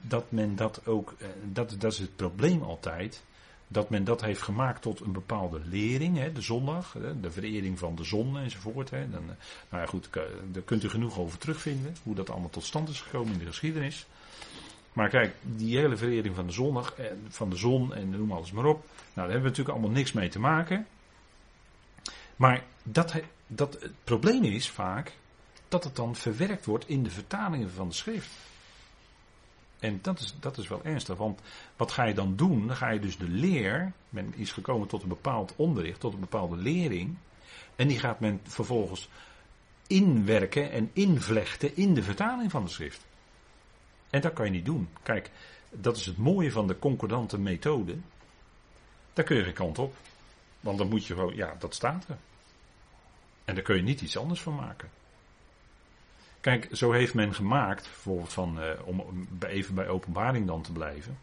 dat 0.00 0.30
men 0.30 0.56
dat 0.56 0.86
ook, 0.86 1.14
eh, 1.18 1.28
dat, 1.44 1.74
dat 1.78 1.92
is 1.92 1.98
het 1.98 2.16
probleem 2.16 2.62
altijd, 2.62 3.24
dat 3.68 3.90
men 3.90 4.04
dat 4.04 4.20
heeft 4.20 4.42
gemaakt 4.42 4.82
tot 4.82 5.00
een 5.00 5.12
bepaalde 5.12 5.60
lering, 5.64 6.16
hè, 6.16 6.32
de 6.32 6.40
zondag, 6.40 6.96
de 7.20 7.30
verering 7.30 7.78
van 7.78 7.94
de 7.94 8.04
zon 8.04 8.38
enzovoort. 8.38 8.90
Hè. 8.90 9.10
Dan, 9.10 9.22
eh, 9.22 9.36
nou 9.70 9.82
ja, 9.82 9.86
goed, 9.86 10.08
daar 10.52 10.62
kunt 10.64 10.84
u 10.84 10.88
genoeg 10.88 11.18
over 11.18 11.38
terugvinden, 11.38 11.96
hoe 12.02 12.14
dat 12.14 12.30
allemaal 12.30 12.50
tot 12.50 12.64
stand 12.64 12.88
is 12.88 13.00
gekomen 13.00 13.32
in 13.32 13.38
de 13.38 13.46
geschiedenis. 13.46 14.06
Maar 14.92 15.08
kijk, 15.08 15.34
die 15.42 15.78
hele 15.78 15.96
verering 15.96 16.34
van 16.34 16.46
de, 16.46 16.52
zondag, 16.52 16.94
eh, 16.94 17.06
van 17.28 17.50
de 17.50 17.56
zon 17.56 17.94
en 17.94 18.10
noem 18.10 18.32
alles 18.32 18.52
maar 18.52 18.64
op, 18.64 18.84
nou, 18.84 18.94
daar 19.14 19.24
hebben 19.24 19.42
we 19.42 19.48
natuurlijk 19.48 19.76
allemaal 19.76 19.96
niks 19.96 20.12
mee 20.12 20.28
te 20.28 20.40
maken. 20.40 20.86
Maar 22.36 22.62
dat, 22.82 23.14
dat, 23.46 23.72
het 23.80 24.04
probleem 24.04 24.44
is 24.44 24.70
vaak 24.70 25.12
dat 25.68 25.84
het 25.84 25.96
dan 25.96 26.16
verwerkt 26.16 26.64
wordt 26.64 26.88
in 26.88 27.02
de 27.02 27.10
vertalingen 27.10 27.70
van 27.70 27.88
de 27.88 27.94
schrift. 27.94 28.30
En 29.78 29.98
dat 30.02 30.18
is, 30.18 30.34
dat 30.40 30.58
is 30.58 30.68
wel 30.68 30.84
ernstig, 30.84 31.16
want 31.16 31.40
wat 31.76 31.92
ga 31.92 32.04
je 32.04 32.14
dan 32.14 32.36
doen? 32.36 32.66
Dan 32.66 32.76
ga 32.76 32.90
je 32.90 33.00
dus 33.00 33.18
de 33.18 33.28
leer, 33.28 33.92
men 34.08 34.34
is 34.34 34.52
gekomen 34.52 34.88
tot 34.88 35.02
een 35.02 35.08
bepaald 35.08 35.52
onderricht, 35.56 36.00
tot 36.00 36.12
een 36.12 36.20
bepaalde 36.20 36.56
lering, 36.56 37.16
en 37.76 37.88
die 37.88 37.98
gaat 37.98 38.20
men 38.20 38.40
vervolgens 38.42 39.08
inwerken 39.86 40.70
en 40.70 40.90
invlechten 40.92 41.76
in 41.76 41.94
de 41.94 42.02
vertaling 42.02 42.50
van 42.50 42.64
de 42.64 42.70
schrift. 42.70 43.06
En 44.10 44.20
dat 44.20 44.32
kan 44.32 44.44
je 44.44 44.50
niet 44.50 44.64
doen. 44.64 44.88
Kijk, 45.02 45.30
dat 45.70 45.96
is 45.96 46.06
het 46.06 46.16
mooie 46.16 46.52
van 46.52 46.66
de 46.66 46.78
concordante 46.78 47.38
methode. 47.38 47.96
Daar 49.12 49.24
kun 49.24 49.36
je 49.36 49.44
geen 49.44 49.52
kant 49.52 49.78
op. 49.78 49.94
Want 50.60 50.78
dan 50.78 50.88
moet 50.88 51.06
je 51.06 51.14
gewoon, 51.14 51.36
ja, 51.36 51.56
dat 51.58 51.74
staat 51.74 52.08
er. 52.08 52.16
En 53.44 53.54
daar 53.54 53.64
kun 53.64 53.76
je 53.76 53.82
niet 53.82 54.00
iets 54.00 54.18
anders 54.18 54.40
van 54.40 54.54
maken. 54.54 54.88
Kijk, 56.40 56.68
zo 56.72 56.92
heeft 56.92 57.14
men 57.14 57.34
gemaakt, 57.34 57.82
bijvoorbeeld 57.82 58.32
van, 58.32 58.62
uh, 58.62 58.70
om 58.84 59.28
even 59.46 59.74
bij 59.74 59.88
openbaring 59.88 60.46
dan 60.46 60.62
te 60.62 60.72
blijven. 60.72 61.18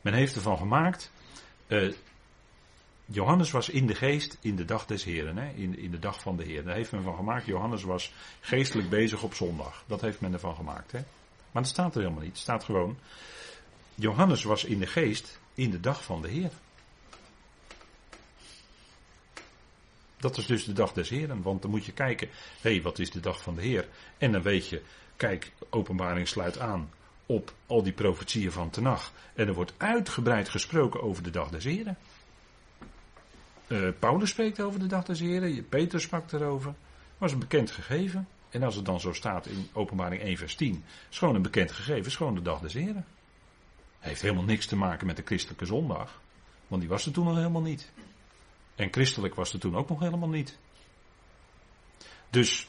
Men 0.00 0.12
heeft 0.12 0.34
ervan 0.34 0.58
gemaakt, 0.58 1.10
uh, 1.66 1.92
Johannes 3.04 3.50
was 3.50 3.68
in 3.68 3.86
de 3.86 3.94
geest 3.94 4.38
in 4.40 4.56
de 4.56 4.64
dag 4.64 4.86
des 4.86 5.04
Heren, 5.04 5.36
hè, 5.36 5.50
in, 5.50 5.78
in 5.78 5.90
de 5.90 5.98
dag 5.98 6.20
van 6.20 6.36
de 6.36 6.44
Heer. 6.44 6.64
Daar 6.64 6.74
heeft 6.74 6.92
men 6.92 7.02
van 7.02 7.16
gemaakt, 7.16 7.46
Johannes 7.46 7.82
was 7.82 8.12
geestelijk 8.40 8.88
bezig 8.88 9.22
op 9.22 9.34
zondag. 9.34 9.84
Dat 9.86 10.00
heeft 10.00 10.20
men 10.20 10.32
ervan 10.32 10.54
gemaakt. 10.54 10.92
Hè. 10.92 10.98
Maar 11.52 11.62
dat 11.62 11.72
staat 11.72 11.94
er 11.94 12.00
helemaal 12.00 12.22
niet. 12.22 12.32
Het 12.32 12.40
staat 12.40 12.64
gewoon, 12.64 12.98
Johannes 13.94 14.44
was 14.44 14.64
in 14.64 14.78
de 14.78 14.86
geest 14.86 15.40
in 15.54 15.70
de 15.70 15.80
dag 15.80 16.04
van 16.04 16.22
de 16.22 16.28
Heer. 16.28 16.50
Dat 20.16 20.36
is 20.36 20.46
dus 20.46 20.64
de 20.64 20.72
dag 20.72 20.92
des 20.92 21.08
Heren. 21.08 21.42
Want 21.42 21.62
dan 21.62 21.70
moet 21.70 21.84
je 21.84 21.92
kijken, 21.92 22.28
hé, 22.60 22.82
wat 22.82 22.98
is 22.98 23.10
de 23.10 23.20
dag 23.20 23.42
van 23.42 23.54
de 23.54 23.62
Heer? 23.62 23.88
En 24.18 24.32
dan 24.32 24.42
weet 24.42 24.68
je, 24.68 24.82
kijk, 25.16 25.52
openbaring 25.70 26.28
sluit 26.28 26.58
aan 26.58 26.90
op 27.26 27.52
al 27.66 27.82
die 27.82 27.92
profetieën 27.92 28.52
van 28.52 28.70
Tenach. 28.70 29.12
En 29.34 29.46
er 29.46 29.54
wordt 29.54 29.74
uitgebreid 29.76 30.48
gesproken 30.48 31.02
over 31.02 31.22
de 31.22 31.30
dag 31.30 31.50
des 31.50 31.64
Heren. 31.64 31.96
Uh, 33.68 33.88
Paulus 33.98 34.30
spreekt 34.30 34.60
over 34.60 34.80
de 34.80 34.86
dag 34.86 35.04
des 35.04 35.20
Heren, 35.20 35.68
Peter 35.68 36.00
sprak 36.00 36.32
erover. 36.32 36.74
Was 37.18 37.32
een 37.32 37.38
bekend 37.38 37.70
gegeven. 37.70 38.28
En 38.50 38.62
als 38.62 38.74
het 38.74 38.84
dan 38.84 39.00
zo 39.00 39.12
staat 39.12 39.46
in 39.46 39.68
openbaring 39.72 40.22
1 40.22 40.36
vers 40.36 40.54
10, 40.54 40.84
is 41.10 41.18
gewoon 41.18 41.34
een 41.34 41.42
bekend 41.42 41.72
gegeven, 41.72 42.06
is 42.06 42.16
gewoon 42.16 42.34
de 42.34 42.42
dag 42.42 42.60
des 42.60 42.72
Heren. 42.72 43.04
Heeft 43.98 44.22
helemaal 44.22 44.44
niks 44.44 44.66
te 44.66 44.76
maken 44.76 45.06
met 45.06 45.16
de 45.16 45.22
christelijke 45.24 45.66
zondag. 45.66 46.20
Want 46.66 46.80
die 46.80 46.90
was 46.90 47.06
er 47.06 47.12
toen 47.12 47.26
al 47.26 47.36
helemaal 47.36 47.62
niet. 47.62 47.90
En 48.76 48.92
christelijk 48.92 49.34
was 49.34 49.52
er 49.52 49.60
toen 49.60 49.76
ook 49.76 49.88
nog 49.88 50.00
helemaal 50.00 50.28
niet. 50.28 50.58
Dus, 52.30 52.68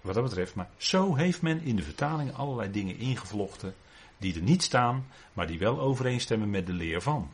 wat 0.00 0.14
dat 0.14 0.24
betreft, 0.24 0.54
maar 0.54 0.70
zo 0.76 1.14
heeft 1.14 1.42
men 1.42 1.60
in 1.60 1.76
de 1.76 1.82
vertaling 1.82 2.34
allerlei 2.34 2.70
dingen 2.70 2.98
ingevlochten 2.98 3.74
die 4.18 4.34
er 4.34 4.42
niet 4.42 4.62
staan, 4.62 5.06
maar 5.32 5.46
die 5.46 5.58
wel 5.58 5.80
overeenstemmen 5.80 6.50
met 6.50 6.66
de 6.66 6.72
leer 6.72 7.02
van. 7.02 7.30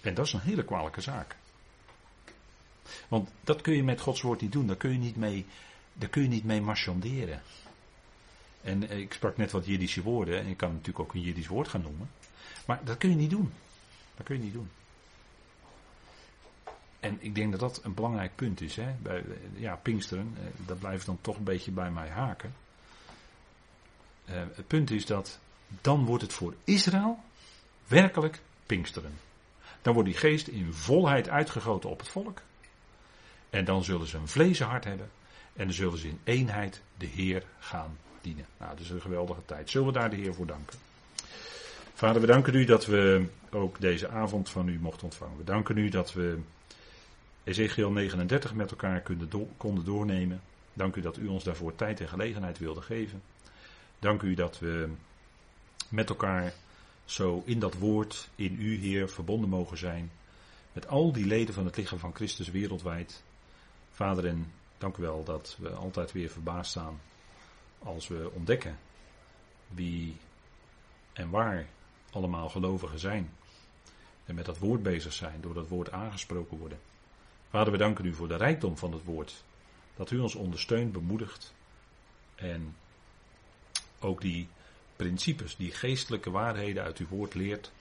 En 0.00 0.14
dat 0.14 0.26
is 0.26 0.32
een 0.32 0.40
hele 0.40 0.64
kwalijke 0.64 1.00
zaak. 1.00 1.36
Want 3.08 3.30
dat 3.44 3.60
kun 3.60 3.74
je 3.74 3.82
met 3.82 4.00
Gods 4.00 4.22
woord 4.22 4.40
niet 4.40 4.52
doen, 4.52 4.66
daar 4.66 4.76
kun 4.76 4.92
je 4.92 4.98
niet 4.98 5.16
mee, 5.16 5.46
daar 5.92 6.08
kun 6.08 6.22
je 6.22 6.28
niet 6.28 6.44
mee 6.44 6.60
marchanderen. 6.60 7.42
En 8.62 8.88
eh, 8.88 8.98
ik 8.98 9.12
sprak 9.12 9.36
net 9.36 9.50
wat 9.50 9.66
Jiddische 9.66 10.02
woorden, 10.02 10.38
en 10.38 10.46
ik 10.46 10.56
kan 10.56 10.70
natuurlijk 10.70 10.98
ook 10.98 11.14
een 11.14 11.20
Jiddisch 11.20 11.46
woord 11.46 11.68
gaan 11.68 11.82
noemen. 11.82 12.10
Maar 12.66 12.80
dat 12.84 12.98
kun 12.98 13.10
je 13.10 13.16
niet 13.16 13.30
doen. 13.30 13.52
Dat 14.16 14.26
kun 14.26 14.36
je 14.36 14.42
niet 14.42 14.52
doen. 14.52 14.70
En 17.08 17.16
ik 17.20 17.34
denk 17.34 17.50
dat 17.50 17.60
dat 17.60 17.80
een 17.84 17.94
belangrijk 17.94 18.34
punt 18.34 18.60
is. 18.60 18.76
Hè? 18.76 18.94
Bij, 19.02 19.24
ja, 19.54 19.76
Pinksteren, 19.76 20.34
eh, 20.36 20.66
dat 20.66 20.78
blijft 20.78 21.06
dan 21.06 21.18
toch 21.20 21.36
een 21.36 21.44
beetje 21.44 21.70
bij 21.70 21.90
mij 21.90 22.08
haken. 22.08 22.54
Uh, 24.30 24.34
het 24.54 24.66
punt 24.66 24.90
is 24.90 25.06
dat 25.06 25.38
dan 25.80 26.04
wordt 26.04 26.22
het 26.22 26.32
voor 26.32 26.54
Israël 26.64 27.18
werkelijk 27.86 28.40
Pinksteren. 28.66 29.12
Dan 29.82 29.94
wordt 29.94 30.08
die 30.08 30.18
geest 30.18 30.48
in 30.48 30.72
volheid 30.72 31.28
uitgegoten 31.28 31.90
op 31.90 31.98
het 31.98 32.08
volk. 32.08 32.40
En 33.50 33.64
dan 33.64 33.84
zullen 33.84 34.06
ze 34.06 34.16
een 34.16 34.28
vlees 34.28 34.60
hart 34.60 34.84
hebben. 34.84 35.10
En 35.52 35.64
dan 35.64 35.74
zullen 35.74 35.98
ze 35.98 36.08
in 36.08 36.20
eenheid 36.24 36.82
de 36.96 37.06
Heer 37.06 37.42
gaan 37.58 37.96
dienen. 38.20 38.46
Nou, 38.58 38.70
dat 38.70 38.80
is 38.80 38.90
een 38.90 39.00
geweldige 39.00 39.44
tijd. 39.44 39.70
Zullen 39.70 39.86
we 39.86 39.92
daar 39.92 40.10
de 40.10 40.16
Heer 40.16 40.34
voor 40.34 40.46
danken? 40.46 40.78
Vader, 41.94 42.20
we 42.20 42.26
danken 42.26 42.54
u 42.54 42.64
dat 42.64 42.86
we 42.86 43.26
ook 43.50 43.80
deze 43.80 44.08
avond 44.08 44.50
van 44.50 44.68
u 44.68 44.78
mochten 44.80 45.04
ontvangen. 45.04 45.36
We 45.36 45.44
danken 45.44 45.76
u 45.76 45.88
dat 45.88 46.12
we 46.12 46.38
Ezekiel 47.48 47.90
39 47.90 48.54
met 48.54 48.70
elkaar 48.70 49.02
konden 49.56 49.84
doornemen. 49.84 50.40
Dank 50.72 50.96
u 50.96 51.00
dat 51.00 51.16
u 51.16 51.26
ons 51.26 51.44
daarvoor 51.44 51.74
tijd 51.74 52.00
en 52.00 52.08
gelegenheid 52.08 52.58
wilde 52.58 52.82
geven. 52.82 53.22
Dank 53.98 54.22
u 54.22 54.34
dat 54.34 54.58
we 54.58 54.88
met 55.88 56.08
elkaar 56.08 56.52
zo 57.04 57.42
in 57.44 57.58
dat 57.58 57.74
woord, 57.74 58.28
in 58.34 58.56
u 58.60 58.76
Heer, 58.76 59.08
verbonden 59.08 59.48
mogen 59.48 59.78
zijn. 59.78 60.10
Met 60.72 60.88
al 60.88 61.12
die 61.12 61.26
leden 61.26 61.54
van 61.54 61.64
het 61.64 61.76
lichaam 61.76 61.98
van 61.98 62.14
Christus 62.14 62.50
wereldwijd. 62.50 63.22
Vader, 63.90 64.26
en 64.26 64.52
dank 64.78 64.96
u 64.96 65.02
wel 65.02 65.24
dat 65.24 65.56
we 65.58 65.68
altijd 65.68 66.12
weer 66.12 66.30
verbaasd 66.30 66.70
staan 66.70 67.00
als 67.78 68.08
we 68.08 68.30
ontdekken 68.34 68.78
wie 69.68 70.16
en 71.12 71.30
waar 71.30 71.66
allemaal 72.10 72.48
gelovigen 72.48 72.98
zijn. 72.98 73.30
En 74.24 74.34
met 74.34 74.44
dat 74.44 74.58
woord 74.58 74.82
bezig 74.82 75.12
zijn, 75.12 75.40
door 75.40 75.54
dat 75.54 75.68
woord 75.68 75.92
aangesproken 75.92 76.58
worden. 76.58 76.78
Vader, 77.50 77.72
we 77.72 77.78
danken 77.78 78.04
u 78.04 78.14
voor 78.14 78.28
de 78.28 78.36
rijkdom 78.36 78.76
van 78.76 78.92
het 78.92 79.04
woord. 79.04 79.44
Dat 79.96 80.10
u 80.10 80.18
ons 80.18 80.34
ondersteunt, 80.34 80.92
bemoedigt. 80.92 81.54
En 82.34 82.76
ook 83.98 84.20
die 84.20 84.48
principes, 84.96 85.56
die 85.56 85.72
geestelijke 85.72 86.30
waarheden 86.30 86.82
uit 86.82 86.98
uw 86.98 87.06
woord 87.08 87.34
leert. 87.34 87.72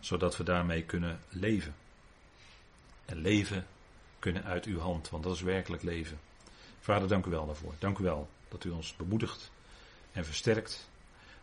Zodat 0.00 0.36
we 0.36 0.44
daarmee 0.44 0.82
kunnen 0.82 1.20
leven. 1.28 1.74
En 3.04 3.16
leven 3.16 3.66
kunnen 4.18 4.44
uit 4.44 4.64
uw 4.64 4.78
hand, 4.78 5.10
want 5.10 5.22
dat 5.22 5.34
is 5.34 5.40
werkelijk 5.40 5.82
leven. 5.82 6.18
Vader, 6.80 7.08
dank 7.08 7.26
u 7.26 7.30
wel 7.30 7.46
daarvoor. 7.46 7.74
Dank 7.78 7.98
u 7.98 8.02
wel 8.02 8.28
dat 8.48 8.64
u 8.64 8.70
ons 8.70 8.96
bemoedigt 8.96 9.50
en 10.12 10.24
versterkt. 10.24 10.90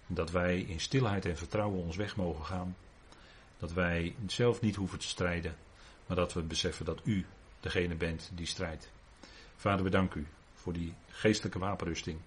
Dat 0.07 0.31
wij 0.31 0.59
in 0.59 0.79
stilheid 0.79 1.25
en 1.25 1.37
vertrouwen 1.37 1.83
ons 1.83 1.95
weg 1.95 2.15
mogen 2.15 2.45
gaan. 2.45 2.75
Dat 3.57 3.73
wij 3.73 4.15
zelf 4.27 4.61
niet 4.61 4.75
hoeven 4.75 4.99
te 4.99 5.07
strijden, 5.07 5.55
maar 6.05 6.17
dat 6.17 6.33
we 6.33 6.41
beseffen 6.41 6.85
dat 6.85 6.99
u 7.03 7.25
degene 7.59 7.95
bent 7.95 8.29
die 8.33 8.45
strijdt. 8.45 8.89
Vader, 9.55 9.83
we 9.83 9.89
danken 9.89 10.21
u 10.21 10.27
voor 10.53 10.73
die 10.73 10.93
geestelijke 11.09 11.59
wapenrusting 11.59 12.19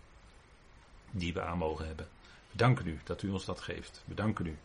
die 1.10 1.32
we 1.32 1.42
aan 1.42 1.58
mogen 1.58 1.86
hebben. 1.86 2.08
We 2.50 2.56
danken 2.56 2.86
u 2.86 3.00
dat 3.04 3.22
u 3.22 3.30
ons 3.30 3.44
dat 3.44 3.60
geeft. 3.60 4.02
We 4.04 4.14
danken 4.14 4.46
u 4.46 4.56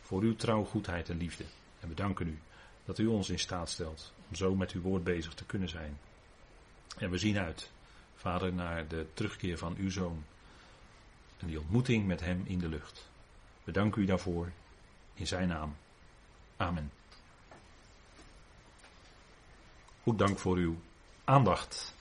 voor 0.00 0.22
uw 0.22 0.36
trouw, 0.36 0.64
goedheid 0.64 1.08
en 1.08 1.16
liefde. 1.16 1.44
En 1.80 1.88
we 1.88 1.94
danken 1.94 2.28
u 2.28 2.38
Dat 2.84 2.98
u 2.98 3.06
ons 3.06 3.30
in 3.30 3.38
staat 3.38 3.70
stelt 3.70 4.12
om 4.28 4.34
zo 4.34 4.54
met 4.54 4.72
uw 4.72 4.80
woord 4.80 5.04
bezig 5.04 5.34
te 5.34 5.44
kunnen 5.44 5.68
zijn. 5.68 5.98
En 6.96 7.10
we 7.10 7.18
zien 7.18 7.38
uit, 7.38 7.70
Vader, 8.16 8.52
naar 8.52 8.88
de 8.88 9.06
terugkeer 9.14 9.58
van 9.58 9.76
uw 9.76 9.90
zoon. 9.90 10.24
En 11.38 11.46
die 11.46 11.60
ontmoeting 11.60 12.06
met 12.06 12.20
hem 12.20 12.42
in 12.46 12.58
de 12.58 12.68
lucht. 12.68 13.08
We 13.64 13.72
danken 13.72 14.02
u 14.02 14.04
daarvoor 14.04 14.52
in 15.14 15.26
zijn 15.26 15.48
naam. 15.48 15.76
Amen. 16.56 16.97
Goed 20.08 20.18
dank 20.18 20.38
voor 20.38 20.56
uw 20.56 20.76
aandacht. 21.24 21.94